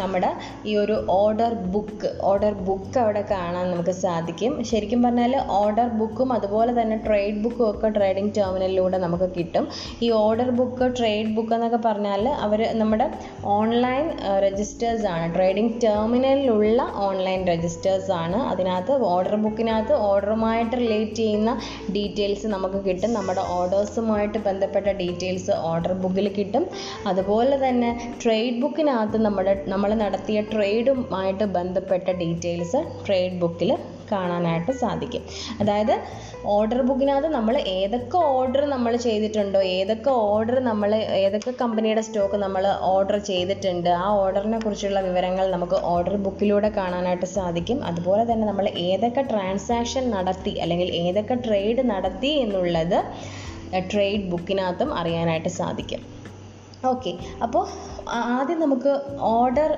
നമ്മുടെ 0.00 0.32
ഈ 0.70 0.74
ഒരു 0.84 0.98
ഓർഡർ 1.18 1.52
ബുക്ക് 1.76 2.10
ഓർഡർ 2.30 2.56
ബുക്ക് 2.70 2.98
അവിടെ 3.04 3.24
കാണാൻ 3.34 3.66
നമുക്ക് 3.74 3.96
സാധിക്കും. 4.06 4.54
ശരിക്കും 4.72 5.02
പറഞ്ഞാൽ 5.08 5.36
ഓർഡർ 5.60 5.88
ബുക്കും 6.02 6.28
അതുപോലെ 6.38 6.68
തന്നെ 6.78 6.96
ട്രേഡ് 7.06 7.38
ബുക്കും 7.44 7.64
ഒക്കെ 7.70 7.88
ട്രേഡിംഗ് 7.96 8.32
ടെർമിനലിലൂടെ 8.36 8.98
നമുക്ക് 9.04 9.28
കിട്ടും. 9.36 9.64
ഈ 10.02 10.10
ഓർഡർ 10.22 10.50
ബുക്ക് 10.60 10.86
ട്രേഡ് 10.98 11.32
ബുക്ക് 11.36 11.54
എന്നൊക്കെ 11.56 11.80
പറഞ്ഞാൽ 11.86 12.24
അവർ 12.46 12.62
നമ്മുടെ 12.80 13.06
ഓൺലൈൻ 13.56 14.04
രജിസ്റ്റേഴ്സ് 14.46 15.06
ആണ്. 15.14 15.26
ട്രേഡിംഗ് 15.36 15.74
ടെർമിനലിലുള്ള 15.84 16.80
ഓൺലൈൻ 17.06 17.40
രജിസ്റ്റേഴ്സ് 17.52 18.10
ആണ്. 18.22 18.38
അതിനകത്ത് 18.52 18.92
ഓർഡർ 19.12 19.36
ബുക്കിനകത്ത് 19.44 19.94
ഓർഡറുമായിട്ട് 20.10 20.74
റിലേറ്റ് 20.82 21.18
ചെയ്യുന്ന 21.22 21.50
ഡീറ്റെയിൽസ് 21.96 22.46
നമുക്ക് 22.56 22.80
കിട്ടും. 22.88 23.10
നമ്മുടെ 23.18 23.44
ഓർഡേഴ്സുമായിട്ട് 23.58 24.38
ബന്ധപ്പെട്ട 24.48 24.88
ഡീറ്റെയിൽസ് 25.02 25.54
ഓർഡർ 25.70 25.94
ബുക്കിൽ 26.02 26.28
കിട്ടും. 26.38 26.66
അതുപോലെ 27.10 27.56
തന്നെ 27.68 27.90
ട്രേഡ് 28.22 28.58
ബുക്കിനകത്ത് 28.62 29.18
നമ്മുടെ 29.26 29.54
നമ്മൾ 29.72 29.90
നടത്തിയ 30.04 30.40
ട്രേഡുമായിട്ട് 30.52 31.44
ബന്ധപ്പെട്ട 31.58 32.08
ഡീറ്റെയിൽസ് 32.22 32.80
ട്രേഡ് 33.06 33.38
ബുക്കിൽ 33.42 33.70
കാണാനായിട്ട് 34.12 34.72
സാധിക്കും. 34.82 35.22
അതായത് 35.60 35.94
ഓർഡർ 36.56 36.80
ബുക്കിനകത്ത് 36.88 37.30
നമ്മൾ 37.38 37.54
ഏതൊക്കെ 37.78 38.18
ഓർഡർ 38.36 38.62
നമ്മൾ 38.74 38.92
ചെയ്തിട്ടുണ്ടോ 39.06 39.60
ഏതൊക്കെ 39.78 40.10
ഓർഡർ 40.28 40.58
നമ്മൾ 40.68 40.90
ഏതൊക്കെ 41.22 41.52
കമ്പനിയുടെ 41.62 42.02
സ്റ്റോക്ക് 42.06 42.38
നമ്മൾ 42.44 42.64
ഓർഡർ 42.92 43.18
ചെയ്തിട്ടുണ്ട് 43.30 43.90
ആ 44.04 44.06
ഓർഡറിനെ 44.22 44.58
കുറിച്ചുള്ള 44.64 45.00
വിവരങ്ങൾ 45.08 45.46
നമുക്ക് 45.54 45.78
ഓർഡർ 45.92 46.16
ബുക്കിലൂടെ 46.26 46.70
കാണാനായിട്ട് 46.78 47.28
സാധിക്കും. 47.38 47.78
അതുപോലെ 47.90 48.24
തന്നെ 48.30 48.46
നമ്മൾ 48.50 48.68
ഏതൊക്കെ 48.88 49.24
ട്രാൻസാക്ഷൻ 49.32 50.06
നടത്തി 50.16 50.54
അല്ലെങ്കിൽ 50.64 50.90
ഏതൊക്കെ 51.04 51.36
ട്രേഡ് 51.46 51.84
നടത്തി 51.92 52.32
എന്നുള്ളത് 52.44 52.98
ട്രേഡ് 53.90 54.24
ബുക്കിനകത്തും 54.32 54.90
അറിയാനായിട്ട് 55.00 55.50
സാധിക്കും. 55.60 56.00
ഓക്കെ 56.90 57.12
അപ്പോൾ 57.44 57.64
ആദ്യം 58.18 58.58
നമുക്ക് 58.64 58.92
ഓർഡർ 59.34 59.70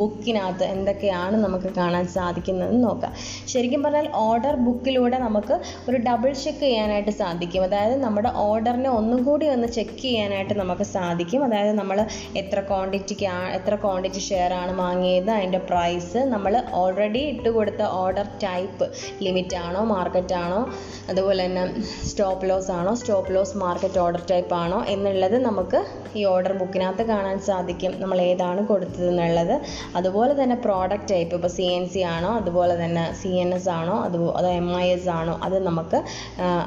ബുക്കിനകത്ത് 0.00 0.64
എന്തൊക്കെയാണ് 0.74 1.36
നമുക്ക് 1.44 1.68
കാണാൻ 1.78 2.04
സാധിക്കുന്നത് 2.16 2.74
നോക്കാം. 2.84 3.12
ശരിക്കും 3.52 3.80
പറഞ്ഞാൽ 3.84 4.08
ഓർഡർ 4.24 4.54
ബുക്കിലൂടെ 4.66 5.18
നമുക്ക് 5.26 5.54
ഒരു 5.88 5.98
ഡബിൾ 6.08 6.30
ചെക്ക് 6.42 6.62
ചെയ്യാനായിട്ട് 6.64 7.12
സാധിക്കും. 7.22 7.64
അതായത് 7.68 7.96
നമ്മുടെ 8.04 8.32
ഓർഡറിനെ 8.46 8.90
ഒന്നും 8.98 9.20
കൂടി 9.28 9.48
ഒന്ന് 9.54 9.68
ചെക്ക് 9.76 9.96
ചെയ്യാനായിട്ട് 10.04 10.54
നമുക്ക് 10.62 10.86
സാധിക്കും. 10.96 11.40
അതായത് 11.48 11.72
നമ്മൾ 11.80 12.00
എത്ര 12.42 12.60
ക്വാണ്ടിറ്റിക്ക് 12.70 13.26
എത്ര 13.58 13.74
ക്വാണ്ടിറ്റി 13.84 14.22
ഷെയർ 14.28 14.52
ആണ് 14.60 14.72
വാങ്ങിയത് 14.82 15.30
അതിന്റെ 15.36 15.62
പ്രൈസ് 15.70 16.20
നമ്മൾ 16.34 16.52
ഓൾറെഡി 16.82 17.24
ഇട്ട് 17.32 17.50
കൊടുത്ത 17.58 17.82
ഓർഡർ 18.02 18.28
ടൈപ്പ് 18.44 18.88
ലിമിറ്റ് 19.24 19.58
ആണോ 19.66 19.82
മാർക്കറ്റ് 19.94 20.36
ആണോ 20.44 20.60
അതുപോലെ 21.10 21.40
തന്നെ 21.46 21.64
സ്റ്റോപ്പ് 22.10 22.48
ലോസ് 22.50 22.70
ആണോ 22.78 22.94
stop 23.02 23.34
loss 23.36 23.56
market 23.64 24.00
order 24.04 24.22
type 24.32 24.54
ആണോ 24.62 24.80
എന്നുള്ളത് 24.94 25.36
നമുക്ക് 25.48 25.80
ഈ 26.18 26.22
ഓർഡർ 26.34 26.52
ബുക്കിനകത്ത് 26.62 27.04
കാണാൻ 27.12 27.36
സാധിക്കും. 27.50 27.78
നമ്മൾ 28.02 28.20
ഏതാണ് 28.30 28.60
കൊടുത്തത് 28.70 29.06
എന്നുള്ളത് 29.10 29.54
അതുപോലെ 30.00 30.32
തന്നെ 30.40 30.56
പ്രോഡക്റ്റ് 30.66 31.10
ടൈപ്പ് 31.12 31.34
ഇപ്പോൾ 31.38 31.52
സി 31.56 31.66
എൻ 31.76 31.84
സി 31.94 32.02
ആണോ 32.14 32.30
അതുപോലെ 32.40 32.76
തന്നെ 32.82 33.04
സി 33.20 33.32
എൻ 33.44 33.50
എസ് 33.58 33.70
ആണോ 33.78 33.96
അതോ 34.06 34.20
അതോ 34.38 34.50
എം 34.60 34.68
ഐ 34.84 34.86
എസ് 34.96 35.10
ആണോ 35.18 35.34
അത് 35.46 35.56
നമുക്ക് 35.68 36.00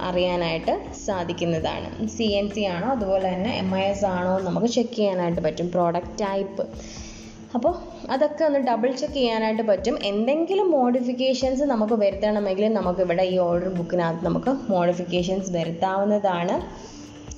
അറിയാനായിട്ട് 0.09 0.75
സാധിക്കുന്നതാണ്. 1.05 1.89
സി 2.15 2.27
എൻ 2.39 2.47
സി 2.55 2.63
ആണോ 2.75 2.89
അതുപോലെ 2.95 3.25
തന്നെ 3.35 3.53
എം 3.61 3.71
ഐ 3.81 3.85
എസ് 3.93 4.05
ആണോ 4.15 4.33
നമുക്ക് 4.47 4.69
ചെക്ക് 4.75 4.95
ചെയ്യാനായിട്ട് 4.99 5.41
പറ്റും 5.47 5.69
പ്രോഡക്റ്റ് 5.75 6.15
ടൈപ്പ് 6.23 6.65
അപ്പോൾ 7.57 7.73
അതൊക്കെ 8.13 8.43
ഒന്ന് 8.47 8.59
ഡബിൾ 8.69 8.89
ചെക്ക് 8.99 9.17
ചെയ്യാനായിട്ട് 9.17 9.63
പറ്റും. 9.71 9.95
എന്തെങ്കിലും 10.11 10.67
മോഡിഫിക്കേഷൻസ് 10.77 11.65
നമുക്ക് 11.73 11.95
വരുത്തണമെങ്കിൽ 12.03 12.65
നമുക്ക് 12.77 13.01
ഇവിടെ 13.05 13.25
ഈ 13.33 13.35
ഓർഡർ 13.47 13.69
ബുക്കിനകത്ത് 13.79 14.25
നമുക്ക് 14.29 14.51
മോഡിഫിക്കേഷൻസ് 14.73 15.51
വരുത്താവുന്നതാണ്. 15.57 16.55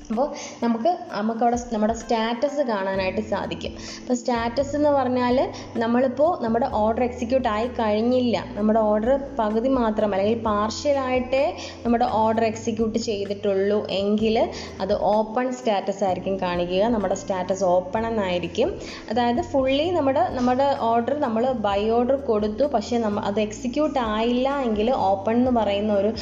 അപ്പോൾ 0.10 0.28
നമുക്ക് 0.64 0.92
നമുക്കവിടെ 1.18 1.58
നമ്മുടെ 1.74 1.94
സ്റ്റാറ്റസ് 2.02 2.64
കാണാനായിട്ട് 2.70 3.22
സാധിക്കും. 3.32 3.72
അപ്പോൾ 4.02 4.18
സ്റ്റാറ്റസ് 4.22 4.74
എന്ന് 4.80 4.92
പറഞ്ഞാൽ 4.98 5.38
നമ്മളിപ്പോൾ 5.84 6.32
നമ്മുടെ 6.44 6.68
ഓർഡർ 6.82 7.04
എക്സിക്യൂട്ട് 7.08 7.48
ആയി 7.54 7.68
കഴിഞ്ഞില്ല. 7.80 8.36
നമ്മുടെ 8.58 8.82
ഓർഡർ 8.92 9.14
പകുതി 9.40 9.70
മാത്രം 9.80 10.14
അല്ലെങ്കിൽ 10.16 10.40
പാർഷ്യലായിട്ടേ 10.50 11.44
നമ്മുടെ 11.86 12.08
ഓർഡർ 12.22 12.46
എക്സിക്യൂട്ട് 12.52 13.00
ചെയ്തിട്ടുള്ളൂ 13.08 13.80
എങ്കിൽ 14.02 14.38
അത് 14.86 14.94
ഓപ്പൺ 15.16 15.48
സ്റ്റാറ്റസ് 15.60 16.04
ആയിരിക്കും 16.10 16.36
കാണിക്കുക. 16.46 16.84
നമ്മുടെ 16.96 17.18
സ്റ്റാറ്റസ് 17.24 17.66
ഓപ്പൺ 17.76 18.06
എന്നായിരിക്കും. 18.12 18.70
അതായത് 19.12 19.42
ഫുള്ളി 19.54 19.88
നമ്മുടെ 19.98 20.24
നമ്മുടെ 20.38 20.68
ഓർഡർ 20.92 21.16
നമ്മൾ 21.26 21.46
ബൈ 21.68 21.82
ഓർഡർ 21.98 22.18
കൊടുത്തു. 22.30 22.68
പക്ഷേ 22.76 22.96
നമ്മ 23.06 23.26
അത് 23.32 23.42
എക്സിക്യൂട്ട് 23.48 24.00
ആയില്ല 24.16 24.48
എങ്കിൽ 24.68 24.88
ഓപ്പൺ 25.10 25.36
എന്ന് 25.42 25.56
പറയുന്ന 25.60 25.94
ഒരു 26.02 26.14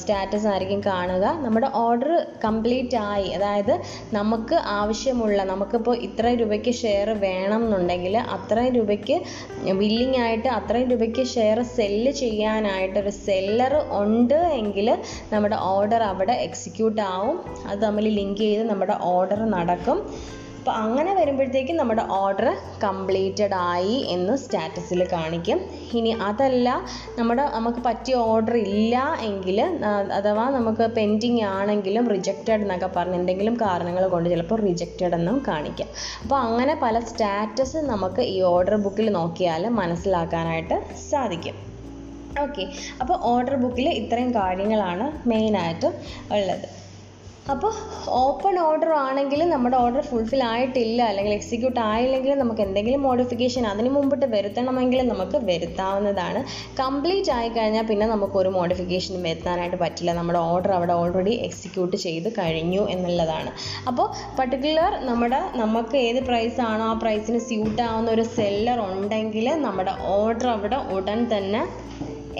സ്റ്റാറ്റസ് 0.00 0.48
ആയിരിക്കും 0.52 0.80
കാണുക. 0.92 1.26
നമ്മുടെ 1.46 1.70
ഓർഡർ 1.84 2.12
കംപ്ലീറ്റ് 2.46 2.98
ആയി 3.10 3.21
ആയി. 3.22 3.32
അതായത് 3.32 3.74
നമുക്ക് 4.14 4.56
ആവശ്യമുള്ള 4.78 5.38
നമുക്കിപ്പോൾ 5.44 5.96
ഇത്ര 6.08 6.34
രൂപയ്ക്ക് 6.40 6.74
ഷെയർ 6.82 7.10
വേണം 7.26 7.62
എന്നുണ്ടെങ്കിൽ 7.64 8.16
അത്രയും 8.36 8.74
രൂപയ്ക്ക് 8.74 9.16
വില്ലിംഗ് 9.82 10.18
ആയിട്ട് 10.24 10.48
അത്രയും 10.58 10.90
രൂപയ്ക്ക് 10.90 11.24
ഷെയർ 11.34 11.58
സെല്ല് 11.76 12.12
ചെയ്യാനായിട്ട് 12.22 12.98
ഒരു 12.98 13.12
സെല്ലർ 13.26 13.74
ഉണ്ട് 14.02 14.38
എങ്കിൽ 14.60 14.88
നമ്മുടെ 15.32 15.56
ഓർഡർ 15.72 16.02
അവിടെ 16.02 16.36
എക്സിക്യൂട്ട് 16.46 17.02
ആവും. 17.14 17.38
അത് 17.66 17.78
തമ്മിൽ 17.78 18.08
ലിങ്ക് 18.18 18.42
ചെയ്ത് 18.44 18.62
നമ്മുടെ 18.70 18.96
ഓർഡർ 19.14 19.40
നടക്കും. 19.56 19.98
അപ്പോൾ 20.62 20.76
അങ്ങനെ 20.82 21.12
വരുമ്പോഴത്തേക്കും 21.18 21.76
നമ്മുടെ 21.80 22.02
ഓർഡർ 22.18 22.48
കംപ്ലീറ്റഡ് 22.82 23.56
ആയി 23.70 23.96
എന്ന് 24.14 24.34
സ്റ്റാറ്റസിൽ 24.42 25.00
കാണിക്കും. 25.12 25.58
ഇനി 25.98 26.10
അതല്ല 26.26 26.68
നമ്മുടെ 27.16 27.44
നമുക്ക് 27.54 27.80
പറ്റിയ 27.86 28.16
ഓർഡർ 28.32 28.54
ഇല്ല 28.66 29.00
എങ്കിൽ 29.28 29.58
അഥവാ 30.18 30.44
നമുക്ക് 30.56 30.84
പെൻഡിങ് 30.98 31.40
ആണെങ്കിലും 31.56 32.04
റിജക്റ്റഡ് 32.14 32.62
എന്നൊക്കെ 32.64 32.88
പറഞ്ഞ് 32.96 33.18
എന്തെങ്കിലും 33.20 33.54
കാരണങ്ങൾ 33.64 34.04
കൊണ്ട് 34.12 34.28
ചിലപ്പോൾ 34.32 34.60
റിജക്റ്റഡ് 34.68 35.16
എന്നും 35.18 35.38
കാണിക്കാം. 35.48 35.88
അപ്പോൾ 36.22 36.38
അങ്ങനെ 36.46 36.76
പല 36.84 37.00
സ്റ്റാറ്റസ് 37.08 37.82
നമുക്ക് 37.92 38.24
ഈ 38.34 38.36
ഓർഡർ 38.52 38.76
ബുക്കിൽ 38.84 39.10
നോക്കിയാൽ 39.18 39.66
മനസ്സിലാക്കാനായിട്ട് 39.80 40.78
സാധിക്കും. 41.10 41.58
ഓക്കെ 42.44 42.66
അപ്പോൾ 43.02 43.18
ഓർഡർ 43.32 43.56
ബുക്കിൽ 43.64 43.88
ഇത്രയും 44.02 44.30
കാര്യങ്ങളാണ് 44.40 45.08
മെയിനായിട്ട് 45.32 45.90
ഉള്ളത്. 46.36 46.68
അപ്പോൾ 47.50 47.72
ഓപ്പൺ 48.24 48.58
ഓർഡർ 48.64 48.90
ആണെങ്കിൽ 49.04 49.40
നമ്മുടെ 49.52 49.76
ഓർഡർ 49.76 50.02
ഫുൾഫിൽ 50.10 50.42
ആയിട്ടില്ല 50.50 51.02
അല്ലെങ്കിൽ 51.02 51.32
എക്സിക്യൂട്ട് 51.32 51.80
ആയില്ലെങ്കിൽ 51.80 52.32
നമുക്ക് 52.40 52.62
എന്തെങ്കിലും 52.66 53.00
മോഡിഫിക്കേഷൻ 53.06 53.66
അതിന് 53.70 53.90
മുമ്പിട്ട് 53.96 54.26
വരുത്തണമെങ്കിൽ 54.34 55.00
നമുക്ക് 55.08 55.38
വരുത്താവുന്നതാണ്. 55.48 56.44
കംപ്ലീറ്റ് 56.80 57.32
ആയി 57.38 57.48
കഴിഞ്ഞാൽ 57.48 57.86
പിന്നെ 57.90 58.06
നമുക്ക് 58.06 58.36
ഒരു 58.42 58.48
മോഡിഫിക്കേഷനും 58.58 59.22
വരുത്താനായിട്ട് 59.28 59.76
പറ്റില്ല. 59.76 60.12
നമ്മുടെ 60.12 60.38
ഓർഡർ 60.38 60.72
അവിടെ 60.72 60.92
ഓൾറെഡി 60.92 61.34
എക്സിക്യൂട്ട് 61.48 61.96
ചെയ്ത് 61.96 62.28
കഴിഞ്ഞു 62.38 62.88
എന്നുള്ളതാണ്. 62.94 63.52
അപ്പോൾ 63.88 64.06
പർട്ടിക്കുലർ 64.40 64.92
നമ്മുടെ 65.10 65.40
നമുക്ക് 65.62 65.96
ഏത് 65.96 66.20
പ്രൈസ് 66.28 66.60
ആണോ 66.70 66.84
ആ 66.84 66.92
പ്രൈസിന് 66.92 67.38
സ്യൂട്ട് 67.48 67.82
ആവുന്ന 67.82 68.10
ഒരു 68.10 68.22
സെല്ലർ 68.38 68.80
ഉണ്ടെങ്കിൽ 68.88 69.48
നമ്മുടെ 69.66 69.94
ഓർഡർ 70.18 70.48
അവിടെ 70.48 70.76
ഉടൻ 70.76 71.20
തന്നെ 71.34 71.62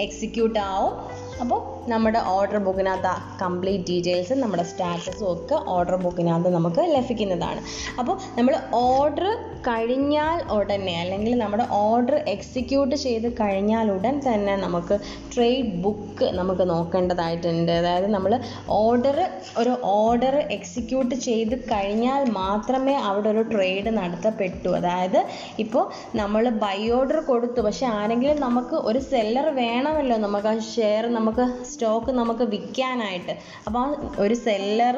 എക്സിക്യൂട്ട് 0.05 0.59
ആവും. 0.59 0.93
അപ്പോൾ 1.41 1.59
നമ്മുടെ 1.89 2.19
ഓർഡർ 2.19 2.57
ബുക്കിനകത്ത് 2.57 3.13
കംപ്ലീറ്റ് 3.41 3.83
ഡീറ്റെയിൽസ് 3.89 4.33
നമ്മുടെ 4.33 4.63
സ്റ്റാറ്റസും 4.63 5.27
ഒക്കെ 5.31 5.55
ഓർഡർ 5.67 5.95
ബുക്കിനകത്ത് 5.95 6.49
നമുക്ക് 6.53 6.81
ലഭിക്കുന്നതാണ്. 6.95 7.61
അപ്പോൾ 7.99 8.17
നമ്മൾ 8.37 8.55
ഓർഡർ 8.73 9.27
കഴിഞ്ഞാൽ 9.67 10.37
ഉടനെ 10.57 10.95
അല്ലെങ്കിൽ 11.03 11.33
നമ്മുടെ 11.43 11.65
ഓർഡർ 11.81 12.15
എക്സിക്യൂട്ട് 12.33 12.95
ചെയ്ത് 13.05 13.27
കഴിഞ്ഞാൽ 13.41 13.87
ഉടൻ 13.95 14.15
തന്നെ 14.27 14.55
നമുക്ക് 14.65 14.95
ട്രേഡ് 15.33 15.71
ബുക്ക് 15.83 16.27
നമുക്ക് 16.39 16.65
നോക്കേണ്ടതായിട്ടുണ്ട്. 16.73 17.71
അതായത് 17.79 18.07
നമ്മൾ 18.15 18.33
ഓർഡർ 18.81 19.17
ഒരു 19.61 19.73
ഓർഡർ 19.97 20.37
എക്സിക്യൂട്ട് 20.57 21.15
ചെയ്ത് 21.27 21.55
കഴിഞ്ഞാൽ 21.71 22.23
മാത്രമേ 22.41 22.95
അവിടെ 23.09 23.29
ഒരു 23.33 23.43
ട്രേഡ് 23.53 23.91
നടത്തപ്പെട്ടു. 23.99 24.69
അതായത് 24.79 25.19
ഇപ്പോൾ 25.65 25.85
നമ്മൾ 26.21 26.43
ബൈ 26.65 26.79
ഓർഡർ 26.97 27.19
കൊടുത്തു. 27.31 27.61
പക്ഷെ 27.61 27.85
ആരെങ്കിലും 27.99 28.39
നമുക്ക് 28.47 28.75
ഒരു 28.89 29.01
സെല്ലർ 29.11 29.47
വേണമല്ലോ 29.63 30.17
നമുക്ക് 30.25 30.49
ആ 30.53 30.55
ഷെയർ 30.73 31.05
നമുക്ക് 31.17 31.45
സ്റ്റോക്ക് 31.71 32.11
നമുക്ക് 32.21 32.45
വിൽക്കാനായിട്ട്. 32.53 33.33
അപ്പോൾ 33.67 33.85
ഒരു 34.25 34.35
സെല്ലർ 34.47 34.97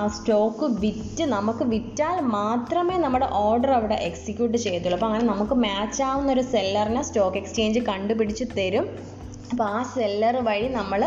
ആ 0.00 0.02
സ്റ്റോക്ക് 0.08 0.66
വിറ്റ് 0.82 1.24
നമുക്ക് 1.32 1.64
വിറ്റാൽ 1.72 2.16
മാത്രമേ 2.34 2.94
നമ്മുടെ 2.96 3.26
ഓർഡർ 3.40 3.70
അവിടെ 3.70 3.96
എക്സിക്യൂട്ട് 4.08 4.56
ചെയ്യത്തുള്ളൂ 4.64 4.96
അപ്പോൾ 4.98 5.08
അങ്ങനെ 5.08 5.26
നമുക്ക് 5.32 5.56
മാച്ച് 5.64 6.02
ആവുന്ന 6.02 6.30
ഒരു 6.32 6.44
സെല്ലറിനെ 6.52 7.02
സ്റ്റോക്ക് 7.08 7.40
എക്സ്ചേഞ്ച് 7.42 7.82
കണ്ടുപിടിച്ച് 7.90 8.46
തരും. 8.58 8.86
അപ്പോൾ 9.52 9.66
ആ 9.78 9.80
സെല്ലർ 9.94 10.36
വഴി 10.48 10.68
നമ്മൾ 10.76 11.00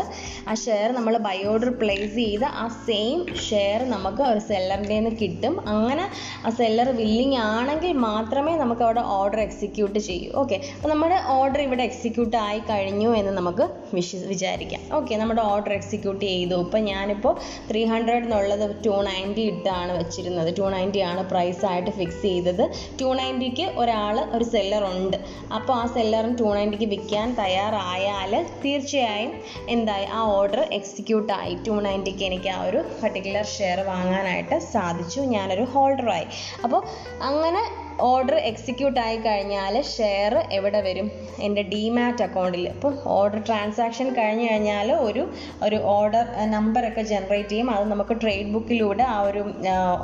ആ 0.50 0.52
ഷെയർ 0.64 0.88
നമ്മൾ 0.96 1.14
ബൈ 1.26 1.38
ഓർഡർ 1.52 1.70
പ്ലേസ് 1.80 2.12
ചെയ്ത് 2.18 2.44
ആ 2.62 2.64
സെയിം 2.88 3.20
ഷെയർ 3.48 3.80
നമുക്ക് 3.94 4.22
ഒരു 4.32 4.42
സെല്ലറിന്റെ 4.50 4.96
നിന്ന് 4.98 5.12
കിട്ടും. 5.22 5.54
അങ്ങനെ 5.72 6.04
ആ 6.46 6.50
സെല്ലർ 6.60 6.88
വില്ലിങ് 7.00 7.38
ആണെങ്കിൽ 7.52 7.92
മാത്രമേ 8.08 8.52
നമുക്ക് 8.62 8.82
അവിടെ 8.86 9.02
ഓർഡർ 9.16 9.40
എക്സിക്യൂട്ട് 9.46 9.98
ചെയ്യൂ. 10.08 10.30
ഓക്കെ 10.42 10.58
അപ്പോൾ 10.76 10.90
നമ്മുടെ 10.92 11.18
ഓർഡർ 11.36 11.60
ഇവിടെ 11.66 11.84
എക്സിക്യൂട്ട് 11.88 12.36
ആയി 12.44 12.60
കഴിഞ്ഞു 12.70 13.10
എന്ന് 13.20 13.32
നമുക്ക് 13.40 13.66
വിശ് 13.96 14.20
വിചാരിക്കാം. 14.32 14.84
ഓക്കെ 14.98 15.16
നമ്മുടെ 15.22 15.42
ഓർഡർ 15.52 15.74
എക്സിക്യൂട്ട് 15.78 16.22
ചെയ്തു. 16.28 16.58
ഇപ്പം 16.66 16.84
ഞാനിപ്പോൾ 16.92 17.34
ത്രീ 17.70 17.82
ഹൺഡ്രഡ് 17.92 18.24
എന്നുള്ളത് 18.28 18.64
ടു 18.86 18.94
നയന്റി 19.08 19.44
ഇട്ടാണ് 19.54 19.92
വെച്ചിരുന്നത്. 19.98 20.52
ടു 20.60 20.68
നയന്റി 20.76 21.02
ആണ് 21.10 21.24
പ്രൈസ് 21.32 21.64
ആയിട്ട് 21.72 21.90
ഫിക്സ് 21.98 22.22
ചെയ്തത്. 22.28 22.64
ടു 23.02 23.10
നയന്റിക്ക് 23.20 23.68
ഒരാൾ 23.82 24.16
ഒരു 24.38 24.48
സെല്ലർ 24.54 24.84
ഉണ്ട്. 24.92 25.18
അപ്പോൾ 25.58 25.74
ആ 25.80 25.84
സെല്ലറും 25.98 26.32
ടു 26.42 26.48
നയന്റിക്ക് 26.56 26.90
വിൽക്കാൻ 26.94 27.28
തയ്യാറായാൽ 27.42 28.32
തീർച്ചയായും 28.64 29.32
എന്തായി 29.68 30.04
ആ 30.04 30.20
ഓർഡർ 30.20 30.68
എക്സിക്യൂട്ട് 30.72 31.32
ആയി. 31.32 31.54
ടു 31.66 31.70
നയന്റിക്ക് 31.70 32.24
എനിക്ക് 32.24 32.48
ആ 32.48 32.62
ഒരു 32.62 32.84
പർട്ടിക്കുലർ 33.02 33.46
ഷെയർ 33.46 33.80
വാങ്ങാനായിട്ട് 33.80 34.58
സാധിച്ചു. 34.58 35.20
ഞാനൊരു 35.20 35.62
ഹോൾഡറായി 35.62 36.26
അപ്പോൾ 36.64 36.82
അങ്ങനെ 37.22 37.62
ഓർഡർ 38.00 38.34
എക്സിക്യൂട്ട് 38.34 39.00
ആയി 39.00 39.16
കഴിഞ്ഞാൽ 39.16 39.82
ഷെയർ 39.82 40.34
എവിടെ 40.52 40.80
വരും? 40.80 41.10
എന്റെ 41.40 41.62
ഡിമാറ്റ് 41.62 42.22
അക്കൗണ്ടിൽ 42.22 42.68
ഇപ്പം 42.68 42.98
ഓർഡർ 43.06 43.42
ട്രാൻസാക്ഷൻ 43.46 44.08
കഴിഞ്ഞ് 44.14 44.50
കഴിഞ്ഞാൽ 44.50 44.92
ഒരു 44.92 45.22
ഒരു 45.62 45.76
ഓർഡർ 45.76 46.26
നമ്പറൊക്കെ 46.50 47.02
ജനറേറ്റ് 47.02 47.48
ചെയ്യും. 47.48 47.70
അത് 47.70 47.84
നമുക്ക് 47.84 48.20
ട്രേഡ് 48.20 48.46
ബുക്കിലൂടെ 48.46 49.02
ആ 49.02 49.20
ഒരു 49.20 49.44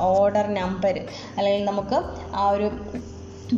ഓർഡർ 0.01 0.55
നമ്പർ 0.55 0.99
അല്ലെങ്കിൽ 1.39 1.65
നമുക്ക് 1.65 1.99
ആ 2.35 2.51
ഒരു 2.51 2.71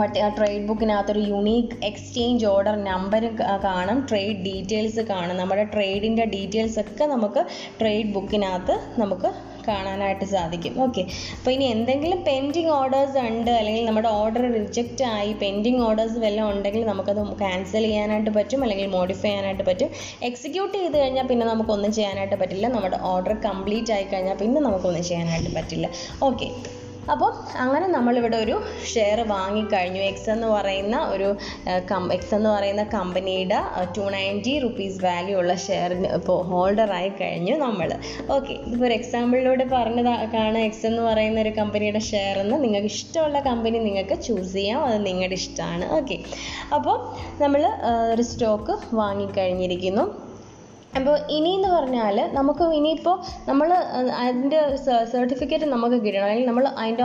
ബട്ട് 0.01 0.19
ആ 0.27 0.29
ട്രേഡ് 0.39 0.65
ബുക്കിനകത്തൊരു 0.69 1.23
യുണീക്ക് 1.33 1.75
എക്സ്ചേഞ്ച് 1.89 2.45
ഓർഡർ 2.53 2.77
നമ്പർ 2.91 3.25
കാണും. 3.65 3.99
ട്രേഡ് 4.11 4.39
ഡീറ്റെയിൽസ് 4.47 5.03
കാണും. 5.11 5.35
നമ്മുടെ 5.43 5.65
ട്രേഡിന്റെ 5.75 6.25
ഡീറ്റെയിൽസ് 6.35 6.79
ഒക്കെ 6.85 7.05
നമുക്ക് 7.15 7.43
ട്രേഡ് 7.81 8.13
ബുക്കിനകത്ത് 8.17 8.77
നമുക്ക് 9.03 9.31
കാണാനായിട്ട് 9.69 10.27
സാധിക്കും. 10.33 10.75
ഓക്കെ 10.85 11.03
അപ്പോൾ 11.37 11.53
ഇനി 11.57 11.67
എന്തെങ്കിലും 11.75 12.19
പെൻഡിങ് 12.27 12.73
ഓർഡേഴ്സ് 12.79 13.19
ഉണ്ട് 13.29 13.51
അല്ലെങ്കിൽ 13.61 13.85
നമ്മുടെ 13.89 14.11
ഓർഡർ 14.21 14.43
റിജക്റ്റ് 14.59 15.05
ആയി 15.15 15.33
പെൻഡിങ് 15.43 15.81
ഓർഡേഴ്സ് 15.87 16.19
വല്ലതും 16.25 16.51
ഉണ്ടെങ്കിൽ 16.55 16.85
നമുക്കത് 16.93 17.23
ക്യാൻസൽ 17.43 17.85
ചെയ്യാനായിട്ട് 17.89 18.33
പറ്റും 18.39 18.63
അല്ലെങ്കിൽ 18.67 18.89
മോഡിഫൈ 18.99 19.29
ചെയ്യാനായിട്ട് 19.29 19.65
പറ്റും. 19.71 19.91
എക്സിക്യൂട്ട് 20.31 20.77
ചെയ്ത് 20.79 20.97
കഴിഞ്ഞാൽ 21.03 21.29
പിന്നെ 21.33 21.47
നമുക്കൊന്നും 21.53 21.93
ചെയ്യാനായിട്ട് 21.99 22.39
പറ്റില്ല. 22.45 22.69
നമ്മുടെ 22.77 23.01
ഓർഡർ 23.13 23.37
കംപ്ലീറ്റ് 23.49 23.95
ആയി 23.99 24.09
കഴിഞ്ഞാൽ 24.15 24.39
പിന്നെ 24.45 24.61
നമുക്കൊന്നും 24.69 25.05
ചെയ്യാനായിട്ട് 25.11 25.53
പറ്റില്ല. 25.59 25.89
ഓക്കെ 26.29 26.49
അപ്പോൾ 27.13 27.31
അങ്ങനെ 27.63 27.87
നമ്മളിവിടെ 27.95 28.37
ഒരു 28.45 28.57
ഷെയർ 28.93 29.19
വാങ്ങിക്കഴിഞ്ഞു. 29.33 30.01
എക്സ് 30.11 30.29
എന്ന് 30.35 30.49
പറയുന്ന 30.55 30.97
ഒരു 31.15 31.29
കം 31.91 32.05
എക്സ് 32.17 32.33
എന്ന് 32.39 32.51
പറയുന്ന 32.51 32.85
കമ്പനിയുടെ 32.97 33.59
ടു 33.97 34.05
നയന്റി 34.15 34.55
റുപ്പീസ് 34.65 34.99
വാല്യൂ 35.05 35.37
ഉള്ള 35.43 35.55
ഷെയറിന് 35.67 36.09
ഇപ്പോൾ 36.19 36.39
ഹോൾഡറായി 36.51 37.11
കഴിഞ്ഞു 37.21 37.57
നമ്മൾ 37.65 37.91
ഓക്കെ 38.37 38.53
ഇതിപ്പോൾ 38.67 38.87
ഒരു 38.89 38.95
എക്സാമ്പിളിലൂടെ 39.01 39.67
പറഞ്ഞതാണ് 39.77 40.59
എക്സ് 40.69 40.87
എന്ന് 40.91 41.03
പറയുന്ന 41.03 41.41
ഒരു 41.41 41.53
കമ്പനിയുടെ 41.61 42.03
ഷെയർ 42.11 42.39
എന്ന്. 42.45 42.59
നിങ്ങൾക്ക് 42.65 42.91
ഇഷ്ടമുള്ള 42.95 43.41
കമ്പനി 43.51 43.81
നിങ്ങൾക്ക് 43.89 44.19
ചൂസ് 44.27 44.53
ചെയ്യാം. 44.59 44.83
അത് 44.89 44.99
നിങ്ങളുടെ 45.07 45.39
ഇഷ്ടമാണ് 45.43 45.87
ഓക്കെ 45.99 46.19
അപ്പോൾ 46.77 46.97
നമ്മൾ 47.43 47.65
ഒരു 48.15 48.23
സ്റ്റോക്ക് 48.23 48.77
വാങ്ങിക്കഴിഞ്ഞിരിക്കുന്നു. 49.03 50.07
അപ്പോൾ 50.99 51.17
ഇനി 51.37 51.51
എന്ന് 51.59 51.71
പറഞ്ഞാൽ 51.75 52.17
നമുക്ക് 52.37 52.65
ഇനിയിപ്പോൾ 52.79 53.17
നമ്മൾ 53.49 53.69
അതിന്റെ 54.25 54.61
സർട്ടിഫിക്കറ്റ് 55.13 55.67
നമുക്ക് 55.75 55.97
കിട്ടണം. 56.05 56.25
അല്ലെങ്കിൽ 56.27 56.49
നമ്മൾ 56.51 56.67
അതിന്റെ 56.83 57.05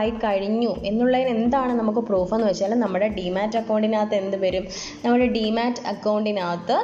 ആയി 0.00 0.12
കഴിഞ്ഞു 0.24 0.72
എന്നുള്ളതിന് 0.90 1.30
എന്താണ് 1.36 1.72
നമുക്ക് 1.80 2.02
പ്രൂഫ് 2.08 2.34
എന്ന് 2.36 2.46
വെച്ചാൽ 2.50 2.74
നമ്മുടെ 2.84 3.08
ഡിമാറ്റ് 3.18 3.58
അക്കൗണ്ടിനകത്ത് 3.62 4.16
എന്ത് 4.22 4.36
വരും? 4.44 4.64
നമ്മുടെ 5.04 5.28
ഡിമാറ്റ് 5.38 5.82
അക്കൗണ്ടിനകത്ത് 5.92 6.78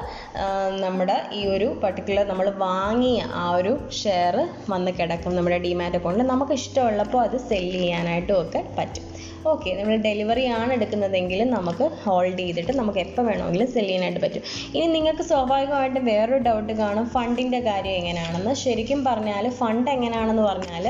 നമ്മുടെ 0.86 1.16
ഈ 1.38 1.43
ഒരു 1.55 1.68
പർട്ടിക്കുലർ 1.84 2.26
നമ്മൾ 2.32 2.49
വാങ്ങിയ 2.66 3.22
ആ 3.45 3.47
ഒരു 3.61 3.74
ഷെയർ 4.03 4.36
വന്ന് 4.74 4.93
കിടക്കും 5.01 5.38
നമ്മുടെ 5.38 5.61
ഡിമാറ്റ് 5.68 5.99
അക്കൗണ്ടിൽ 6.01 6.30
നമുക്ക് 6.34 6.57
ഇഷ്ടമുള്ളപ്പോൾ 6.62 7.22
അത് 7.28 7.38
സെൽ 7.49 7.66
ചെയ്യാനായിട്ടും 7.78 8.36
ഒക്കെ 8.43 8.62
പറ്റും. 8.78 9.07
ഓക്കെ 9.51 9.70
നമ്മൾ 9.78 9.95
ഡെലിവറി 10.05 10.45
ആണ് 10.59 10.72
എടുക്കുന്നതെങ്കിൽ 10.76 11.40
നമുക്ക് 11.55 11.84
ഹോൾഡ് 12.03 12.36
ചെയ്തിട്ട് 12.40 12.72
നമുക്ക് 12.80 13.01
എപ്പോൾ 13.05 13.24
വേണമെങ്കിലും 13.28 13.68
സെല്ല് 13.72 13.88
ചെയ്യാനായിട്ട് 13.88 14.20
പറ്റും. 14.24 14.43
ഇനി 14.74 14.84
നിങ്ങൾക്ക് 14.97 15.24
സ്വാഭാവികമായിട്ടും 15.30 16.05
വേറൊരു 16.33 16.45
ഡൗട്ട് 16.47 16.74
കാണും. 16.78 17.05
ഫണ്ടിന്റെ 17.14 17.59
കാര്യം 17.66 17.97
എങ്ങനെയാണെന്ന് 18.01 18.53
ശരിക്കും 18.61 19.01
പറഞ്ഞാൽ 19.05 19.45
ഫണ്ട് 19.59 19.89
എങ്ങനെയാണെന്ന് 19.91 20.45
പറഞ്ഞാൽ 20.45 20.85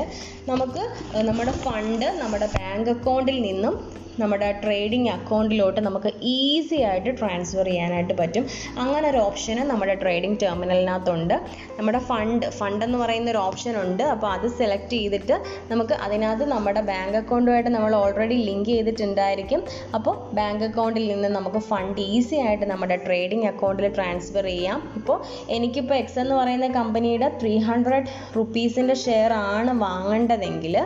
നമുക്ക് 0.47 0.83
നമ്മുടെ 1.23 1.53
ഫണ്ട് 1.65 2.07
നമ്മുടെ 2.21 2.49
ബാങ്ക് 2.57 2.91
അക്കൗണ്ടിൽ 2.95 3.39
നിന്നും 3.47 3.75
നമ്മുടെ 4.21 4.49
ട്രേഡിംഗ് 4.63 5.09
അക്കൗണ്ടിലോട്ട് 5.15 5.79
നമുക്ക് 5.87 6.09
ഈസി 6.33 6.79
ആയിട്ട് 6.89 7.11
ട്രാൻസ്ഫർ 7.19 7.67
ചെയ്യാനായിട്ട് 7.69 8.15
പറ്റും. 8.21 8.43
അങ്ങനെ 8.83 9.05
ഒരു 9.11 9.19
ഓപ്ഷൻ 9.27 9.59
നമ്മുടെ 9.71 9.95
ട്രേഡിംഗ് 10.03 10.37
ടെർമിനലിനകത്തുണ്ട് 10.43 11.35
നമ്മുടെ 11.77 11.99
ഫണ്ട് 12.09 12.45
ഫണ്ട് 12.59 12.83
എന്ന് 12.87 12.97
പറയുന്ന 13.03 13.29
ഒരു 13.33 13.41
ഓപ്ഷൻ 13.47 13.73
ഉണ്ട്. 13.83 14.03
അപ്പോൾ 14.13 14.29
അത് 14.35 14.47
സെലക്ട് 14.59 14.93
ചെയ്തിട്ട് 14.95 15.35
നമുക്ക് 15.71 15.95
അതിനകത്ത് 16.07 16.47
നമ്മുടെ 16.53 16.81
ബാങ്ക് 16.91 17.17
അക്കൗണ്ടുമായിട്ട് 17.21 17.71
നമ്മൾ 17.77 17.93
ഓൾറെഡി 18.01 18.37
ലിങ്ക് 18.49 18.71
ചെയ്തിട്ടുണ്ടായിരിക്കും. 18.73 19.63
അപ്പോൾ 19.99 20.15
ബാങ്ക് 20.39 20.65
അക്കൗണ്ടിൽ 20.69 21.07
നിന്ന് 21.13 21.31
നമുക്ക് 21.37 21.61
ഫണ്ട് 21.71 22.01
ഈസി 22.15 22.37
ആയിട്ട് 22.45 22.65
നമ്മുടെ 22.73 22.97
ട്രേഡിംഗ് 23.07 23.47
അക്കൗണ്ടിൽ 23.51 23.87
ട്രാൻസ്ഫർ 23.97 24.45
ചെയ്യാം. 24.51 24.79
ഇപ്പോൾ 25.01 25.17
എനിക്കിപ്പോൾ 25.57 25.97
എക്സ് 26.01 26.19
എന്ന് 26.25 26.35
പറയുന്ന 26.41 26.67
കമ്പനിയുടെ 26.79 27.29
ത്രീ 27.41 27.55
ഹൺഡ്രഡ് 27.69 28.07
റുപ്പീസിന്റെ 28.37 28.97
ഷെയർ 29.05 29.33
ആണ് 29.33 29.71
വാങ്ങേണ്ടതെങ്കിൽ 29.85 30.77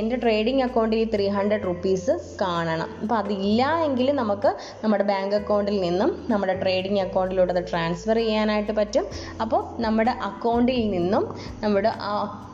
എന്റെ 0.00 0.16
ട്രേഡിംഗ് 0.24 0.64
അക്കൗണ്ടിൽ 0.68 1.04
ത്രീ 1.14 1.28
ഹൺഡ്രഡ് 1.38 1.66
റുപ്പീസ് 1.70 2.12
കാണും 2.42 2.60
കാണണം 2.62 2.88
അപ്പോൾ 3.02 3.14
അതില്ല 3.14 3.82
എങ്കിൽ 3.84 4.12
നമുക്ക് 4.12 4.56
നമ്മുടെ 4.84 5.04
ബാങ്ക് 5.04 5.34
അക്കൗണ്ടിൽ 5.34 5.80
നിന്നും 5.80 6.26
നമ്മുടെ 6.30 6.60
ട്രേഡിംഗ് 6.60 7.00
അക്കൗണ്ടിലൂടെ 7.00 7.52
അത് 7.52 7.64
ട്രാൻസ്ഫർ 7.70 8.16
ചെയ്യാനായിട്ട് 8.16 8.72
പറ്റും. 8.72 9.06
അപ്പോൾ 9.40 9.82
നമ്മുടെ 9.82 10.10
അക്കൗണ്ടിൽ 10.10 10.90
നിന്നും 10.90 11.34
നമ്മുടെ 11.62 11.88
ആ 11.88 12.12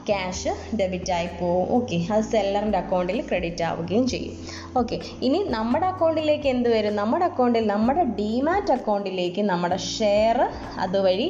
ക്യാഷ് 0.08 0.76
ഡെബിറ്റ് 0.76 1.12
ആയി 1.12 1.28
പോവും. 1.40 1.66
ഓക്കെ. 1.70 2.06
അത് 2.12 2.22
സെല്ലറിന്റെ 2.24 2.78
അക്കൗണ്ടിൽ 2.78 3.28
ക്രെഡിറ്റ് 3.28 3.62
ആവുകയും 3.62 4.06
ചെയ്യും. 4.08 4.34
ഓക്കെ. 4.76 5.00
ഇനി 5.22 5.38
നമ്മുടെ 5.48 5.86
അക്കൗണ്ടിലേക്ക് 5.86 6.48
എന്ത് 6.48 6.68
വരും? 6.68 6.96
നമ്മുടെ 6.96 7.24
അക്കൗണ്ടിൽ 7.24 7.66
നമ്മുടെ 7.66 8.04
ഡിമാറ്റ് 8.04 8.72
അക്കൗണ്ടിലേക്ക് 8.72 9.42
നമ്മുടെ 9.42 9.76
ഷെയർ 9.76 10.40
അതുവഴി 10.78 11.28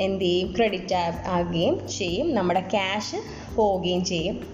എന്ത് 0.00 0.24
ചെയ്യും? 0.24 0.54
ക്രെഡിറ്റ് 0.56 0.94
ആവുകയും 1.26 1.88
ചെയ്യും. 1.88 2.34
നമ്മുടെ 2.34 2.60
ക്യാഷ് 2.60 3.16
പോവുകയും 3.56 4.04
ചെയ്യും. 4.04 4.53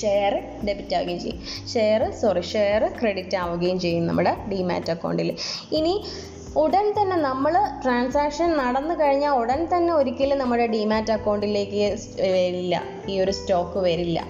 ഷെയർ 0.00 0.34
ഡെബിറ്റ് 0.68 0.94
ആവുകയും 0.98 1.20
ചെയ്യും. 1.24 1.38
ഷെയർ 1.72 2.02
സോറി 2.20 2.42
ഷെയർ 2.52 2.82
ക്രെഡിറ്റ് 2.98 3.38
ആവുകയും 3.44 3.78
ചെയ്യും 3.84 4.04
നമ്മുടെ 4.10 4.34
ഡിമാറ്റ് 4.52 4.92
അക്കൗണ്ടിൽ 4.94 5.30
ഇനി 5.80 5.94
ഉടൻ 6.62 6.86
തന്നെ 6.98 7.16
നമ്മൾ 7.28 7.54
ട്രാൻസാക്ഷൻ 7.82 8.48
നടന്നു 8.62 8.94
കഴിഞ്ഞാൽ 9.00 9.34
ഉടൻ 9.42 9.60
തന്നെ 9.72 9.92
ഒരിക്കലും 10.00 10.38
നമ്മുടെ 10.42 10.66
ഡിമാറ്റ് 10.76 11.12
അക്കൗണ്ടിലേക്ക് 11.16 11.84
വരില്ല 12.36 12.74
ഈ 13.12 13.14
ഒരു 13.24 13.32
സ്റ്റോക്ക് 13.40 13.78
വരില്ല. 13.88 14.20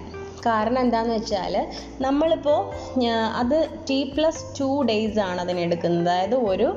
കാരണം 0.47 0.79
എന്താണെന്ന് 0.85 1.17
വെച്ചാൽ 1.19 1.55
നമ്മളിപ്പോൾ 2.05 2.61
അത് 3.41 3.57
ടി 3.89 3.99
പ്ലസ് 4.15 4.43
ടു 4.59 4.69
ഡേയ്സ് 4.89 5.21
ആണ് 5.27 5.41
അതിനെടുക്കുന്നത്. 5.45 6.03
അതായത് 6.05 6.37
ഒരു 6.51 6.69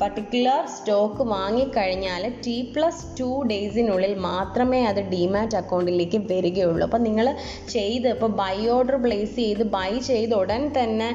പർട്ടിക്കുലർ 0.00 0.60
സ്റ്റോക്ക് 0.76 1.22
വാങ്ങിക്കഴിഞ്ഞാൽ 1.34 2.22
ടി 2.46 2.56
പ്ലസ് 2.74 3.04
ടു 3.18 3.30
ഡേയ്സിനുള്ളിൽ 3.50 4.14
മാത്രമേ 4.28 4.80
അത് 4.90 5.00
ഡിമാറ്റ് 5.14 5.58
അക്കൗണ്ടിലേക്ക് 5.62 6.20
വരികയുള്ളൂ. 6.30 6.84
അപ്പോൾ 6.88 7.02
നിങ്ങൾ 7.08 7.28
ചെയ്ത് 7.74 8.08
ഇപ്പോൾ 8.14 8.32
ബൈ 8.42 8.56
ഓർഡർ 8.76 8.98
പ്ലേസ് 9.04 9.36
ചെയ്ത് 9.42 9.62
ബൈ 9.76 9.92
ചെയ്ത് 10.12 10.34
ഉടൻ 10.42 10.64
തന്നെ 10.78 11.10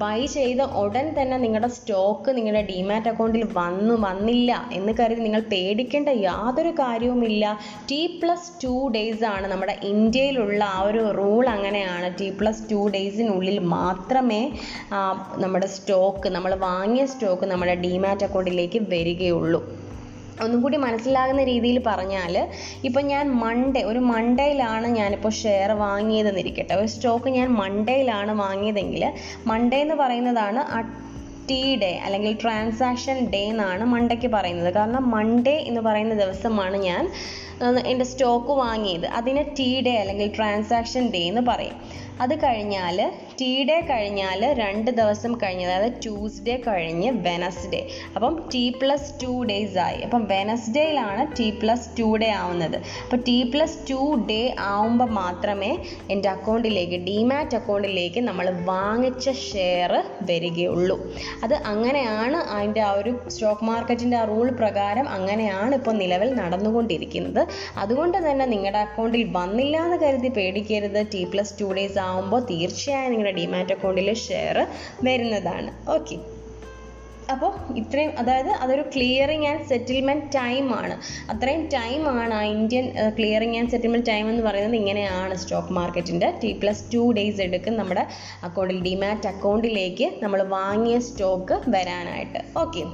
ബൈ 0.00 0.18
ചെയ്ത 0.34 0.62
ഉടൻ 0.80 1.06
തന്നെ 1.16 1.36
നിങ്ങളുടെ 1.42 1.68
സ്റ്റോക്ക് 1.76 2.30
നിങ്ങളുടെ 2.36 2.60
ഡിമാറ്റ് 2.70 3.08
അക്കൗണ്ടിൽ 3.10 3.42
വന്നു 3.56 3.94
വന്നില്ല 4.04 4.50
എന്ന് 4.76 4.92
കരുതി 5.00 5.20
നിങ്ങൾ 5.24 5.42
പേടിക്കേണ്ട 5.52 6.10
യാതൊരു 6.26 6.72
കാര്യവുമില്ല. 6.80 7.44
ടി 7.90 8.00
പ്ലസ് 8.20 8.48
ടു 8.62 8.74
ഡേയ്സ് 8.94 9.24
ആണ് 9.32 9.46
നമ്മുടെ 9.52 9.74
ഇന്ത്യയിലുള്ള 9.90 10.60
ആ 10.76 10.78
ഒരു 10.88 11.02
റൂൾ 11.18 11.44
അങ്ങനെയാണ്. 11.54 12.08
ടി 12.20 12.28
പ്ലസ് 12.38 12.62
ടു 12.70 12.80
ഡേയ്സിനുള്ളിൽ 12.96 13.58
മാത്രമേ 13.76 14.40
നമ്മുടെ 15.44 15.68
സ്റ്റോക്ക് 15.76 16.30
നമ്മൾ 16.36 16.54
വാങ്ങിയ 16.68 17.06
സ്റ്റോക്ക് 17.14 17.48
നമ്മുടെ 17.52 17.76
ഡിമാറ്റ് 17.86 18.21
അക്കൗണ്ടിലേക്ക് 18.24 18.80
വരികയുള്ളൂ. 18.92 19.60
ഒന്നും 20.42 20.60
കൂടി 20.62 20.76
മനസ്സിലാകുന്ന 20.76 21.42
രീതിയിൽ 21.44 21.78
പറഞ്ഞാൽ 21.86 22.34
ഇപ്പം 22.84 23.04
ഞാൻ 23.06 23.24
മൺഡേ 23.42 23.82
ഒരു 23.90 24.00
മൺഡേയിലാണ് 24.12 24.88
ഞാനിപ്പോൾ 24.98 25.32
ഷെയർ 25.42 25.70
വാങ്ങിയതെന്നിരിക്കട്ടെ. 25.82 26.74
ഒരു 26.74 26.88
സ്റ്റോക്ക് 26.94 27.30
ഞാൻ 27.36 27.48
മൺഡേയിലാണ് 27.60 28.32
വാങ്ങിയതെങ്കിൽ 28.40 29.04
മൺഡേ 29.46 29.80
എന്ന് 29.80 29.94
പറയുന്നതാണ് 29.94 30.62
ടി 31.50 31.62
ഡേ 31.82 31.92
അല്ലെങ്കിൽ 32.04 32.32
ട്രാൻസാക്ഷൻ 32.42 33.16
ഡേ 33.32 33.42
എന്നാണ് 33.52 33.84
മൺഡേക്ക് 33.84 34.28
പറയുന്നത്. 34.34 34.74
കാരണം 34.74 35.10
മൺഡേ 35.10 35.54
എന്ന് 35.68 35.80
പറയുന്ന 35.80 36.14
ദിവസമാണ് 36.14 36.76
ഞാൻ 36.88 37.02
എന്റെ 37.86 38.04
സ്റ്റോക്ക് 38.04 38.52
വാങ്ങിയത്. 38.60 39.06
അതിന് 39.18 39.42
ടി 39.58 39.70
ഡേ 39.86 39.94
അല്ലെങ്കിൽ 40.02 40.28
ട്രാൻസാക്ഷൻ 40.36 41.04
ഡേ 41.14 41.22
എന്ന് 41.28 41.42
പറയും. 41.48 41.76
അത് 42.20 42.34
കഴിഞ്ഞാൽ 42.44 42.98
ടി 43.42 43.64
ഡേ 43.68 43.76
കഴിഞ്ഞാൽ 43.80 44.40
രണ്ട് 44.52 44.90
ദിവസം 44.90 45.32
കഴിഞ്ഞ് 45.42 45.64
അതായത് 45.66 45.92
ട്യൂസ്ഡേ 46.02 46.62
കഴിഞ്ഞ് 46.66 47.08
വെനസ്ഡേ 47.26 47.80
അപ്പം 48.16 48.34
ടി 48.54 48.74
പ്ലസ് 48.80 49.08
ടു 49.22 49.32
ഡേയ്സ് 49.44 49.78
ആയി. 49.78 49.98
അപ്പം 50.06 50.24
വെനസ്ഡേയിലാണ് 50.24 51.22
ടി 51.38 51.50
പ്ലസ് 51.50 51.88
ടു 51.98 52.16
ഡേ 52.16 52.28
ആവുന്നത്. 52.30 52.76
അപ്പോൾ 53.04 53.16
ടി 53.16 53.42
പ്ലസ് 53.42 53.78
ടു 53.90 54.00
ഡേ 54.30 54.54
ആവുമ്പോൾ 54.58 55.08
മാത്രമേ 55.10 55.78
എന്റെ 56.10 56.28
അക്കൗണ്ടിലേക്ക് 56.28 56.98
ഡിമാറ്റ് 57.08 57.56
അക്കൗണ്ടിലേക്ക് 57.56 58.20
നമ്മൾ 58.20 58.50
വാങ്ങിച്ച 58.50 59.30
ഷെയർ 59.30 59.92
വരികയുള്ളൂ. 60.30 60.98
അത് 61.44 61.54
അങ്ങനെയാണ് 61.54 62.36
അതിന്റെ 62.36 62.80
ആ 62.80 62.92
ഒരു 62.92 63.14
സ്റ്റോക്ക് 63.28 63.64
മാർക്കറ്റിന്റെ 63.64 64.16
ആ 64.16 64.24
റൂൾ 64.24 64.50
പ്രകാരം 64.50 65.08
അങ്ങനെയാണ് 65.08 65.74
ഇപ്പോൾ 65.74 65.92
നിലവിൽ 65.92 66.34
നടന്നുകൊണ്ടിരിക്കുന്നത്. 66.34 67.42
അതുകൊണ്ട് 67.78 68.18
തന്നെ 68.28 68.46
നിങ്ങളുടെ 68.46 68.78
അക്കൗണ്ടിൽ 68.78 69.24
വന്നില്ല 69.40 69.76
എന്ന് 69.86 69.96
കരുതി 69.96 70.28
പേടിക്കരുത്. 70.28 71.00
ടി 71.14 71.24
പ്ലസ് 71.24 71.54
ടു 71.60 71.72
ഡേയ്സ് 71.72 71.98
ആവുമ്പോൾ 71.98 72.40
തീർച്ചയായും 72.52 73.10
നിങ്ങളുടെ 73.12 73.30
ഡിമാറ്റ് 73.38 73.74
അക്കൗണ്ടിൽ 73.76 74.10
ഷെയർ 74.26 74.58
വരുന്നതാണ്. 75.08 75.72
ഓക്കെ 75.96 76.18
അപ്പോൾ 77.32 77.52
ഇത്രയും 77.80 78.10
അതായത് 78.20 78.50
അതൊരു 78.62 78.84
ക്ലിയറിങ് 78.94 79.46
ആൻഡ് 79.50 79.66
സെറ്റിൽമെന്റ് 79.68 80.26
ടൈമാണ് 80.36 80.94
അത്രയും 81.32 81.62
ടൈമാണ് 81.74 82.34
ആ 82.38 82.40
Indian 82.54 82.86
clearing 83.18 83.56
and 83.58 83.72
settlement 83.74 84.08
time 84.10 84.24
എന്ന് 84.32 84.42
പറയുന്നത് 84.48 84.78
ഇങ്ങനെയാണ് 84.80 85.36
സ്റ്റോക്ക് 85.42 85.74
മാർക്കറ്റിന്റെ 85.78 86.28
ടി 86.42 86.50
പ്ലസ് 86.62 86.84
ടു 86.94 87.02
ഡേയ്സ് 87.18 87.42
എടുക്കും 87.46 87.76
നമ്മുടെ 87.80 88.04
അക്കൗണ്ടിൽ 88.48 88.80
ഡിമാറ്റ് 88.88 89.30
അക്കൗണ്ടിലേക്ക് 89.32 90.08
നമ്മൾ 90.22 90.42
വാങ്ങിയ 90.58 90.98
സ്റ്റോക്ക് 91.08 91.58
വരാനായിട്ട്. 91.76 92.42
ഓക്കെ 92.64 92.84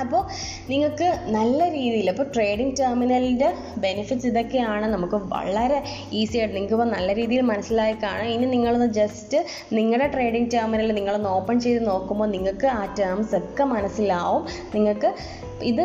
അപ്പോൾ 0.00 0.22
നിങ്ങൾക്ക് 0.70 1.08
നല്ല 1.26 1.68
രീതിയിൽ 1.70 2.10
അപ്പോൾ 2.10 2.26
ട്രേഡിംഗ് 2.34 2.74
ടെർമിനലിന്റെ 2.80 3.54
ബെനിഫിറ്റ്സ് 3.78 4.26
ഇതൊക്കെയാണ് 4.26 4.86
നമുക്ക് 4.86 5.14
വളരെ 5.14 5.78
ഈസി 6.12 6.38
ആയിട്ട് 6.38 6.54
നിങ്ങൾക്ക് 6.54 6.74
ഇപ്പോൾ 6.74 6.90
നല്ല 6.96 7.12
രീതിയിൽ 7.14 7.40
മനസ്സിലായി 7.40 7.96
കാണാം. 8.02 8.26
ഇനി 8.26 8.46
നിങ്ങളൊന്ന് 8.46 8.86
ജസ്റ്റ് 8.92 9.44
നിങ്ങളുടെ 9.72 10.06
ട്രേഡിംഗ് 10.06 10.50
ടെർമിനൽ 10.54 10.92
നിങ്ങളൊന്ന് 10.94 11.28
ഓപ്പൺ 11.28 11.60
ചെയ്ത് 11.60 11.86
നോക്കുമ്പോൾ 11.86 12.26
നിങ്ങൾക്ക് 12.26 12.66
ആ 12.66 12.94
ടേംസ് 13.00 13.36
ഒക്കെ 13.36 13.64
മനസ്സിലാവും. 13.64 14.44
നിങ്ങൾക്ക് 14.74 15.10
ഇത് 15.62 15.82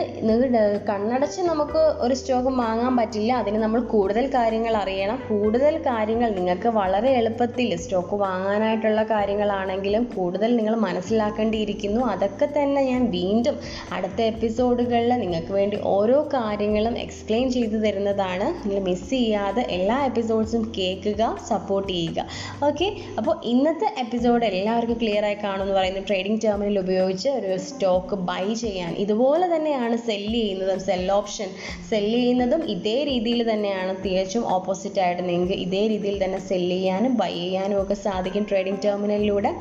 കണ്ണടച്ച് 0.89 1.41
നമുക്ക് 1.41 1.81
ഒരു 1.99 2.13
സ്റ്റോക്ക് 2.13 2.47
വാങ്ങാൻ 2.47 2.97
പറ്റില്ല. 2.97 3.31
അതിന് 3.33 3.57
നമ്മൾ 3.57 3.81
കൂടുതൽ 3.81 4.27
കാര്യങ്ങൾ 4.27 4.77
അറിയണം. 4.77 5.17
കൂടുതൽ 5.29 5.77
കാര്യങ്ങൾ 5.77 6.29
നിങ്ങൾക്ക് 6.29 6.67
വളരെ 6.67 7.09
എളുപ്പത്തിൽ 7.11 7.77
സ്റ്റോക്ക് 7.77 8.15
വാങ്ങാനായിട്ടുള്ള 8.15 9.03
കാര്യങ്ങളാണെങ്കിലും 9.03 10.03
കൂടുതൽ 10.15 10.55
നിങ്ങൾ 10.55 10.75
മനസ്സിലാക്കേണ്ടിയിരിക്കുന്നു. 10.75 12.01
അതൊക്കെ 12.01 12.49
തന്നെ 12.57 12.81
ഞാൻ 12.81 13.03
വീണ്ടും 13.11 13.57
അടുത്ത 13.99 14.19
എപ്പിസോഡുകളിൽ 14.33 15.13
നിങ്ങൾക്ക് 15.21 15.53
വേണ്ടി 15.59 15.77
ഓരോ 15.93 16.17
കാര്യങ്ങളും 16.35 16.95
എക്സ്പ്ലെയിൻ 17.05 17.45
ചെയ്തു 17.55 17.77
തരുന്നതാണ്. 17.85 18.47
നിങ്ങൾ 18.63 18.83
മിസ് 18.89 19.09
ചെയ്യാതെ 19.13 19.63
എല്ലാ 19.77 19.97
എപ്പിസോഡ്സും 20.09 20.63
കേൾക്കുക 20.77 21.23
സപ്പോർട്ട് 21.49 21.89
ചെയ്യുക. 21.93 22.25
ഓക്കെ 22.67 22.87
അപ്പോൾ 23.19 23.33
ഇന്നത്തെ 23.51 23.87
എപ്പിസോഡ് 24.03 24.45
എല്ലാവർക്കും 24.51 24.97
ക്ലിയർ 25.01 25.25
ആയി 25.29 25.37
കാണുമെന്ന് 25.43 25.75
പറയുന്നത് 25.77 26.05
ട്രേഡിംഗ് 26.09 26.41
ടെർമിനൽ 26.45 26.77
ഉപയോഗിച്ച് 26.83 27.29
ഒരു 27.39 27.51
സ്റ്റോക്ക് 27.67 28.15
ബൈ 28.29 28.45
ചെയ്യാൻ. 28.63 28.91
ഇതുപോലെ 29.03 29.47
തന്നെയാണ് 29.55 29.95
സെല്ല് 30.07 30.39
ചെയ്യുന്നതും 30.39 30.79
സെൽ 30.87 31.05
ഓപ്ഷൻ 31.17 31.49
സെല്ല് 31.89 32.15
ചെയ്യുന്നതും 32.19 32.63
ഇതേ 32.75 32.97
രീതിയിൽ 33.11 33.41
തന്നെയാണ്. 33.51 33.93
തികച്ചും 34.05 34.43
ഓപ്പോസിറ്റ് 34.57 35.01
ആയിട്ട് 35.05 35.23
നിങ്ങൾക്ക് 35.29 35.57
ഇതേ 35.65 35.83
രീതിയിൽ 35.93 36.17
തന്നെ 36.23 36.39
സെല്ല് 36.49 36.75
ചെയ്യാനും 36.75 37.13
ബൈ 37.21 37.31
ചെയ്യാനും 37.35 37.77
ഒക്കെ 37.83 37.97
സാധിക്കും 38.05 38.45
ട്രേഡിംഗ് 38.51 38.81
ടെർമിനലിലൂടെ 38.85 39.51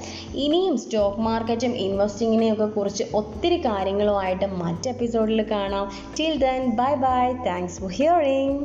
ഇനിയും 0.44 0.76
സ്റ്റോക്ക് 0.84 1.22
മാർക്കറ്റും 1.28 1.74
ഇൻവെസ്റ്റിങ്ങിനെയും 1.86 2.54
ഒക്കെ 2.56 2.68
കുറിച്ച് 2.76 3.04
ഒത്തിരി 3.20 3.58
കാര്യങ്ങളുമായിട്ട് 4.28 4.62
മറ്റ് 4.62 4.88
എപ്പിസോഡിൽ 4.88 5.40
കാണാം. 5.50 5.86
Till 6.18 6.34
then 6.38 6.62
bye 6.76 6.92
bye 7.06 7.24
thanks 7.46 7.78
for 7.80 7.92
hearing 7.92 8.56